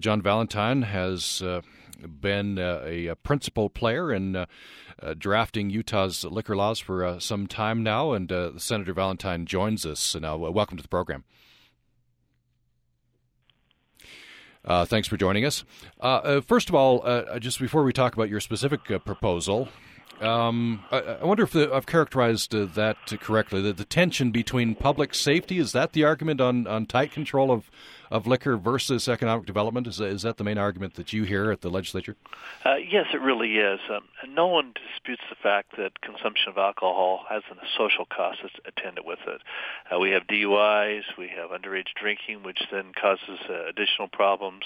John 0.00 0.20
Valentine 0.20 0.82
has 0.82 1.40
been 2.06 2.58
uh, 2.58 2.82
a, 2.84 3.06
a, 3.08 3.16
principal 3.16 3.68
player 3.68 4.12
in 4.12 4.36
uh, 4.36 4.46
uh, 5.02 5.14
drafting 5.16 5.70
Utah's 5.70 6.24
liquor 6.24 6.56
laws 6.56 6.78
for 6.78 7.04
uh, 7.04 7.18
some 7.18 7.46
time 7.46 7.82
now, 7.82 8.12
and 8.12 8.30
uh, 8.30 8.58
Senator 8.58 8.92
Valentine 8.92 9.46
joins 9.46 9.84
us 9.84 10.14
now. 10.14 10.36
welcome 10.36 10.76
to 10.76 10.82
the 10.82 10.88
program. 10.88 11.24
Uh, 14.64 14.84
thanks 14.84 15.08
for 15.08 15.16
joining 15.16 15.44
us. 15.44 15.64
first 16.46 16.68
of 16.68 16.74
all, 16.74 17.02
just 17.38 17.58
before 17.58 17.84
we 17.84 17.92
talk 17.92 18.14
about 18.14 18.28
your 18.28 18.40
specific 18.40 18.84
proposal, 19.04 19.68
um, 20.20 20.84
I, 20.90 20.98
I, 20.98 21.24
wonder 21.24 21.44
if 21.44 21.52
the, 21.52 21.72
I've 21.72 21.86
characterized 21.86 22.52
that 22.52 22.96
correctly. 23.20 23.62
The, 23.62 23.72
the 23.72 23.84
tension 23.84 24.30
between 24.30 24.74
public 24.74 25.14
safety 25.14 25.58
is 25.58 25.72
that 25.72 25.92
the 25.92 26.04
argument 26.04 26.40
on, 26.40 26.66
on 26.66 26.86
tight 26.86 27.12
control 27.12 27.50
of 27.50 27.70
of 28.10 28.26
liquor 28.26 28.56
versus 28.56 29.08
economic 29.08 29.46
development? 29.46 29.86
Is, 29.86 30.00
is 30.00 30.22
that 30.22 30.36
the 30.36 30.44
main 30.44 30.58
argument 30.58 30.94
that 30.94 31.12
you 31.12 31.24
hear 31.24 31.50
at 31.50 31.60
the 31.60 31.70
legislature? 31.70 32.16
Uh, 32.64 32.76
yes, 32.76 33.06
it 33.12 33.20
really 33.20 33.56
is. 33.56 33.80
Um, 33.90 34.04
no 34.28 34.46
one 34.46 34.72
disputes 34.74 35.22
the 35.30 35.36
fact 35.36 35.76
that 35.76 36.00
consumption 36.00 36.50
of 36.50 36.58
alcohol 36.58 37.24
has 37.28 37.42
a 37.50 37.54
social 37.76 38.04
cost 38.04 38.38
that's 38.42 38.54
attendant 38.66 39.06
with 39.06 39.20
it. 39.26 39.42
Uh, 39.92 39.98
we 39.98 40.10
have 40.10 40.26
DUIs, 40.26 41.02
we 41.16 41.28
have 41.28 41.50
underage 41.50 41.94
drinking, 42.00 42.42
which 42.42 42.62
then 42.70 42.92
causes 42.98 43.38
uh, 43.48 43.66
additional 43.68 44.08
problems. 44.08 44.64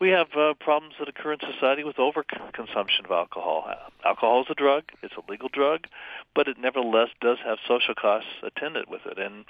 We 0.00 0.10
have 0.10 0.28
uh, 0.36 0.54
problems 0.60 0.94
that 0.98 1.08
occur 1.08 1.32
in 1.32 1.40
society 1.40 1.84
with 1.84 1.96
overconsumption 1.96 3.04
of 3.04 3.10
alcohol. 3.10 3.64
Uh, 3.68 3.74
alcohol 4.06 4.42
is 4.42 4.46
a 4.50 4.54
drug; 4.54 4.84
it's 5.02 5.14
a 5.14 5.30
legal 5.30 5.48
drug, 5.48 5.86
but 6.34 6.48
it 6.48 6.58
nevertheless 6.58 7.08
does 7.20 7.38
have 7.44 7.58
social 7.66 7.94
costs 7.94 8.30
attendant 8.42 8.88
with 8.90 9.02
it. 9.06 9.18
And 9.18 9.44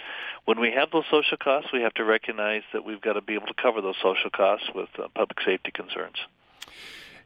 when 0.45 0.61
we 0.61 0.73
have 0.73 0.91
those 0.91 1.05
social 1.11 1.37
costs, 1.37 1.71
we 1.73 1.83
have 1.83 1.95
to 1.95 2.05
recognize 2.05 2.63
that 2.73 2.85
we've 2.85 3.01
got 3.01 3.15
to 3.15 3.23
be 3.25 3.35
able 3.35 3.47
to 3.47 3.55
cover 3.61 3.81
those 3.81 3.97
social 4.03 4.31
costs 4.31 4.69
with 4.75 4.89
uh, 4.99 5.09
public 5.15 5.39
safety 5.45 5.71
concerns. 5.73 6.17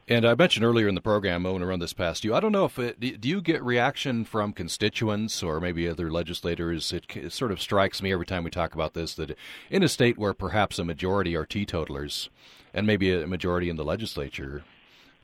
And 0.09 0.25
I 0.25 0.33
mentioned 0.33 0.65
earlier 0.65 0.87
in 0.87 0.95
the 0.95 1.01
program, 1.01 1.45
I 1.45 1.51
want 1.51 1.61
to 1.61 1.67
run 1.67 1.79
this 1.79 1.93
past 1.93 2.23
you. 2.23 2.33
I 2.33 2.39
don't 2.39 2.51
know 2.51 2.65
if 2.65 2.79
it, 2.79 2.99
do 2.99 3.29
you 3.29 3.41
get 3.41 3.61
reaction 3.61 4.25
from 4.25 4.53
constituents 4.53 5.43
or 5.43 5.59
maybe 5.59 5.87
other 5.87 6.09
legislators? 6.09 6.91
It, 6.91 7.15
it, 7.15 7.31
sort 7.31 7.51
of 7.51 7.61
strikes 7.61 8.01
me 8.01 8.11
every 8.11 8.25
time 8.25 8.43
we 8.43 8.49
talk 8.49 8.73
about 8.73 8.95
this 8.95 9.13
that 9.15 9.37
in 9.69 9.83
a 9.83 9.87
state 9.87 10.17
where 10.17 10.33
perhaps 10.33 10.79
a 10.79 10.83
majority 10.83 11.35
are 11.35 11.45
teetotalers, 11.45 12.31
and 12.73 12.87
maybe 12.87 13.13
a 13.13 13.27
majority 13.27 13.69
in 13.69 13.75
the 13.75 13.85
legislature, 13.85 14.63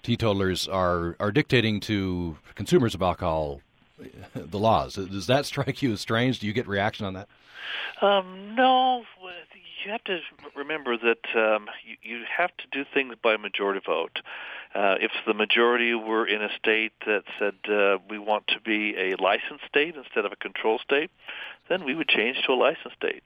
teetotalers 0.04 0.68
are 0.68 1.16
are 1.20 1.32
dictating 1.32 1.80
to 1.80 2.38
consumers 2.54 2.94
of 2.94 3.02
alcohol 3.02 3.62
the 4.36 4.60
laws. 4.60 4.96
Does 4.96 5.26
that 5.26 5.46
strike 5.48 5.82
you 5.82 5.94
as 5.94 6.02
strange? 6.02 6.40
Do 6.40 6.46
you 6.46 6.54
get 6.54 6.68
reaction 6.68 7.08
on 7.08 7.16
that? 7.16 7.28
Um, 8.02 8.54
no, 8.54 9.04
you 9.86 9.92
have 9.92 10.04
to 10.06 10.20
remember 10.56 10.98
that 10.98 11.24
um, 11.36 11.68
you, 11.86 11.98
you 12.02 12.24
have 12.38 12.52
to 12.58 12.64
do 12.72 12.84
things 12.94 13.16
by 13.22 13.38
majority 13.38 13.82
vote. 13.86 14.20
Uh, 14.74 14.96
if 15.00 15.12
the 15.26 15.34
majority 15.34 15.94
were 15.94 16.28
in 16.28 16.42
a 16.42 16.50
state 16.58 16.94
that 17.06 17.24
said 17.40 17.56
uh, 17.72 17.98
we 18.10 18.20
want 18.20 18.48
to 18.48 18.60
be 18.60 18.96
a 18.98 19.16
licensed 19.22 19.66
state 19.68 19.96
instead 19.96 20.26
of 20.26 20.32
a 20.32 20.36
control 20.36 20.80
state, 20.80 21.12
then 21.70 21.86
we 21.86 21.96
would 21.96 22.10
change 22.10 22.38
to 22.46 22.52
a 22.52 22.56
licensed 22.56 22.98
state. 22.98 23.24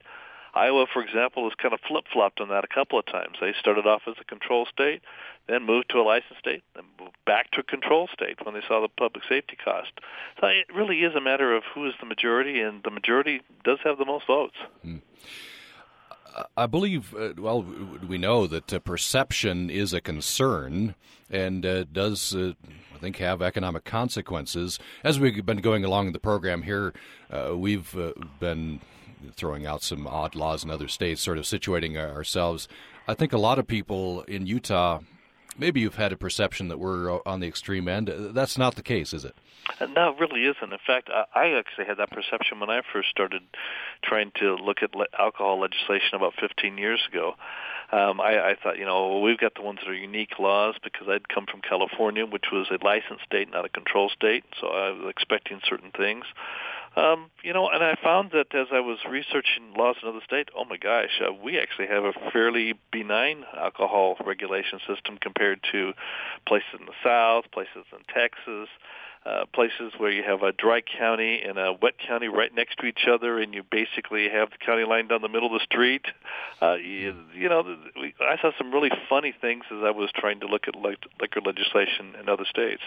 Iowa, 0.54 0.86
for 0.92 1.02
example, 1.02 1.44
has 1.44 1.54
kind 1.54 1.72
of 1.72 1.80
flip-flopped 1.86 2.40
on 2.40 2.48
that 2.48 2.64
a 2.64 2.68
couple 2.68 2.98
of 2.98 3.06
times. 3.06 3.36
They 3.40 3.54
started 3.58 3.86
off 3.86 4.02
as 4.08 4.14
a 4.20 4.24
control 4.24 4.66
state, 4.66 5.00
then 5.46 5.64
moved 5.64 5.90
to 5.90 5.98
a 5.98 6.02
licensed 6.02 6.40
state, 6.40 6.62
then 6.74 6.84
moved 6.98 7.16
back 7.24 7.52
to 7.52 7.60
a 7.60 7.62
control 7.62 8.08
state 8.12 8.44
when 8.44 8.54
they 8.54 8.62
saw 8.66 8.80
the 8.80 8.88
public 8.88 9.24
safety 9.28 9.56
cost. 9.62 9.92
So 10.40 10.48
it 10.48 10.66
really 10.74 11.02
is 11.02 11.14
a 11.14 11.20
matter 11.20 11.54
of 11.54 11.62
who 11.72 11.86
is 11.86 11.94
the 12.00 12.06
majority, 12.06 12.60
and 12.60 12.82
the 12.82 12.90
majority 12.90 13.42
does 13.64 13.78
have 13.84 13.98
the 13.98 14.04
most 14.04 14.26
votes. 14.26 14.56
Hmm. 14.82 14.96
I 16.56 16.66
believe, 16.66 17.14
uh, 17.14 17.32
well, 17.38 17.64
we 18.06 18.18
know 18.18 18.46
that 18.46 18.72
uh, 18.72 18.78
perception 18.78 19.70
is 19.70 19.92
a 19.92 20.00
concern 20.00 20.94
and 21.30 21.64
uh, 21.64 21.84
does, 21.84 22.34
uh, 22.34 22.52
I 22.94 22.98
think, 22.98 23.16
have 23.16 23.42
economic 23.42 23.84
consequences. 23.84 24.78
As 25.04 25.18
we've 25.18 25.44
been 25.44 25.60
going 25.60 25.84
along 25.84 26.12
the 26.12 26.20
program 26.20 26.62
here, 26.62 26.92
uh, 27.30 27.56
we've 27.56 27.96
uh, 27.96 28.12
been 28.38 28.80
throwing 29.34 29.66
out 29.66 29.82
some 29.82 30.06
odd 30.06 30.34
laws 30.34 30.64
in 30.64 30.70
other 30.70 30.88
states, 30.88 31.20
sort 31.20 31.38
of 31.38 31.44
situating 31.44 31.96
ourselves. 31.96 32.68
I 33.06 33.14
think 33.14 33.32
a 33.32 33.38
lot 33.38 33.58
of 33.58 33.66
people 33.66 34.22
in 34.22 34.46
Utah, 34.46 35.00
maybe 35.60 35.80
you've 35.80 35.94
had 35.94 36.12
a 36.12 36.16
perception 36.16 36.68
that 36.68 36.78
we're 36.78 37.20
on 37.26 37.40
the 37.40 37.46
extreme 37.46 37.86
end. 37.86 38.10
That's 38.34 38.58
not 38.58 38.74
the 38.74 38.82
case, 38.82 39.12
is 39.12 39.24
it? 39.24 39.36
No, 39.80 40.10
it 40.10 40.18
really 40.18 40.44
isn't. 40.44 40.72
In 40.72 40.78
fact, 40.84 41.10
I 41.10 41.52
actually 41.52 41.86
had 41.86 41.98
that 41.98 42.10
perception 42.10 42.58
when 42.58 42.70
I 42.70 42.80
first 42.92 43.10
started 43.10 43.42
trying 44.02 44.32
to 44.40 44.56
look 44.56 44.78
at 44.82 44.90
alcohol 45.18 45.60
legislation 45.60 46.14
about 46.14 46.32
15 46.40 46.78
years 46.78 47.00
ago. 47.10 47.34
Um, 47.92 48.20
I, 48.20 48.50
I 48.50 48.56
thought, 48.60 48.78
you 48.78 48.84
know, 48.84 49.08
well, 49.08 49.22
we've 49.22 49.38
got 49.38 49.54
the 49.54 49.62
ones 49.62 49.80
that 49.82 49.90
are 49.90 49.94
unique 49.94 50.38
laws 50.38 50.76
because 50.82 51.08
I'd 51.08 51.28
come 51.28 51.46
from 51.50 51.60
California, 51.60 52.24
which 52.24 52.46
was 52.52 52.68
a 52.70 52.84
licensed 52.84 53.24
state, 53.26 53.50
not 53.50 53.64
a 53.64 53.68
control 53.68 54.10
state, 54.10 54.44
so 54.60 54.68
I 54.68 54.90
was 54.90 55.10
expecting 55.10 55.60
certain 55.68 55.90
things. 55.90 56.24
Um, 56.96 57.30
you 57.44 57.52
know, 57.52 57.68
and 57.68 57.84
I 57.84 57.96
found 58.02 58.32
that 58.32 58.52
as 58.52 58.66
I 58.72 58.80
was 58.80 58.98
researching 59.08 59.74
laws 59.76 59.96
in 60.02 60.08
other 60.08 60.20
states, 60.24 60.50
oh 60.56 60.64
my 60.64 60.76
gosh, 60.76 61.20
uh, 61.24 61.32
we 61.32 61.58
actually 61.58 61.86
have 61.86 62.04
a 62.04 62.12
fairly 62.32 62.74
benign 62.90 63.44
alcohol 63.56 64.16
regulation 64.24 64.80
system 64.88 65.16
compared 65.20 65.60
to 65.70 65.92
places 66.46 66.68
in 66.78 66.86
the 66.86 66.92
South, 67.04 67.44
places 67.52 67.84
in 67.92 68.00
Texas, 68.12 68.68
uh, 69.24 69.44
places 69.52 69.92
where 69.98 70.10
you 70.10 70.24
have 70.24 70.42
a 70.42 70.50
dry 70.50 70.80
county 70.80 71.40
and 71.46 71.58
a 71.58 71.72
wet 71.80 71.94
county 71.98 72.26
right 72.26 72.52
next 72.54 72.78
to 72.78 72.86
each 72.86 73.06
other, 73.08 73.38
and 73.38 73.54
you 73.54 73.62
basically 73.62 74.28
have 74.28 74.50
the 74.50 74.58
county 74.58 74.84
line 74.84 75.06
down 75.06 75.22
the 75.22 75.28
middle 75.28 75.54
of 75.54 75.60
the 75.60 75.64
street. 75.64 76.06
Uh, 76.60 76.74
you, 76.74 77.14
you 77.34 77.48
know, 77.48 77.76
we, 78.00 78.14
I 78.20 78.36
saw 78.40 78.50
some 78.58 78.72
really 78.72 78.90
funny 79.08 79.32
things 79.38 79.64
as 79.70 79.78
I 79.84 79.90
was 79.90 80.10
trying 80.14 80.40
to 80.40 80.46
look 80.46 80.66
at 80.66 80.74
liquor 80.74 81.40
legislation 81.44 82.14
in 82.20 82.28
other 82.28 82.46
states. 82.48 82.82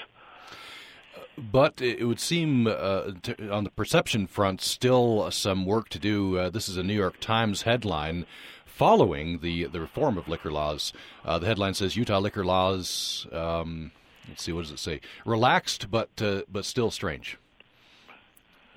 But 1.38 1.82
it 1.82 2.06
would 2.06 2.20
seem 2.20 2.68
uh, 2.68 3.12
on 3.52 3.64
the 3.64 3.72
perception 3.76 4.28
front, 4.28 4.62
still 4.62 5.32
some 5.32 5.66
work 5.66 5.90
to 5.90 6.00
do. 6.00 6.38
Uh, 6.38 6.50
this 6.50 6.70
is 6.70 6.78
a 6.78 6.84
New 6.84 6.94
York 6.94 7.20
Times 7.20 7.64
headline 7.64 8.28
following 8.66 9.40
the 9.40 9.66
the 9.66 9.80
reform 9.80 10.18
of 10.18 10.28
liquor 10.28 10.52
laws. 10.52 10.94
Uh, 11.26 11.40
the 11.40 11.48
headline 11.48 11.74
says 11.74 11.96
Utah 11.96 12.20
liquor 12.20 12.46
laws. 12.46 13.26
Um, 13.32 13.92
let's 14.28 14.44
see, 14.44 14.52
what 14.52 14.62
does 14.64 14.72
it 14.72 14.80
say? 14.80 15.02
Relaxed, 15.26 15.90
but 15.90 16.10
uh, 16.22 16.44
but 16.52 16.66
still 16.66 16.92
strange. 16.92 17.38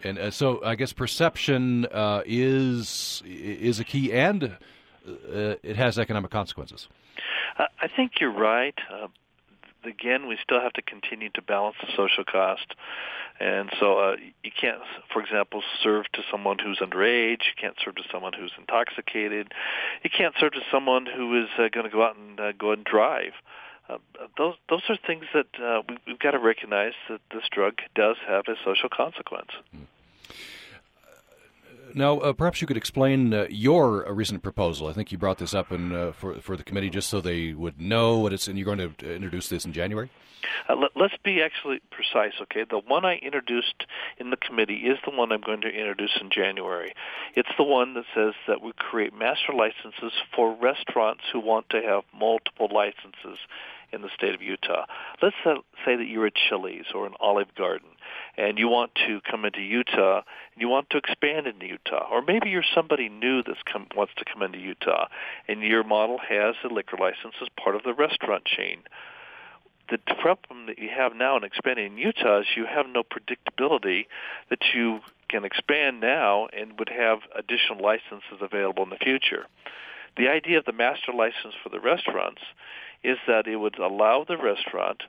And 0.02 0.18
uh, 0.18 0.30
so, 0.30 0.62
I 0.64 0.76
guess 0.76 0.94
perception 0.94 1.86
uh, 1.86 2.22
is 2.24 3.22
is 3.26 3.80
a 3.80 3.84
key, 3.84 4.12
and 4.12 4.56
it 5.04 5.76
has 5.76 5.98
economic 5.98 6.30
consequences. 6.30 6.88
I 7.58 7.88
think 7.88 8.12
you're 8.20 8.32
right 8.32 8.74
again, 9.86 10.26
we 10.28 10.38
still 10.42 10.60
have 10.60 10.72
to 10.74 10.82
continue 10.82 11.30
to 11.30 11.42
balance 11.42 11.76
the 11.80 11.88
social 11.96 12.24
cost. 12.24 12.74
And 13.38 13.70
so 13.78 13.98
uh, 13.98 14.16
you 14.42 14.50
can't, 14.58 14.80
for 15.12 15.20
example, 15.20 15.62
serve 15.82 16.06
to 16.14 16.22
someone 16.30 16.58
who's 16.58 16.78
underage. 16.78 17.42
You 17.44 17.56
can't 17.60 17.76
serve 17.84 17.96
to 17.96 18.02
someone 18.10 18.32
who's 18.32 18.52
intoxicated. 18.58 19.52
You 20.02 20.10
can't 20.10 20.34
serve 20.40 20.52
to 20.52 20.62
someone 20.70 21.06
who 21.06 21.42
is 21.42 21.48
uh, 21.58 21.68
going 21.68 21.84
to 21.84 21.90
go 21.90 22.02
out 22.02 22.16
and 22.16 22.40
uh, 22.40 22.52
go 22.52 22.72
and 22.72 22.84
drive. 22.84 23.32
Uh, 23.88 23.98
those 24.36 24.54
those 24.68 24.82
are 24.88 24.96
things 25.06 25.24
that 25.32 25.46
uh, 25.62 25.82
we, 25.88 25.96
we've 26.06 26.18
got 26.18 26.32
to 26.32 26.38
recognize 26.38 26.94
that 27.08 27.20
this 27.32 27.44
drug 27.52 27.74
does 27.94 28.16
have 28.26 28.44
a 28.48 28.54
social 28.64 28.88
consequence. 28.88 29.50
Now, 31.94 32.18
uh, 32.18 32.32
perhaps 32.32 32.60
you 32.60 32.66
could 32.66 32.76
explain 32.76 33.32
uh, 33.32 33.46
your 33.48 34.12
recent 34.12 34.42
proposal. 34.42 34.88
I 34.88 34.92
think 34.92 35.12
you 35.12 35.18
brought 35.18 35.38
this 35.38 35.54
up 35.54 35.72
in, 35.72 35.92
uh, 35.94 36.12
for 36.12 36.34
for 36.40 36.56
the 36.56 36.64
committee 36.64 36.90
just 36.90 37.08
so 37.08 37.20
they 37.20 37.52
would 37.52 37.80
know 37.80 38.18
what 38.18 38.32
it's. 38.32 38.48
And 38.48 38.58
you're 38.58 38.64
going 38.64 38.94
to 38.98 39.14
introduce 39.14 39.48
this 39.48 39.64
in 39.64 39.72
January. 39.72 40.10
Uh, 40.68 40.76
let, 40.76 41.12
us 41.12 41.18
be 41.24 41.42
actually 41.42 41.80
precise, 41.90 42.34
okay? 42.42 42.64
The 42.68 42.78
one 42.78 43.04
I 43.04 43.16
introduced 43.16 43.84
in 44.18 44.30
the 44.30 44.36
committee 44.36 44.86
is 44.86 44.98
the 45.04 45.10
one 45.10 45.32
I'm 45.32 45.40
going 45.40 45.62
to 45.62 45.68
introduce 45.68 46.16
in 46.20 46.30
January. 46.30 46.94
It's 47.34 47.48
the 47.56 47.64
one 47.64 47.94
that 47.94 48.04
says 48.14 48.34
that 48.46 48.62
we 48.62 48.72
create 48.76 49.14
master 49.14 49.52
licenses 49.52 50.12
for 50.34 50.54
restaurants 50.54 51.22
who 51.32 51.40
want 51.40 51.68
to 51.70 51.82
have 51.82 52.04
multiple 52.14 52.68
licenses 52.72 53.38
in 53.92 54.02
the 54.02 54.10
state 54.14 54.34
of 54.34 54.42
Utah. 54.42 54.86
Let's 55.22 55.36
uh, 55.44 55.54
say 55.84 55.96
that 55.96 56.06
you're 56.06 56.26
a 56.26 56.30
Chili's 56.30 56.86
or 56.94 57.06
an 57.06 57.14
Olive 57.20 57.54
Garden 57.54 57.88
and 58.36 58.58
you 58.58 58.68
want 58.68 58.94
to 59.06 59.20
come 59.28 59.44
into 59.44 59.60
Utah 59.60 60.22
and 60.52 60.60
you 60.60 60.68
want 60.68 60.90
to 60.90 60.98
expand 60.98 61.46
into 61.46 61.66
Utah, 61.66 62.06
or 62.10 62.22
maybe 62.22 62.50
you're 62.50 62.64
somebody 62.74 63.08
new 63.08 63.42
that 63.42 63.56
wants 63.96 64.12
to 64.18 64.24
come 64.24 64.42
into 64.42 64.58
Utah, 64.58 65.06
and 65.48 65.62
your 65.62 65.84
model 65.84 66.18
has 66.18 66.54
a 66.64 66.72
liquor 66.72 66.96
license 66.98 67.34
as 67.40 67.48
part 67.56 67.76
of 67.76 67.82
the 67.82 67.94
restaurant 67.94 68.44
chain. 68.44 68.78
The 69.88 69.98
problem 70.20 70.66
that 70.66 70.78
you 70.78 70.88
have 70.88 71.14
now 71.14 71.36
in 71.36 71.44
expanding 71.44 71.92
in 71.92 71.98
Utah 71.98 72.40
is 72.40 72.46
you 72.56 72.66
have 72.66 72.86
no 72.88 73.04
predictability 73.04 74.06
that 74.50 74.58
you 74.74 75.00
can 75.28 75.44
expand 75.44 76.00
now 76.00 76.48
and 76.52 76.78
would 76.78 76.88
have 76.88 77.20
additional 77.36 77.82
licenses 77.82 78.40
available 78.40 78.82
in 78.82 78.90
the 78.90 78.96
future. 78.96 79.46
The 80.16 80.28
idea 80.28 80.58
of 80.58 80.64
the 80.64 80.72
master 80.72 81.12
license 81.12 81.54
for 81.62 81.68
the 81.68 81.80
restaurants 81.80 82.42
is 83.04 83.18
that 83.26 83.46
it 83.46 83.56
would 83.56 83.78
allow 83.78 84.24
the 84.24 84.38
restaurant 84.38 85.02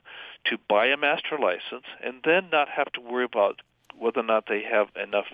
to 0.44 0.58
buy 0.68 0.86
a 0.86 0.96
master 0.96 1.38
license 1.40 1.86
and 2.04 2.20
then 2.24 2.50
not 2.50 2.68
have 2.68 2.92
to 2.92 3.00
worry 3.00 3.24
about 3.24 3.62
whether 3.98 4.20
or 4.20 4.24
not 4.24 4.44
they 4.48 4.62
have 4.62 4.88
enough 5.02 5.26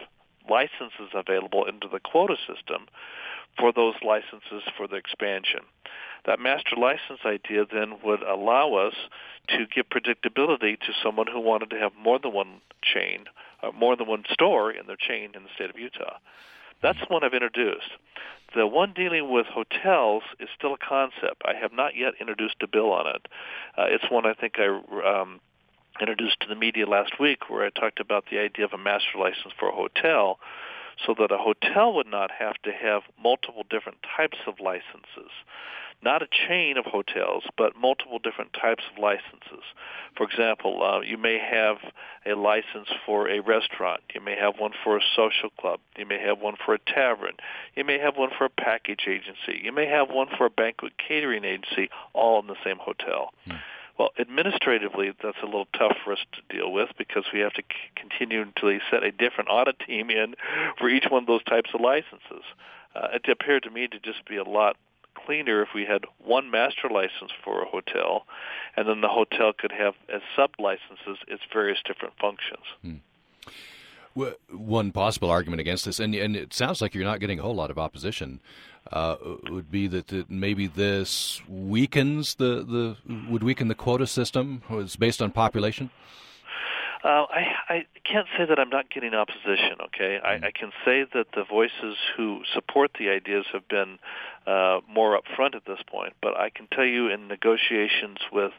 licenses 0.48 1.10
available 1.12 1.64
into 1.64 1.88
the 1.88 2.00
quota 2.00 2.36
system 2.36 2.86
for 3.58 3.72
those 3.72 3.94
licenses 4.02 4.62
for 4.76 4.86
the 4.86 4.96
expansion. 4.96 5.60
That 6.26 6.40
master 6.40 6.76
license 6.76 7.20
idea 7.24 7.66
then 7.70 7.98
would 8.02 8.22
allow 8.22 8.74
us 8.74 8.94
to 9.48 9.66
give 9.66 9.86
predictability 9.90 10.78
to 10.80 10.92
someone 11.02 11.26
who 11.26 11.40
wanted 11.40 11.70
to 11.70 11.78
have 11.78 11.92
more 11.98 12.18
than 12.18 12.32
one 12.32 12.60
chain, 12.82 13.26
or 13.62 13.72
more 13.72 13.96
than 13.96 14.06
one 14.06 14.24
store 14.30 14.70
in 14.70 14.86
their 14.86 14.96
chain 14.96 15.32
in 15.34 15.42
the 15.42 15.50
state 15.54 15.70
of 15.70 15.78
Utah. 15.78 16.18
That's 16.82 16.98
one 17.08 17.24
I've 17.24 17.34
introduced. 17.34 17.90
The 18.54 18.66
one 18.66 18.92
dealing 18.92 19.30
with 19.30 19.46
hotels 19.46 20.22
is 20.38 20.48
still 20.56 20.74
a 20.74 20.78
concept. 20.78 21.42
I 21.44 21.54
have 21.60 21.72
not 21.72 21.96
yet 21.96 22.14
introduced 22.20 22.56
a 22.62 22.66
bill 22.66 22.92
on 22.92 23.06
it. 23.08 23.26
Uh, 23.76 23.86
it's 23.88 24.10
one 24.10 24.26
I 24.26 24.34
think 24.34 24.54
I 24.58 24.66
um, 25.20 25.40
introduced 26.00 26.40
to 26.40 26.48
the 26.48 26.54
media 26.54 26.86
last 26.86 27.18
week 27.18 27.50
where 27.50 27.64
I 27.64 27.70
talked 27.70 28.00
about 28.00 28.26
the 28.30 28.38
idea 28.38 28.64
of 28.64 28.72
a 28.72 28.78
master 28.78 29.18
license 29.18 29.52
for 29.58 29.68
a 29.68 29.74
hotel 29.74 30.38
so 31.04 31.14
that 31.18 31.32
a 31.32 31.38
hotel 31.38 31.92
would 31.94 32.06
not 32.06 32.30
have 32.30 32.54
to 32.62 32.70
have 32.70 33.02
multiple 33.20 33.64
different 33.68 33.98
types 34.16 34.38
of 34.46 34.60
licenses 34.60 35.32
not 36.02 36.22
a 36.22 36.26
chain 36.48 36.76
of 36.76 36.84
hotels, 36.84 37.44
but 37.56 37.76
multiple 37.76 38.18
different 38.18 38.52
types 38.52 38.82
of 38.92 38.98
licenses. 38.98 39.64
For 40.16 40.24
example, 40.24 40.82
uh, 40.82 41.00
you 41.00 41.16
may 41.16 41.38
have 41.38 41.78
a 42.26 42.34
license 42.34 42.88
for 43.06 43.28
a 43.28 43.40
restaurant. 43.40 44.00
You 44.14 44.20
may 44.20 44.36
have 44.36 44.54
one 44.58 44.72
for 44.82 44.96
a 44.96 45.00
social 45.16 45.50
club. 45.58 45.80
You 45.96 46.06
may 46.06 46.20
have 46.20 46.38
one 46.38 46.56
for 46.64 46.74
a 46.74 46.78
tavern. 46.78 47.34
You 47.74 47.84
may 47.84 47.98
have 47.98 48.16
one 48.16 48.30
for 48.36 48.44
a 48.44 48.50
package 48.50 49.06
agency. 49.08 49.62
You 49.62 49.72
may 49.72 49.86
have 49.86 50.10
one 50.10 50.28
for 50.36 50.46
a 50.46 50.50
banquet 50.50 50.92
catering 50.98 51.44
agency, 51.44 51.90
all 52.12 52.40
in 52.40 52.46
the 52.46 52.56
same 52.64 52.78
hotel. 52.78 53.32
Hmm. 53.46 53.56
Well, 53.98 54.10
administratively, 54.18 55.12
that's 55.22 55.38
a 55.42 55.46
little 55.46 55.68
tough 55.78 55.96
for 56.04 56.12
us 56.12 56.18
to 56.32 56.56
deal 56.56 56.72
with 56.72 56.90
because 56.98 57.24
we 57.32 57.40
have 57.40 57.52
to 57.52 57.62
c- 57.62 57.90
continue 57.94 58.44
set 58.90 59.04
a 59.04 59.12
different 59.12 59.50
audit 59.50 59.78
team 59.78 60.10
in 60.10 60.34
for 60.78 60.88
each 60.88 61.04
one 61.08 61.22
of 61.22 61.26
those 61.28 61.44
types 61.44 61.70
of 61.72 61.80
licenses. 61.80 62.44
Uh, 62.94 63.08
it 63.14 63.28
appeared 63.28 63.62
to 63.62 63.70
me 63.70 63.86
to 63.86 63.98
just 64.00 64.24
be 64.28 64.36
a 64.36 64.44
lot 64.44 64.76
cleaner 65.14 65.62
if 65.62 65.68
we 65.74 65.84
had 65.84 66.04
one 66.18 66.50
master 66.50 66.88
license 66.90 67.32
for 67.42 67.62
a 67.62 67.66
hotel, 67.66 68.26
and 68.76 68.88
then 68.88 69.00
the 69.00 69.08
hotel 69.08 69.52
could 69.56 69.72
have 69.72 69.94
as 70.12 70.22
sub 70.36 70.50
licenses 70.58 71.18
its 71.28 71.42
various 71.52 71.78
different 71.86 72.14
functions. 72.20 72.64
Hmm. 72.82 72.96
Well, 74.14 74.34
one 74.50 74.92
possible 74.92 75.28
argument 75.28 75.60
against 75.60 75.84
this, 75.84 75.98
and, 75.98 76.14
and 76.14 76.36
it 76.36 76.54
sounds 76.54 76.80
like 76.80 76.94
you're 76.94 77.04
not 77.04 77.18
getting 77.18 77.40
a 77.40 77.42
whole 77.42 77.54
lot 77.54 77.70
of 77.70 77.78
opposition, 77.78 78.40
uh, 78.92 79.16
would 79.50 79.72
be 79.72 79.88
that, 79.88 80.06
that 80.08 80.30
maybe 80.30 80.68
this 80.68 81.42
weakens 81.48 82.36
the, 82.36 82.62
the 82.62 82.96
would 83.28 83.42
weaken 83.42 83.68
the 83.68 83.74
quota 83.74 84.06
system. 84.06 84.62
Was 84.70 84.94
based 84.96 85.20
on 85.20 85.32
population. 85.32 85.90
Uh, 87.04 87.26
I, 87.28 87.44
I 87.68 87.86
can't 88.10 88.26
say 88.36 88.46
that 88.46 88.58
I'm 88.58 88.70
not 88.70 88.88
getting 88.88 89.12
opposition. 89.12 89.76
Okay, 89.86 90.18
I, 90.24 90.36
mm. 90.36 90.44
I 90.44 90.50
can 90.50 90.72
say 90.86 91.04
that 91.12 91.26
the 91.34 91.44
voices 91.44 91.96
who 92.16 92.40
support 92.54 92.92
the 92.98 93.10
ideas 93.10 93.44
have 93.52 93.68
been 93.68 93.98
uh, 94.46 94.80
more 94.88 95.20
upfront 95.20 95.54
at 95.54 95.66
this 95.66 95.80
point. 95.86 96.14
But 96.22 96.34
I 96.38 96.48
can 96.48 96.66
tell 96.72 96.86
you, 96.86 97.08
in 97.10 97.28
negotiations 97.28 98.18
with 98.32 98.52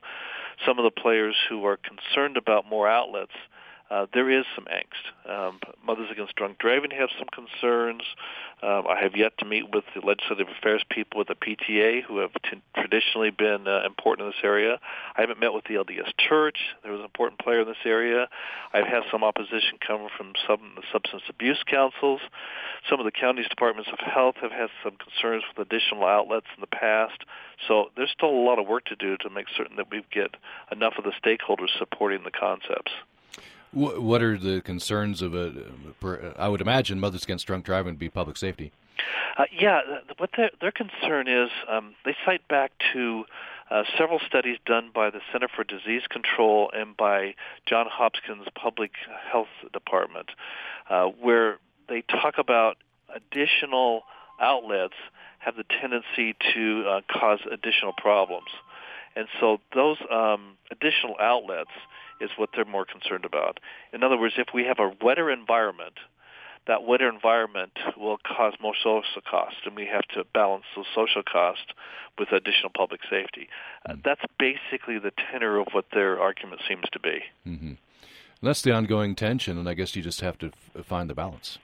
some 0.63 0.77
of 0.77 0.83
the 0.83 0.91
players 0.91 1.35
who 1.49 1.65
are 1.65 1.77
concerned 1.77 2.37
about 2.37 2.69
more 2.69 2.87
outlets, 2.87 3.31
uh, 3.33 3.54
there 4.13 4.29
is 4.29 4.45
some 4.55 4.65
angst. 4.65 5.29
Um, 5.29 5.59
Mothers 5.85 6.09
Against 6.11 6.35
Drunk 6.35 6.57
Driving 6.57 6.91
have 6.91 7.09
some 7.17 7.27
concerns. 7.33 8.01
Um, 8.63 8.85
I 8.87 8.97
have 9.01 9.15
yet 9.15 9.37
to 9.39 9.45
meet 9.45 9.73
with 9.73 9.83
the 9.93 10.01
legislative 10.01 10.47
affairs 10.47 10.83
people 10.89 11.19
with 11.19 11.27
the 11.27 11.35
PTA, 11.35 12.03
who 12.03 12.19
have 12.19 12.31
t- 12.49 12.61
traditionally 12.75 13.29
been 13.29 13.67
uh, 13.67 13.83
important 13.85 14.25
in 14.25 14.31
this 14.31 14.43
area. 14.43 14.79
I 15.15 15.21
haven't 15.21 15.39
met 15.39 15.53
with 15.53 15.65
the 15.65 15.75
LDS 15.75 16.11
Church. 16.17 16.57
There 16.83 16.91
was 16.91 16.99
an 16.99 17.05
important 17.05 17.39
player 17.39 17.61
in 17.61 17.67
this 17.67 17.83
area. 17.85 18.27
I've 18.73 18.87
had 18.87 19.03
some 19.11 19.23
opposition 19.23 19.77
come 19.85 20.07
from 20.17 20.33
some 20.47 20.73
the 20.75 20.83
substance 20.91 21.23
abuse 21.29 21.61
councils. 21.67 22.21
Some 22.89 22.99
of 22.99 23.05
the 23.05 23.11
county's 23.11 23.47
departments 23.47 23.89
of 23.91 23.99
health 23.99 24.35
have 24.41 24.51
had 24.51 24.69
some 24.83 24.97
concerns 24.97 25.43
with 25.47 25.67
additional 25.67 26.05
outlets 26.05 26.47
in 26.55 26.61
the 26.61 26.67
past. 26.67 27.23
So 27.67 27.91
there's 27.95 28.11
still 28.11 28.29
a 28.29 28.45
lot 28.45 28.59
of 28.59 28.67
work 28.67 28.85
to 28.85 28.95
do 28.95 29.17
to 29.17 29.29
make 29.29 29.47
certain 29.55 29.77
that 29.77 29.91
we 29.91 30.03
get 30.11 30.35
enough 30.71 30.93
of 30.97 31.03
the 31.03 31.13
stakeholders 31.21 31.77
supporting 31.77 32.23
the 32.23 32.31
concepts. 32.31 32.91
What 33.75 34.21
are 34.21 34.37
the 34.37 34.61
concerns 34.61 35.21
of 35.21 35.35
a? 35.35 35.51
I 36.37 36.47
would 36.47 36.61
imagine 36.61 36.99
Mothers 36.99 37.25
Against 37.25 37.45
Drunk 37.45 37.65
Driving 37.65 37.93
would 37.93 37.99
be 37.99 38.09
public 38.09 38.37
safety. 38.37 38.71
Uh, 39.37 39.43
yeah, 39.51 39.81
what 40.17 40.29
their, 40.37 40.49
their 40.61 40.71
concern 40.71 41.27
is, 41.27 41.49
um, 41.69 41.93
they 42.05 42.15
cite 42.25 42.47
back 42.47 42.71
to 42.93 43.25
uh, 43.69 43.83
several 43.97 44.19
studies 44.25 44.57
done 44.65 44.91
by 44.93 45.09
the 45.09 45.19
Center 45.31 45.49
for 45.53 45.65
Disease 45.65 46.03
Control 46.09 46.71
and 46.73 46.95
by 46.95 47.35
John 47.65 47.87
Hopkins 47.91 48.47
Public 48.55 48.91
Health 49.29 49.49
Department, 49.73 50.29
uh, 50.89 51.07
where 51.07 51.59
they 51.89 52.01
talk 52.01 52.35
about 52.37 52.77
additional 53.13 54.03
outlets 54.39 54.95
have 55.39 55.55
the 55.57 55.65
tendency 55.81 56.35
to 56.53 56.85
uh, 56.87 57.01
cause 57.11 57.39
additional 57.51 57.93
problems. 57.93 58.47
And 59.17 59.27
so 59.39 59.59
those 59.73 59.97
um, 60.11 60.57
additional 60.71 61.15
outlets 61.19 61.71
is 62.21 62.29
what 62.37 62.49
they're 62.55 62.65
more 62.65 62.85
concerned 62.85 63.25
about. 63.25 63.59
In 63.93 64.03
other 64.03 64.17
words, 64.17 64.35
if 64.37 64.47
we 64.53 64.63
have 64.63 64.79
a 64.79 64.91
wetter 65.03 65.29
environment, 65.31 65.95
that 66.67 66.83
wetter 66.83 67.07
environment 67.07 67.73
will 67.97 68.17
cause 68.17 68.53
more 68.61 68.73
social 68.75 69.21
costs, 69.29 69.59
and 69.65 69.75
we 69.75 69.85
have 69.85 70.07
to 70.15 70.23
balance 70.33 70.65
those 70.75 70.85
social 70.95 71.21
costs 71.23 71.67
with 72.17 72.31
additional 72.31 72.71
public 72.75 73.01
safety. 73.09 73.47
Uh, 73.85 73.91
mm-hmm. 73.91 74.01
that's 74.03 74.21
basically 74.39 74.97
the 74.97 75.11
tenor 75.31 75.59
of 75.59 75.67
what 75.73 75.85
their 75.93 76.19
argument 76.19 76.61
seems 76.67 76.85
to 76.91 76.99
be. 76.99 77.19
Mm-hmm. 77.45 77.73
That's 78.41 78.61
the 78.61 78.71
ongoing 78.71 79.15
tension, 79.15 79.57
and 79.57 79.67
I 79.67 79.73
guess 79.73 79.95
you 79.95 80.01
just 80.01 80.21
have 80.21 80.37
to 80.39 80.51
f- 80.75 80.85
find 80.85 81.09
the 81.09 81.15
balance. 81.15 81.57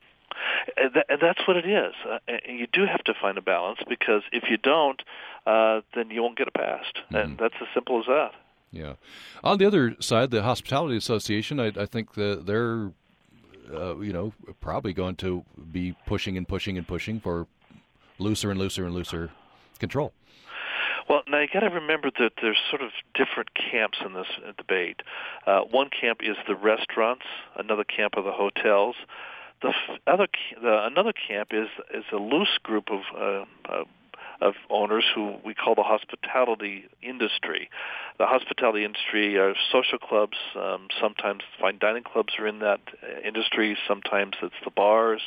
And, 0.77 0.95
uh, 0.95 1.17
that's 1.21 1.39
what 1.47 1.57
it 1.57 1.65
is. 1.67 1.93
Uh, 2.09 2.19
and 2.27 2.59
you 2.59 2.67
do 2.71 2.85
have 2.85 3.03
to 3.05 3.13
find 3.19 3.37
a 3.37 3.41
balance 3.41 3.79
because 3.87 4.21
if 4.31 4.43
you 4.49 4.57
don't, 4.57 5.01
uh, 5.45 5.81
then 5.95 6.09
you 6.09 6.21
won't 6.21 6.37
get 6.37 6.47
it 6.47 6.53
passed. 6.53 6.97
Mm-hmm. 7.05 7.15
And 7.15 7.37
that's 7.37 7.55
as 7.61 7.67
simple 7.73 7.99
as 7.99 8.05
that. 8.07 8.31
Yeah. 8.71 8.93
On 9.43 9.57
the 9.57 9.65
other 9.65 9.95
side, 9.99 10.31
the 10.31 10.43
Hospitality 10.43 10.95
Association, 10.95 11.59
I, 11.59 11.67
I 11.67 11.85
think 11.85 12.13
that 12.13 12.45
they're, 12.45 12.91
uh, 13.73 13.99
you 13.99 14.13
know, 14.13 14.33
probably 14.61 14.93
going 14.93 15.15
to 15.17 15.43
be 15.71 15.95
pushing 16.05 16.37
and 16.37 16.47
pushing 16.47 16.77
and 16.77 16.87
pushing 16.87 17.19
for 17.19 17.47
looser 18.17 18.49
and 18.49 18.59
looser 18.59 18.85
and 18.85 18.93
looser 18.93 19.31
control. 19.79 20.13
Well, 21.09 21.23
now 21.27 21.41
you 21.41 21.47
got 21.51 21.61
to 21.61 21.69
remember 21.69 22.09
that 22.19 22.33
there's 22.41 22.59
sort 22.69 22.81
of 22.81 22.91
different 23.13 23.49
camps 23.53 23.97
in 24.05 24.13
this 24.13 24.27
debate. 24.57 25.01
Uh, 25.45 25.61
one 25.61 25.89
camp 25.89 26.19
is 26.23 26.37
the 26.47 26.55
restaurants, 26.55 27.25
another 27.57 27.83
camp 27.83 28.13
are 28.15 28.23
the 28.23 28.31
hotels. 28.31 28.95
The 29.61 29.73
other, 30.07 30.27
the, 30.61 30.85
another 30.85 31.11
camp 31.11 31.49
is 31.51 31.67
is 31.93 32.05
a 32.13 32.15
loose 32.15 32.57
group 32.63 32.89
of 32.89 33.01
uh, 33.15 33.45
uh, 33.69 33.83
of 34.41 34.55
owners 34.69 35.05
who 35.13 35.35
we 35.45 35.53
call 35.53 35.75
the 35.75 35.83
hospitality 35.83 36.85
industry. 37.01 37.69
The 38.17 38.25
hospitality 38.25 38.83
industry 38.83 39.37
are 39.37 39.53
social 39.71 39.99
clubs. 39.99 40.37
Um, 40.55 40.87
sometimes 40.99 41.43
fine 41.59 41.77
dining 41.79 42.03
clubs 42.03 42.33
are 42.39 42.47
in 42.47 42.59
that 42.59 42.81
uh, 43.03 43.21
industry. 43.25 43.77
Sometimes 43.87 44.33
it's 44.41 44.55
the 44.65 44.71
bars. 44.71 45.21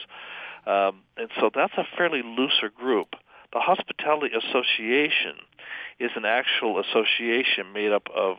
Um, 0.67 1.03
and 1.17 1.29
so 1.39 1.51
that's 1.55 1.75
a 1.77 1.85
fairly 1.97 2.23
looser 2.23 2.71
group. 2.75 3.15
The 3.53 3.61
Hospitality 3.61 4.35
Association 4.35 5.37
is 6.01 6.11
an 6.17 6.25
actual 6.25 6.81
association 6.81 7.73
made 7.73 7.93
up 7.93 8.09
of 8.15 8.39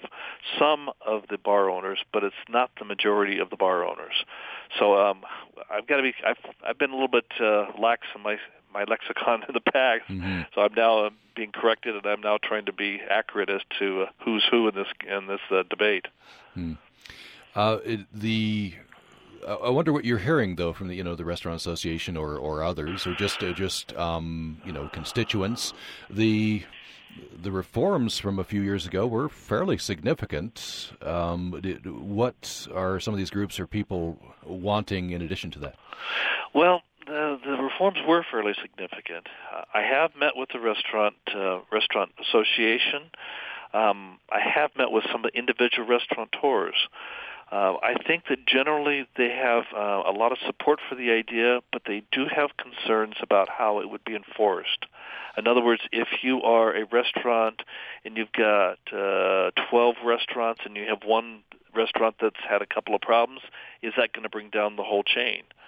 some 0.59 0.89
of 1.05 1.23
the 1.30 1.38
bar 1.38 1.69
owners, 1.69 1.99
but 2.11 2.23
it's 2.23 2.36
not 2.49 2.69
the 2.78 2.86
majority 2.86 3.39
of 3.39 3.49
the 3.49 3.55
bar 3.55 3.86
owners. 3.86 4.26
So 4.78 4.99
um, 4.99 5.21
I've 5.71 5.88
got 5.88 5.97
to 5.97 6.03
be. 6.03 6.13
I've, 6.26 6.38
I've 6.67 6.78
been 6.78 6.89
a 6.89 6.93
little 6.93 7.07
bit 7.07 7.32
uh, 7.39 7.67
lax 7.80 8.07
in 8.13 8.23
my 8.23 8.36
my 8.76 8.84
lexicon 8.84 9.43
in 9.47 9.53
the 9.53 9.71
past, 9.71 10.03
mm-hmm. 10.09 10.41
so 10.53 10.61
I'm 10.61 10.73
now 10.76 11.05
uh, 11.05 11.09
being 11.36 11.51
corrected, 11.51 11.95
and 11.95 12.05
I'm 12.05 12.21
now 12.21 12.38
trying 12.43 12.65
to 12.65 12.73
be 12.73 12.99
accurate 13.09 13.49
as 13.49 13.61
to 13.80 14.03
uh, 14.03 14.05
who's 14.23 14.45
who 14.51 14.67
in 14.67 14.76
this 14.76 14.88
in 15.07 15.28
this 15.28 15.39
uh, 15.49 15.63
debate. 15.69 16.07
Hmm. 16.53 16.73
Uh, 17.55 17.78
it, 17.86 18.01
the 18.13 18.73
I 19.47 19.69
wonder 19.69 19.93
what 19.93 20.05
you're 20.05 20.17
hearing 20.17 20.55
though 20.55 20.73
from 20.73 20.89
the 20.89 20.95
you 20.95 21.03
know 21.03 21.15
the 21.15 21.26
restaurant 21.26 21.59
association 21.59 22.17
or, 22.17 22.38
or 22.38 22.63
others 22.63 23.07
or 23.07 23.13
just 23.13 23.41
uh, 23.41 23.53
just 23.53 23.95
um, 23.95 24.61
you 24.65 24.73
know 24.73 24.89
constituents. 24.91 25.73
The 26.09 26.63
the 27.41 27.51
reforms 27.51 28.17
from 28.19 28.39
a 28.39 28.43
few 28.43 28.61
years 28.61 28.86
ago 28.86 29.07
were 29.07 29.30
fairly 29.30 29.78
significant. 29.78 30.91
Um, 31.01 31.61
what 31.86 32.67
are 32.73 32.99
some 32.99 33.13
of 33.13 33.17
these 33.17 33.30
groups 33.30 33.57
or 33.57 33.67
people 33.67 34.19
wanting 34.43 35.11
in 35.11 35.21
addition 35.21 35.49
to 35.51 35.59
that? 35.59 35.76
Well, 36.53 36.82
the, 37.05 37.39
the 37.45 37.55
reforms 37.76 37.99
were 38.07 38.26
fairly 38.30 38.53
significant. 38.61 39.28
Uh, 39.53 39.63
I 39.73 39.82
have 39.82 40.11
met 40.17 40.36
with 40.36 40.49
the 40.53 40.59
restaurant 40.59 41.15
uh, 41.36 41.59
restaurant 41.71 42.11
association. 42.21 43.11
Um, 43.73 44.19
I 44.32 44.39
have 44.39 44.71
met 44.78 44.91
with 44.91 45.03
some 45.11 45.26
of 45.26 45.32
the 45.32 45.38
individual 45.38 45.88
restaurateurs. 45.88 46.76
Uh, 47.51 47.76
I 47.84 47.95
think 48.07 48.23
that 48.30 48.45
generally 48.47 49.05
they 49.17 49.30
have 49.30 49.65
uh, 49.76 50.03
a 50.05 50.11
lot 50.11 50.32
of 50.32 50.38
support 50.45 50.80
for 50.88 50.95
the 50.95 51.11
idea, 51.11 51.59
but 51.71 51.84
they 51.86 52.03
do 52.11 52.26
have 52.34 52.51
concerns 52.57 53.15
about 53.21 53.49
how 53.49 53.80
it 53.82 53.89
would 53.89 54.03
be 54.03 54.15
enforced. 54.15 54.86
In 55.38 55.47
other 55.47 55.63
words, 55.63 55.82
if 55.91 56.07
you 56.23 56.41
are 56.41 56.73
a 56.76 56.86
restaurant 56.86 57.61
and 58.05 58.15
you've 58.17 58.32
got 58.32 58.80
uh, 58.91 59.51
12 59.69 59.95
restaurants 60.03 60.61
and 60.65 60.76
you 60.78 60.86
have 60.88 61.03
one 61.05 61.43
restaurant 61.76 62.15
that's 62.21 62.39
had 62.49 62.61
a 62.61 62.65
couple 62.65 62.95
of 62.95 63.01
problems, 63.01 63.41
is 63.84 63.93
that 63.97 64.13
going 64.13 64.23
to 64.23 64.30
bring 64.30 64.49
down 64.49 64.78
the 64.78 64.84
whole 64.84 65.03
chain? 65.03 65.43
Uh, 65.51 65.64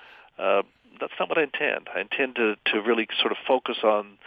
that's 1.00 1.14
not 1.20 1.30
what 1.30 1.38
I 1.38 1.44
intend. 1.44 1.88
I 1.94 2.02
intend 2.02 2.36
to, 2.36 2.56
to 2.68 2.82
really 2.82 3.08
sort 3.20 3.32
of 3.32 3.38
focus 3.48 3.78
on 3.84 4.18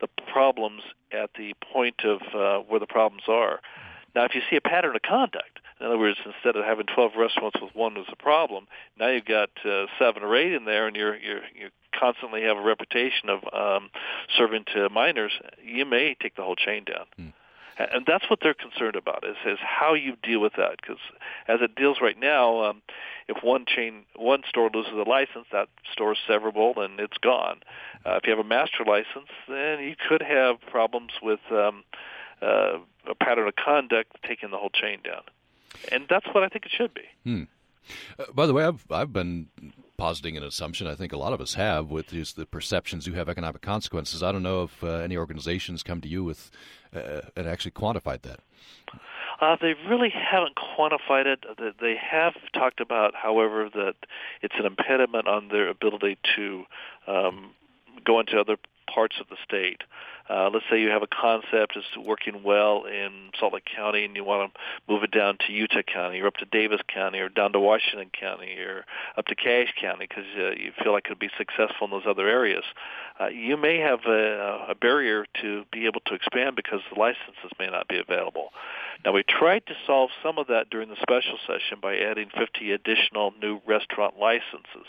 the 0.00 0.08
problems 0.32 0.82
at 1.12 1.30
the 1.36 1.54
point 1.72 2.04
of 2.04 2.20
uh, 2.34 2.64
where 2.66 2.80
the 2.80 2.86
problems 2.86 3.22
are. 3.28 3.60
Now, 4.14 4.24
if 4.24 4.34
you 4.34 4.42
see 4.48 4.56
a 4.56 4.60
pattern 4.60 4.94
of 4.94 5.02
conduct, 5.02 5.60
in 5.80 5.86
other 5.86 5.98
words, 5.98 6.18
instead 6.24 6.56
of 6.56 6.64
having 6.64 6.86
12 6.86 7.12
restaurants 7.16 7.60
with 7.60 7.74
one 7.74 7.96
as 7.96 8.06
a 8.10 8.16
problem, 8.16 8.66
now 8.98 9.08
you've 9.08 9.24
got 9.24 9.50
uh, 9.64 9.86
seven 9.98 10.22
or 10.22 10.36
eight 10.36 10.52
in 10.52 10.64
there, 10.64 10.86
and 10.86 10.94
you're 10.96 11.16
you're 11.16 11.42
you 11.54 11.70
constantly 11.98 12.42
have 12.42 12.56
a 12.56 12.62
reputation 12.62 13.28
of 13.28 13.40
um, 13.52 13.90
serving 14.36 14.64
to 14.74 14.88
minors. 14.88 15.32
You 15.62 15.84
may 15.84 16.16
take 16.20 16.36
the 16.36 16.42
whole 16.42 16.56
chain 16.56 16.84
down. 16.84 17.06
Hmm. 17.16 17.28
And 17.78 18.06
that's 18.06 18.28
what 18.30 18.38
they're 18.40 18.54
concerned 18.54 18.96
about 18.96 19.24
is 19.24 19.36
is 19.46 19.58
how 19.60 19.94
you 19.94 20.16
deal 20.22 20.40
with 20.40 20.54
that. 20.56 20.76
Because 20.80 20.98
as 21.48 21.60
it 21.60 21.74
deals 21.74 21.98
right 22.00 22.18
now, 22.18 22.64
um, 22.64 22.82
if 23.28 23.42
one 23.42 23.64
chain, 23.66 24.04
one 24.14 24.42
store 24.48 24.70
loses 24.72 24.92
a 24.92 25.08
license, 25.08 25.46
that 25.52 25.68
store 25.92 26.12
is 26.12 26.18
severable 26.28 26.76
and 26.78 27.00
it's 27.00 27.18
gone. 27.18 27.60
Uh, 28.06 28.16
if 28.16 28.26
you 28.26 28.30
have 28.30 28.44
a 28.44 28.48
master 28.48 28.84
license, 28.86 29.30
then 29.48 29.80
you 29.80 29.94
could 30.08 30.22
have 30.22 30.60
problems 30.60 31.12
with 31.22 31.40
um, 31.50 31.84
uh, 32.40 32.78
a 33.08 33.14
pattern 33.18 33.48
of 33.48 33.54
conduct 33.56 34.16
taking 34.26 34.50
the 34.50 34.56
whole 34.56 34.70
chain 34.70 35.00
down 35.04 35.22
and 35.90 36.06
that's 36.08 36.26
what 36.26 36.42
I 36.42 36.48
think 36.48 36.66
it 36.66 36.72
should 36.76 36.94
be. 36.94 37.02
Hmm. 37.24 37.42
Uh, 38.18 38.24
by 38.34 38.46
the 38.46 38.54
way, 38.54 38.64
I've 38.64 38.84
I've 38.90 39.12
been 39.12 39.48
positing 39.96 40.36
an 40.36 40.42
assumption. 40.42 40.86
I 40.86 40.94
think 40.94 41.12
a 41.12 41.16
lot 41.16 41.32
of 41.32 41.40
us 41.40 41.54
have 41.54 41.90
with 41.90 42.08
just 42.08 42.36
the 42.36 42.46
perceptions 42.46 43.06
you 43.06 43.14
have 43.14 43.28
economic 43.28 43.62
consequences. 43.62 44.22
I 44.22 44.32
don't 44.32 44.42
know 44.42 44.64
if 44.64 44.82
uh, 44.82 44.88
any 44.88 45.16
organizations 45.16 45.82
come 45.82 46.00
to 46.00 46.08
you 46.08 46.24
with 46.24 46.50
uh, 46.94 47.22
and 47.36 47.46
actually 47.46 47.72
quantified 47.72 48.22
that. 48.22 48.40
Uh, 49.40 49.56
they 49.60 49.74
really 49.88 50.10
haven't 50.10 50.54
quantified 50.56 51.26
it. 51.26 51.44
They 51.80 51.96
have 51.96 52.34
talked 52.52 52.80
about, 52.80 53.14
however, 53.14 53.68
that 53.74 53.94
it's 54.42 54.54
an 54.58 54.66
impediment 54.66 55.26
on 55.26 55.48
their 55.48 55.68
ability 55.68 56.18
to 56.36 56.64
um, 57.06 57.50
go 58.04 58.20
into 58.20 58.38
other 58.38 58.56
parts 58.92 59.16
of 59.20 59.28
the 59.28 59.36
state. 59.44 59.82
Uh, 60.28 60.48
let's 60.52 60.64
say 60.70 60.80
you 60.80 60.88
have 60.88 61.02
a 61.02 61.06
concept 61.06 61.74
that's 61.74 62.06
working 62.06 62.42
well 62.42 62.84
in 62.84 63.30
Salt 63.38 63.52
Lake 63.52 63.66
County 63.76 64.04
and 64.04 64.16
you 64.16 64.24
want 64.24 64.52
to 64.52 64.60
move 64.90 65.02
it 65.02 65.10
down 65.10 65.36
to 65.46 65.52
Utah 65.52 65.82
County 65.82 66.20
or 66.20 66.28
up 66.28 66.36
to 66.36 66.46
Davis 66.46 66.80
County 66.92 67.18
or 67.18 67.28
down 67.28 67.52
to 67.52 67.60
Washington 67.60 68.10
County 68.18 68.56
or 68.58 68.86
up 69.18 69.26
to 69.26 69.34
Cache 69.34 69.74
County 69.78 70.06
because 70.08 70.24
uh, 70.38 70.50
you 70.50 70.72
feel 70.82 70.92
like 70.92 71.04
it 71.06 71.10
would 71.10 71.18
be 71.18 71.30
successful 71.36 71.86
in 71.86 71.90
those 71.90 72.06
other 72.08 72.26
areas. 72.26 72.64
Uh, 73.20 73.28
you 73.28 73.56
may 73.58 73.78
have 73.78 74.00
a, 74.06 74.66
a 74.70 74.74
barrier 74.74 75.26
to 75.42 75.64
be 75.70 75.84
able 75.84 76.00
to 76.06 76.14
expand 76.14 76.56
because 76.56 76.80
the 76.92 76.98
licenses 76.98 77.52
may 77.58 77.68
not 77.68 77.86
be 77.86 77.98
available. 77.98 78.48
Now, 79.04 79.12
we 79.12 79.22
tried 79.22 79.66
to 79.66 79.74
solve 79.86 80.08
some 80.22 80.38
of 80.38 80.46
that 80.46 80.70
during 80.70 80.88
the 80.88 80.96
special 81.02 81.38
session 81.46 81.78
by 81.82 81.98
adding 81.98 82.30
50 82.36 82.72
additional 82.72 83.34
new 83.40 83.60
restaurant 83.66 84.14
licenses 84.18 84.88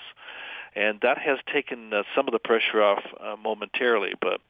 and 0.76 1.00
that 1.02 1.18
has 1.18 1.40
taken 1.52 1.94
uh, 1.94 2.04
some 2.16 2.28
of 2.28 2.34
the 2.34 2.40
pressure 2.40 2.84
off 2.84 3.04
uh, 3.20 3.36
momentarily. 3.42 4.14
But 4.20 4.42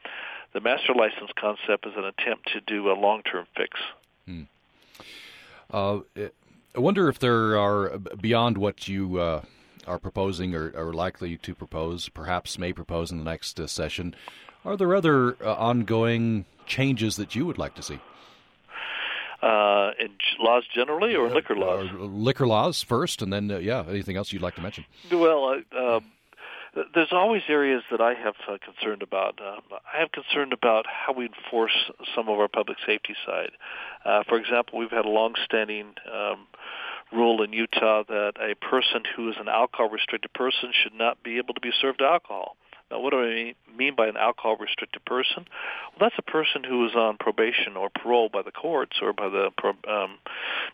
the 0.56 0.62
master 0.62 0.94
license 0.94 1.32
concept 1.38 1.86
is 1.86 1.92
an 1.98 2.06
attempt 2.06 2.50
to 2.54 2.62
do 2.62 2.90
a 2.90 2.96
long-term 2.96 3.46
fix. 3.58 3.78
Hmm. 4.26 4.44
Uh, 5.70 6.00
I 6.74 6.80
wonder 6.80 7.10
if 7.10 7.20
there 7.20 7.60
are 7.60 7.98
beyond 7.98 8.58
what 8.58 8.88
you 8.88 9.20
uh, 9.20 9.42
are 9.86 10.00
proposing 10.00 10.56
or 10.56 10.72
are 10.74 10.94
likely 10.94 11.36
to 11.38 11.54
propose, 11.54 12.08
perhaps 12.08 12.58
may 12.58 12.72
propose 12.72 13.12
in 13.12 13.18
the 13.18 13.26
next 13.26 13.60
uh, 13.60 13.68
session. 13.68 14.16
Are 14.64 14.78
there 14.78 14.96
other 14.96 15.36
uh, 15.44 15.56
ongoing 15.56 16.46
changes 16.66 17.18
that 17.18 17.36
you 17.36 17.46
would 17.46 17.58
like 17.58 17.76
to 17.76 17.84
see? 17.84 18.00
Uh, 19.42 19.92
in 20.00 20.10
laws 20.40 20.64
generally, 20.74 21.16
or 21.16 21.30
liquor 21.30 21.56
laws? 21.56 21.90
liquor 21.92 22.48
laws 22.48 22.82
first, 22.82 23.22
and 23.22 23.32
then 23.32 23.50
yeah, 23.62 23.84
anything 23.90 24.16
else 24.16 24.32
you'd 24.32 24.42
like 24.42 24.56
to 24.56 24.62
mention? 24.62 24.86
Well, 25.12 25.62
um, 25.78 26.12
there's 26.94 27.12
always 27.12 27.44
areas 27.48 27.84
that 27.92 28.02
I 28.02 28.14
have 28.14 28.36
uh, 28.48 28.58
concerned 28.64 29.02
about. 29.02 29.40
Um, 29.42 29.62
I 29.72 30.00
have 30.00 30.12
concerned 30.12 30.54
about 30.54 30.86
how 30.88 31.14
we 31.14 31.28
enforce 31.28 31.92
some 32.16 32.28
of 32.28 32.40
our 32.40 32.48
public 32.48 32.78
safety 32.86 33.16
side. 33.26 33.52
Uh, 34.04 34.24
for 34.28 34.38
example, 34.38 34.80
we've 34.80 34.92
had 34.92 35.06
a 35.06 35.10
long-standing 35.10 35.96
um, 36.14 36.48
rule 37.12 37.42
in 37.44 37.54
Utah 37.54 38.04
that 38.08 38.34
a 38.40 38.56
person 38.56 39.04
who 39.16 39.30
is 39.30 39.36
an 39.40 39.48
alcohol 39.48 39.90
restricted 39.90 40.34
person 40.34 40.72
should 40.84 40.94
not 40.94 41.24
be 41.24 41.38
able 41.38 41.54
to 41.54 41.62
be 41.62 41.72
served 41.82 42.02
alcohol. 42.02 42.58
Now, 42.96 43.02
what 43.02 43.12
do 43.12 43.20
I 43.20 43.56
mean 43.76 43.96
by 43.96 44.08
an 44.08 44.16
alcohol 44.16 44.56
restricted 44.56 45.04
person? 45.04 45.44
Well, 45.92 46.10
that's 46.10 46.16
a 46.18 46.32
person 46.32 46.64
who 46.64 46.86
is 46.86 46.96
on 46.96 47.18
probation 47.18 47.76
or 47.76 47.90
parole 47.90 48.30
by 48.30 48.42
the 48.42 48.52
courts 48.52 49.00
or 49.02 49.12
by 49.12 49.28
the 49.28 49.52
um, 49.92 50.18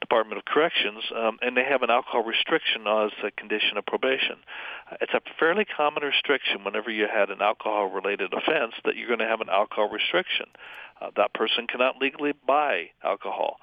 Department 0.02 0.38
of 0.38 0.46
Corrections, 0.46 1.02
um, 1.16 1.40
and 1.42 1.58
they 1.58 1.64
have 1.64 1.82
an 1.82 1.90
alcohol 1.90 2.24
restriction 2.24 2.86
as 2.86 3.12
a 3.24 3.32
condition 3.32 3.78
of 3.78 3.88
probation. 3.88 4.38
It's 5.02 5.14
a 5.14 5.22
fairly 5.40 5.66
common 5.66 6.04
restriction 6.04 6.64
whenever 6.64 6.92
you 6.92 7.08
had 7.12 7.32
an 7.32 7.42
alcohol 7.42 7.90
related 7.90 8.34
offense 8.34 8.74
that 8.86 8.96
you're 8.96 9.08
going 9.08 9.20
to 9.20 9.26
have 9.26 9.42
an 9.42 9.50
alcohol 9.50 9.90
restriction. 9.90 10.46
Uh, 11.02 11.10
that 11.18 11.34
person 11.34 11.66
cannot 11.66 11.98
legally 11.98 12.34
buy 12.46 12.92
alcohol 13.04 13.58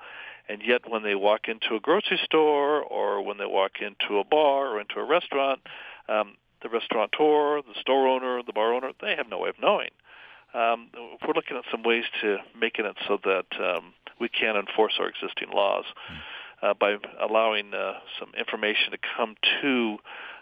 and 0.49 0.63
yet 0.67 0.81
when 0.89 1.03
they 1.03 1.15
walk 1.15 1.43
into 1.47 1.77
a 1.77 1.81
grocery 1.81 2.19
store 2.25 2.83
or 2.83 3.23
when 3.23 3.37
they 3.37 3.47
walk 3.47 3.73
into 3.83 4.19
a 4.19 4.25
bar 4.25 4.69
or 4.69 4.81
into 4.81 4.99
a 4.99 5.05
restaurant, 5.05 5.61
um, 6.09 6.37
the 6.63 6.69
restaurateur, 6.69 7.63
the 7.63 7.81
store 7.81 8.09
owner, 8.09 8.43
the 8.43 8.53
bar 8.53 8.75
owner, 8.75 8.93
they 9.01 9.15
have 9.17 9.29
no 9.29 9.39
way 9.39 9.49
of 9.49 9.57
knowing. 9.61 9.91
Um, 10.55 10.89
we're 10.95 11.35
looking 11.35 11.57
at 11.57 11.65
some 11.71 11.83
ways 11.83 12.05
to 12.23 12.39
making 12.59 12.87
it 12.87 12.97
so 13.07 13.19
that 13.23 13.47
um, 13.61 13.93
we 14.19 14.29
can 14.29 14.57
enforce 14.57 14.95
our 14.99 15.09
existing 15.09 15.51
laws 15.53 15.85
uh, 16.63 16.75
by 16.75 16.97
allowing 17.21 17.75
uh, 17.75 17.95
some 18.19 18.33
information 18.39 18.93
to 18.93 18.99
come 19.17 19.37
to 19.63 19.97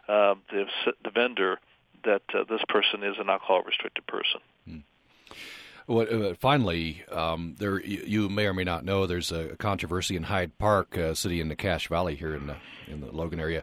uh, 0.09 0.35
the, 0.51 0.64
the 1.03 1.11
vendor 1.11 1.59
that 2.05 2.23
uh, 2.35 2.45
this 2.49 2.61
person 2.69 3.03
is 3.03 3.17
an 3.19 3.29
alcohol 3.29 3.62
restricted 3.62 4.07
person. 4.07 4.41
Hmm. 4.64 4.79
Well, 5.89 6.07
uh, 6.11 6.35
finally, 6.35 7.05
um, 7.12 7.55
there 7.59 7.81
you 7.81 8.29
may 8.29 8.47
or 8.47 8.55
may 8.55 8.64
not 8.64 8.85
know 8.85 9.07
there's 9.07 9.31
a 9.31 9.57
controversy 9.57 10.17
in 10.17 10.25
Hyde 10.25 10.59
Park, 10.59 10.99
uh, 10.99 11.14
city 11.14 11.41
in 11.41 11.49
the 11.49 11.55
Cache 11.57 11.89
Valley 11.89 12.17
here 12.17 12.35
in 12.35 12.49
the, 12.49 12.57
in 12.89 13.01
the 13.01 13.12
Logan 13.12 13.39
area. 13.39 13.62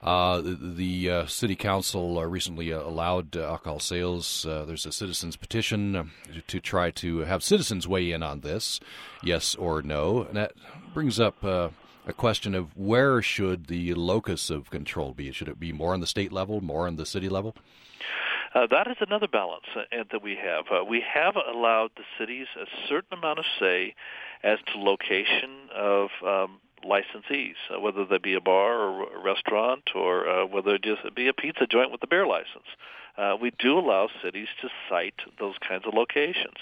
Uh, 0.00 0.40
the, 0.44 1.10
uh, 1.10 1.26
city 1.26 1.56
council 1.56 2.18
uh, 2.18 2.22
recently 2.22 2.72
uh, 2.72 2.80
allowed 2.80 3.36
uh, 3.36 3.42
alcohol 3.42 3.80
sales. 3.80 4.46
there's 4.46 4.86
a 4.86 4.92
citizens 4.92 5.36
petition 5.36 6.12
to, 6.32 6.40
to, 6.42 6.60
try 6.60 6.90
to 6.90 7.18
have 7.20 7.42
citizens 7.42 7.88
weigh 7.88 8.12
in 8.12 8.22
on 8.22 8.40
this, 8.40 8.78
yes 9.24 9.56
or 9.56 9.82
no. 9.82 10.22
And 10.22 10.36
that 10.36 10.52
brings 10.94 11.18
up 11.18 11.42
a 11.42 11.72
question 12.16 12.54
of 12.54 12.76
where 12.76 13.20
should 13.20 13.66
the 13.66 13.92
locus 13.94 14.50
of 14.50 14.70
control 14.70 15.12
be? 15.14 15.32
Should 15.32 15.48
it 15.48 15.58
be 15.58 15.72
more 15.72 15.94
on 15.94 16.00
the 16.00 16.06
state 16.06 16.32
level, 16.32 16.60
more 16.60 16.86
on 16.86 16.94
the 16.94 17.04
city 17.04 17.28
level? 17.28 17.56
Uh, 18.54 18.66
that 18.70 18.86
is 18.88 18.96
another 19.00 19.28
balance 19.28 19.66
uh, 19.76 20.04
that 20.10 20.22
we 20.22 20.36
have. 20.36 20.64
Uh, 20.70 20.84
we 20.84 21.02
have 21.02 21.36
allowed 21.36 21.90
the 21.96 22.04
cities 22.18 22.46
a 22.60 22.66
certain 22.88 23.18
amount 23.18 23.38
of 23.38 23.44
say 23.60 23.94
as 24.42 24.58
to 24.72 24.78
location 24.78 25.68
of 25.74 26.08
um, 26.24 26.58
licensees, 26.84 27.54
uh, 27.74 27.80
whether 27.80 28.04
they 28.04 28.18
be 28.18 28.34
a 28.34 28.40
bar 28.40 28.78
or 28.78 29.12
a 29.14 29.22
restaurant 29.22 29.90
or 29.94 30.28
uh, 30.28 30.46
whether 30.46 30.74
it 30.74 30.82
just 30.82 31.02
be 31.14 31.28
a 31.28 31.32
pizza 31.32 31.66
joint 31.66 31.90
with 31.90 32.02
a 32.02 32.06
beer 32.06 32.26
license. 32.26 32.66
Uh, 33.16 33.36
we 33.40 33.50
do 33.58 33.78
allow 33.78 34.08
cities 34.22 34.46
to 34.62 34.68
cite 34.88 35.20
those 35.40 35.56
kinds 35.66 35.84
of 35.86 35.92
locations. 35.92 36.54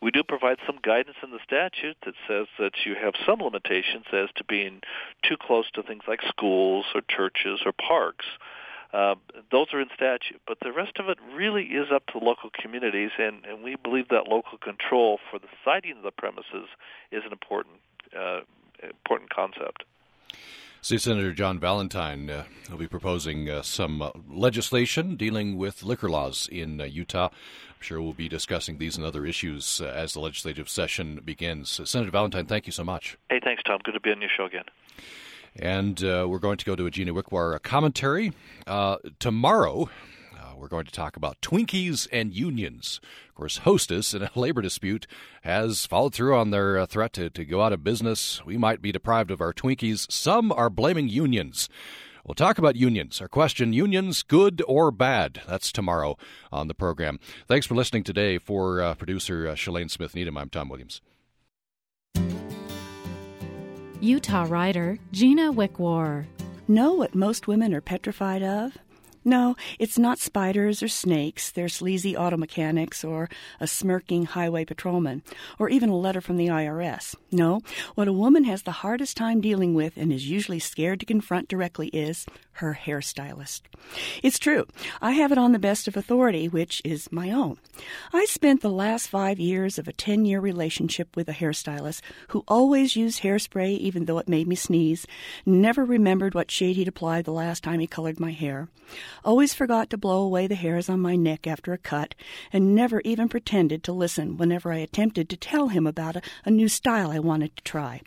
We 0.00 0.10
do 0.10 0.24
provide 0.24 0.58
some 0.66 0.80
guidance 0.82 1.16
in 1.22 1.30
the 1.30 1.38
statute 1.44 1.96
that 2.04 2.14
says 2.26 2.48
that 2.58 2.72
you 2.84 2.96
have 2.96 3.14
some 3.24 3.40
limitations 3.40 4.06
as 4.12 4.28
to 4.34 4.44
being 4.44 4.80
too 5.22 5.36
close 5.40 5.70
to 5.74 5.82
things 5.82 6.02
like 6.08 6.20
schools 6.26 6.86
or 6.92 7.02
churches 7.08 7.60
or 7.64 7.72
parks. 7.72 8.26
Uh, 8.92 9.14
those 9.50 9.68
are 9.72 9.80
in 9.80 9.88
statute, 9.94 10.40
but 10.46 10.58
the 10.60 10.72
rest 10.72 10.98
of 10.98 11.08
it 11.08 11.18
really 11.32 11.64
is 11.64 11.86
up 11.94 12.04
to 12.08 12.18
local 12.18 12.50
communities, 12.60 13.10
and, 13.18 13.46
and 13.46 13.62
we 13.62 13.76
believe 13.76 14.08
that 14.08 14.28
local 14.28 14.58
control 14.58 15.18
for 15.30 15.38
the 15.38 15.46
siting 15.64 15.96
of 15.96 16.02
the 16.02 16.10
premises 16.10 16.68
is 17.10 17.22
an 17.24 17.32
important 17.32 17.76
uh, 18.18 18.40
important 18.82 19.30
concept. 19.30 19.84
State 20.80 21.00
Senator 21.00 21.32
John 21.32 21.60
Valentine 21.60 22.28
uh, 22.28 22.44
will 22.68 22.78
be 22.78 22.88
proposing 22.88 23.48
uh, 23.48 23.62
some 23.62 24.02
uh, 24.02 24.10
legislation 24.28 25.14
dealing 25.14 25.56
with 25.56 25.84
liquor 25.84 26.10
laws 26.10 26.48
in 26.50 26.80
uh, 26.80 26.84
Utah. 26.84 27.26
I'm 27.26 27.80
sure 27.80 28.02
we'll 28.02 28.12
be 28.12 28.28
discussing 28.28 28.78
these 28.78 28.96
and 28.96 29.06
other 29.06 29.24
issues 29.24 29.80
uh, 29.80 29.86
as 29.86 30.14
the 30.14 30.20
legislative 30.20 30.68
session 30.68 31.20
begins. 31.24 31.80
Senator 31.84 32.10
Valentine, 32.10 32.46
thank 32.46 32.66
you 32.66 32.72
so 32.72 32.82
much. 32.82 33.16
Hey, 33.30 33.38
thanks, 33.44 33.62
Tom. 33.62 33.78
Good 33.84 33.92
to 33.92 34.00
be 34.00 34.10
on 34.10 34.20
your 34.20 34.30
show 34.36 34.46
again. 34.46 34.64
And 35.54 36.02
uh, 36.02 36.26
we're 36.28 36.38
going 36.38 36.56
to 36.56 36.64
go 36.64 36.74
to 36.74 36.86
a 36.86 36.90
Gina 36.90 37.14
Wickwar 37.14 37.62
commentary. 37.62 38.32
Uh, 38.66 38.96
tomorrow, 39.20 39.82
uh, 39.84 39.86
we're 40.62 40.68
going 40.68 40.86
to 40.86 40.92
talk 40.92 41.16
about 41.16 41.40
Twinkies 41.40 42.06
and 42.12 42.32
unions. 42.32 43.00
Of 43.30 43.34
course, 43.34 43.58
Hostess, 43.58 44.14
in 44.14 44.22
a 44.22 44.30
labor 44.36 44.62
dispute, 44.62 45.08
has 45.42 45.86
followed 45.86 46.14
through 46.14 46.36
on 46.36 46.50
their 46.50 46.78
uh, 46.78 46.86
threat 46.86 47.12
to, 47.14 47.28
to 47.30 47.44
go 47.44 47.62
out 47.62 47.72
of 47.72 47.82
business. 47.82 48.40
We 48.46 48.56
might 48.56 48.80
be 48.80 48.92
deprived 48.92 49.32
of 49.32 49.40
our 49.40 49.52
Twinkies. 49.52 50.10
Some 50.10 50.52
are 50.52 50.70
blaming 50.70 51.08
unions. 51.08 51.68
We'll 52.24 52.36
talk 52.36 52.58
about 52.58 52.76
unions. 52.76 53.20
Our 53.20 53.26
question 53.26 53.72
unions, 53.72 54.22
good 54.22 54.62
or 54.68 54.92
bad? 54.92 55.42
That's 55.48 55.72
tomorrow 55.72 56.16
on 56.52 56.68
the 56.68 56.74
program. 56.74 57.18
Thanks 57.48 57.66
for 57.66 57.74
listening 57.74 58.04
today. 58.04 58.38
For 58.38 58.80
uh, 58.80 58.94
producer 58.94 59.48
uh, 59.48 59.54
Shalane 59.54 59.90
Smith 59.90 60.14
Needham, 60.14 60.38
I'm 60.38 60.48
Tom 60.48 60.68
Williams. 60.68 61.00
Utah 64.00 64.46
writer 64.48 64.96
Gina 65.10 65.52
Wickwar. 65.52 66.26
Know 66.68 66.92
what 66.92 67.16
most 67.16 67.48
women 67.48 67.74
are 67.74 67.80
petrified 67.80 68.44
of? 68.44 68.78
No, 69.24 69.56
it's 69.78 69.98
not 69.98 70.18
spiders 70.18 70.82
or 70.82 70.88
snakes, 70.88 71.50
their 71.50 71.68
sleazy 71.68 72.16
auto 72.16 72.36
mechanics, 72.36 73.04
or 73.04 73.28
a 73.60 73.66
smirking 73.66 74.24
highway 74.24 74.64
patrolman, 74.64 75.22
or 75.58 75.68
even 75.68 75.88
a 75.88 75.96
letter 75.96 76.20
from 76.20 76.36
the 76.36 76.48
IRS. 76.48 77.14
No, 77.30 77.60
what 77.94 78.08
a 78.08 78.12
woman 78.12 78.44
has 78.44 78.62
the 78.62 78.72
hardest 78.72 79.16
time 79.16 79.40
dealing 79.40 79.74
with 79.74 79.96
and 79.96 80.12
is 80.12 80.28
usually 80.28 80.58
scared 80.58 81.00
to 81.00 81.06
confront 81.06 81.48
directly 81.48 81.88
is 81.88 82.26
her 82.56 82.78
hairstylist. 82.84 83.62
It's 84.22 84.38
true. 84.38 84.66
I 85.00 85.12
have 85.12 85.32
it 85.32 85.38
on 85.38 85.52
the 85.52 85.58
best 85.58 85.88
of 85.88 85.96
authority, 85.96 86.48
which 86.48 86.82
is 86.84 87.10
my 87.10 87.30
own. 87.30 87.58
I 88.12 88.26
spent 88.26 88.60
the 88.60 88.70
last 88.70 89.08
five 89.08 89.38
years 89.38 89.78
of 89.78 89.88
a 89.88 89.92
10 89.92 90.24
year 90.24 90.40
relationship 90.40 91.16
with 91.16 91.28
a 91.28 91.32
hairstylist 91.32 92.02
who 92.28 92.44
always 92.46 92.96
used 92.96 93.22
hairspray 93.22 93.78
even 93.78 94.04
though 94.04 94.18
it 94.18 94.28
made 94.28 94.46
me 94.46 94.54
sneeze, 94.54 95.06
never 95.46 95.84
remembered 95.84 96.34
what 96.34 96.50
shade 96.50 96.76
he'd 96.76 96.88
applied 96.88 97.24
the 97.24 97.32
last 97.32 97.62
time 97.62 97.80
he 97.80 97.86
colored 97.86 98.20
my 98.20 98.32
hair, 98.32 98.68
always 99.24 99.54
forgot 99.54 99.90
to 99.90 99.98
blow 99.98 100.22
away 100.22 100.46
the 100.46 100.54
hairs 100.54 100.88
on 100.88 101.00
my 101.00 101.16
neck 101.16 101.46
after 101.46 101.72
a 101.72 101.78
cut, 101.78 102.14
and 102.52 102.74
never 102.74 103.00
even 103.02 103.28
pretended 103.28 103.82
to 103.84 103.92
listen 103.92 104.36
whenever 104.36 104.72
I 104.72 104.78
attempted 104.78 105.28
to 105.28 105.36
tell 105.36 105.68
him 105.68 105.86
about 105.86 106.16
a, 106.16 106.22
a 106.44 106.50
new 106.50 106.68
style 106.68 107.10
I 107.10 107.18
wanted 107.18 107.56
to 107.56 107.62
try. 107.62 108.02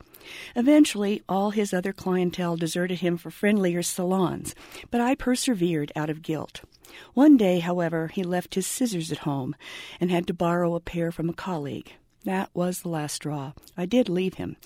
Eventually, 0.56 1.22
all 1.30 1.51
his 1.51 1.74
other 1.74 1.93
clientele 1.93 2.58
deserted 2.58 2.99
him 2.99 3.18
for 3.18 3.30
friendlier 3.30 3.84
salons, 3.84 4.56
but 4.89 5.01
I 5.01 5.16
persevered 5.16 5.91
out 5.95 6.10
of 6.10 6.22
guilt. 6.22 6.62
One 7.14 7.38
day, 7.38 7.60
however, 7.60 8.08
he 8.08 8.24
left 8.24 8.56
his 8.56 8.68
scissors 8.68 9.12
at 9.12 9.20
home 9.20 9.56
and 9.99 10.12
had 10.12 10.28
to 10.28 10.34
borrow 10.34 10.76
a 10.76 10.80
pair 10.80 11.12
from 11.12 11.30
a 11.30 11.34
colleague. 11.34 11.93
That 12.24 12.49
was 12.53 12.82
the 12.82 12.89
last 12.89 13.16
straw. 13.16 13.53
I 13.78 13.86
did 13.86 14.10
leave 14.10 14.36
him. 14.36 14.58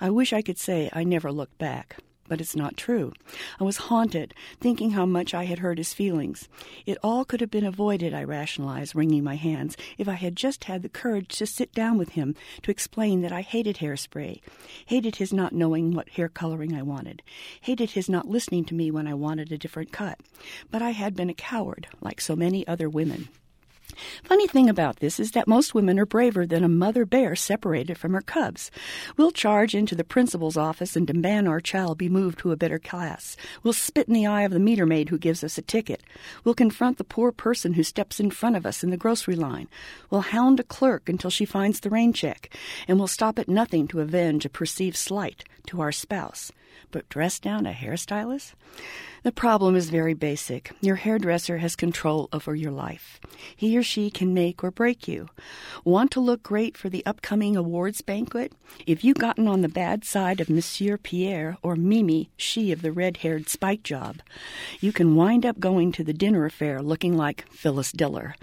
I 0.00 0.10
wish 0.10 0.32
I 0.32 0.42
could 0.42 0.58
say 0.58 0.88
I 0.92 1.02
never 1.02 1.32
looked 1.32 1.58
back 1.58 1.98
but 2.28 2.40
it's 2.40 2.54
not 2.54 2.76
true. 2.76 3.12
I 3.58 3.64
was 3.64 3.76
haunted, 3.76 4.34
thinking 4.60 4.90
how 4.90 5.06
much 5.06 5.34
I 5.34 5.44
had 5.44 5.60
hurt 5.60 5.78
his 5.78 5.94
feelings. 5.94 6.48
It 6.86 6.98
all 7.02 7.24
could 7.24 7.40
have 7.40 7.50
been 7.50 7.64
avoided, 7.64 8.14
I 8.14 8.24
rationalized, 8.24 8.94
wringing 8.94 9.24
my 9.24 9.36
hands, 9.36 9.76
if 9.96 10.08
I 10.08 10.14
had 10.14 10.36
just 10.36 10.64
had 10.64 10.82
the 10.82 10.88
courage 10.88 11.38
to 11.38 11.46
sit 11.46 11.72
down 11.72 11.98
with 11.98 12.10
him 12.10 12.34
to 12.62 12.70
explain 12.70 13.22
that 13.22 13.32
I 13.32 13.40
hated 13.40 13.78
hairspray, 13.78 14.40
hated 14.86 15.16
his 15.16 15.32
not 15.32 15.52
knowing 15.52 15.92
what 15.92 16.10
hair 16.10 16.28
coloring 16.28 16.74
I 16.74 16.82
wanted, 16.82 17.22
hated 17.60 17.92
his 17.92 18.08
not 18.08 18.28
listening 18.28 18.64
to 18.66 18.74
me 18.74 18.90
when 18.90 19.06
I 19.06 19.14
wanted 19.14 19.50
a 19.50 19.58
different 19.58 19.92
cut. 19.92 20.20
But 20.70 20.82
I 20.82 20.90
had 20.90 21.16
been 21.16 21.30
a 21.30 21.34
coward, 21.34 21.88
like 22.00 22.20
so 22.20 22.36
many 22.36 22.66
other 22.66 22.88
women. 22.88 23.28
Funny 24.22 24.46
thing 24.46 24.68
about 24.68 24.96
this 24.96 25.18
is 25.18 25.32
that 25.32 25.48
most 25.48 25.74
women 25.74 25.98
are 25.98 26.06
braver 26.06 26.46
than 26.46 26.62
a 26.62 26.68
mother 26.68 27.04
bear 27.04 27.34
separated 27.34 27.98
from 27.98 28.12
her 28.12 28.20
cubs. 28.20 28.70
We'll 29.16 29.30
charge 29.30 29.74
into 29.74 29.94
the 29.94 30.04
principal's 30.04 30.56
office 30.56 30.94
and 30.94 31.06
demand 31.06 31.48
our 31.48 31.60
child 31.60 31.98
be 31.98 32.08
moved 32.08 32.38
to 32.40 32.52
a 32.52 32.56
better 32.56 32.78
class. 32.78 33.36
We'll 33.62 33.72
spit 33.72 34.08
in 34.08 34.14
the 34.14 34.26
eye 34.26 34.42
of 34.42 34.52
the 34.52 34.60
meter 34.60 34.86
maid 34.86 35.08
who 35.08 35.18
gives 35.18 35.42
us 35.42 35.58
a 35.58 35.62
ticket. 35.62 36.02
We'll 36.44 36.54
confront 36.54 36.98
the 36.98 37.04
poor 37.04 37.32
person 37.32 37.74
who 37.74 37.82
steps 37.82 38.20
in 38.20 38.30
front 38.30 38.56
of 38.56 38.66
us 38.66 38.84
in 38.84 38.90
the 38.90 38.96
grocery 38.96 39.36
line. 39.36 39.68
We'll 40.10 40.20
hound 40.20 40.60
a 40.60 40.64
clerk 40.64 41.08
until 41.08 41.30
she 41.30 41.44
finds 41.44 41.80
the 41.80 41.90
rain 41.90 42.12
check. 42.12 42.54
And 42.86 42.98
we'll 42.98 43.08
stop 43.08 43.38
at 43.38 43.48
nothing 43.48 43.88
to 43.88 44.00
avenge 44.00 44.44
a 44.44 44.50
perceived 44.50 44.96
slight 44.96 45.44
to 45.66 45.80
our 45.80 45.92
spouse. 45.92 46.52
But 46.90 47.08
dress 47.08 47.38
down 47.38 47.66
a 47.66 47.72
hairstylist? 47.72 48.54
The 49.24 49.32
problem 49.32 49.74
is 49.74 49.90
very 49.90 50.14
basic. 50.14 50.72
Your 50.80 50.94
hairdresser 50.94 51.58
has 51.58 51.74
control 51.74 52.28
over 52.32 52.54
your 52.54 52.70
life. 52.70 53.20
He 53.56 53.76
or 53.76 53.82
she 53.82 54.10
can 54.10 54.32
make 54.32 54.62
or 54.62 54.70
break 54.70 55.08
you. 55.08 55.28
Want 55.84 56.12
to 56.12 56.20
look 56.20 56.42
great 56.42 56.76
for 56.76 56.88
the 56.88 57.04
upcoming 57.04 57.56
awards 57.56 58.00
banquet? 58.00 58.52
If 58.86 59.02
you've 59.02 59.18
gotten 59.18 59.48
on 59.48 59.62
the 59.62 59.68
bad 59.68 60.04
side 60.04 60.40
of 60.40 60.48
Monsieur 60.48 60.96
Pierre 60.96 61.58
or 61.62 61.74
Mimi, 61.74 62.30
she 62.36 62.70
of 62.70 62.82
the 62.82 62.92
red 62.92 63.18
haired 63.18 63.48
spike 63.48 63.82
job, 63.82 64.18
you 64.80 64.92
can 64.92 65.16
wind 65.16 65.44
up 65.44 65.58
going 65.58 65.90
to 65.92 66.04
the 66.04 66.12
dinner 66.12 66.44
affair 66.44 66.80
looking 66.80 67.16
like 67.16 67.50
Phyllis 67.50 67.90
Diller. 67.90 68.36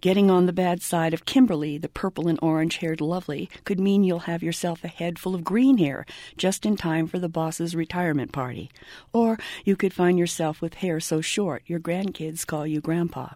Getting 0.00 0.30
on 0.30 0.46
the 0.46 0.52
bad 0.52 0.82
side 0.82 1.14
of 1.14 1.24
Kimberly, 1.24 1.78
the 1.78 1.88
purple 1.88 2.28
and 2.28 2.38
orange 2.42 2.76
haired 2.76 3.00
lovely, 3.00 3.48
could 3.64 3.80
mean 3.80 4.04
you'll 4.04 4.20
have 4.20 4.42
yourself 4.42 4.84
a 4.84 4.88
head 4.88 5.18
full 5.18 5.34
of 5.34 5.42
green 5.42 5.78
hair 5.78 6.04
just 6.36 6.66
in 6.66 6.76
time 6.76 7.06
for 7.06 7.18
the 7.18 7.28
boss's 7.28 7.74
retirement 7.78 8.32
party. 8.32 8.70
Or 9.12 9.38
you 9.64 9.76
could 9.76 9.94
find 9.94 10.18
yourself 10.18 10.60
with 10.60 10.74
hair 10.74 11.00
so 11.00 11.20
short 11.20 11.62
your 11.66 11.80
grandkids 11.80 12.46
call 12.46 12.66
you 12.66 12.80
grandpa. 12.80 13.28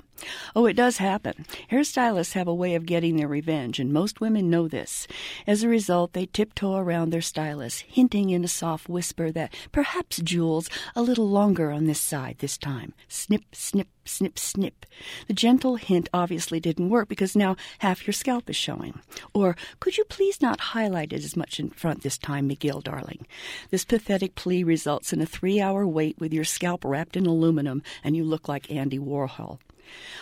Oh, 0.54 0.66
it 0.66 0.74
does 0.74 0.98
happen. 0.98 1.46
Hairstylists 1.70 2.34
have 2.34 2.46
a 2.46 2.54
way 2.54 2.74
of 2.74 2.86
getting 2.86 3.16
their 3.16 3.28
revenge, 3.28 3.80
and 3.80 3.92
most 3.92 4.20
women 4.20 4.50
know 4.50 4.68
this. 4.68 5.06
As 5.46 5.62
a 5.62 5.68
result, 5.68 6.12
they 6.12 6.26
tiptoe 6.26 6.76
around 6.76 7.10
their 7.10 7.20
stylist, 7.20 7.82
hinting 7.88 8.30
in 8.30 8.44
a 8.44 8.48
soft 8.48 8.88
whisper 8.88 9.32
that 9.32 9.54
perhaps 9.72 10.18
Jules, 10.18 10.68
a 10.94 11.02
little 11.02 11.28
longer 11.28 11.70
on 11.70 11.86
this 11.86 12.00
side 12.00 12.36
this 12.38 12.58
time. 12.58 12.92
Snip, 13.08 13.42
snip, 13.52 13.88
snip, 14.04 14.38
snip. 14.38 14.86
The 15.26 15.34
gentle 15.34 15.76
hint 15.76 16.08
obviously 16.12 16.60
didn't 16.60 16.90
work 16.90 17.08
because 17.08 17.36
now 17.36 17.56
half 17.78 18.06
your 18.06 18.12
scalp 18.12 18.48
is 18.50 18.56
showing. 18.56 19.00
Or, 19.34 19.56
could 19.80 19.96
you 19.96 20.04
please 20.04 20.40
not 20.40 20.60
highlight 20.60 21.12
it 21.12 21.24
as 21.24 21.36
much 21.36 21.60
in 21.60 21.70
front 21.70 22.02
this 22.02 22.18
time, 22.18 22.48
McGill, 22.48 22.82
darling? 22.82 23.26
This 23.70 23.84
pathetic 23.84 24.34
plea 24.34 24.64
results 24.64 25.12
in 25.12 25.20
a 25.20 25.26
three 25.26 25.60
hour 25.60 25.86
wait 25.86 26.18
with 26.18 26.32
your 26.32 26.44
scalp 26.44 26.84
wrapped 26.84 27.16
in 27.16 27.26
aluminum 27.26 27.82
and 28.04 28.16
you 28.16 28.24
look 28.24 28.48
like 28.48 28.70
Andy 28.70 28.98
Warhol. 28.98 29.58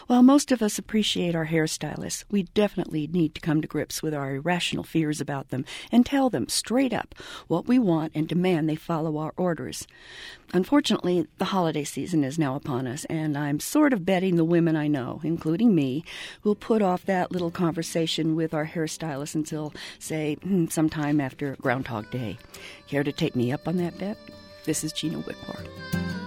While 0.07 0.23
most 0.23 0.53
of 0.53 0.63
us 0.63 0.79
appreciate 0.79 1.35
our 1.35 1.47
hairstylists, 1.47 2.25
we 2.31 2.45
definitely 2.45 3.07
need 3.07 3.35
to 3.35 3.41
come 3.41 3.61
to 3.63 3.69
grips 3.69 4.03
with 4.03 4.15
our 4.15 4.35
irrational 4.35 4.85
fears 4.85 5.21
about 5.21 5.51
them 5.51 5.65
and 5.93 6.05
tell 6.05 6.31
them 6.31 6.49
straight 6.49 6.93
up 6.93 7.15
what 7.49 7.67
we 7.67 7.79
want 7.79 8.13
and 8.15 8.27
demand 8.27 8.69
they 8.69 8.77
follow 8.77 9.19
our 9.19 9.33
orders. 9.37 9.87
Unfortunately, 10.53 11.27
the 11.39 11.47
holiday 11.47 11.85
season 11.85 12.25
is 12.25 12.39
now 12.39 12.57
upon 12.57 12.87
us, 12.87 13.05
and 13.07 13.39
I'm 13.39 13.61
sort 13.61 13.93
of 13.93 14.05
betting 14.05 14.37
the 14.37 14.45
women 14.45 14.77
I 14.77 14.89
know, 14.89 15.21
including 15.23 15.75
me, 15.75 16.05
will 16.43 16.57
put 16.57 16.83
off 16.83 17.07
that 17.07 17.31
little 17.31 17.51
conversation 17.51 18.35
with 18.35 18.53
our 18.53 18.67
hairstylist 18.67 19.35
until, 19.35 19.73
say, 19.99 20.37
hmm, 20.43 20.67
sometime 20.67 21.21
after 21.21 21.57
Groundhog 21.61 22.11
Day. 22.11 22.37
Care 22.89 23.05
to 23.05 23.13
take 23.13 23.37
me 23.37 23.53
up 23.53 23.69
on 23.69 23.77
that 23.77 23.99
bet? 23.99 24.19
This 24.65 24.85
is 24.85 24.93
Gina 24.93 25.19
Wickwar. 25.19 26.20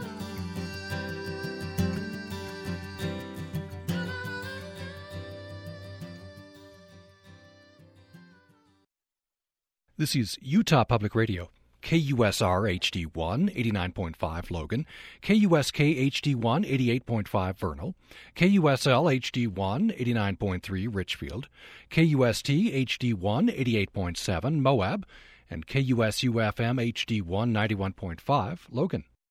This 9.95 10.15
is 10.15 10.39
Utah 10.41 10.83
Public 10.85 11.13
Radio. 11.13 11.51
KUSR 11.83 12.79
HD1 12.79 13.55
89.5 13.55 14.49
Logan, 14.49 14.87
KUSK 15.21 16.09
HD1 16.09 17.03
88.5 17.05 17.57
Vernal, 17.57 17.93
KUSL 18.35 19.19
HD1 19.21 19.95
89.3 19.95 20.87
Richfield, 20.91 21.47
KUST 21.91 22.47
HD1 22.47 23.87
88.7 23.93 24.61
Moab, 24.61 25.05
and 25.47 25.67
KUSU 25.67 26.31
FM 26.53 26.91
HD1 26.91 27.23
91.5, 27.23 28.59
Logan. 28.71 29.03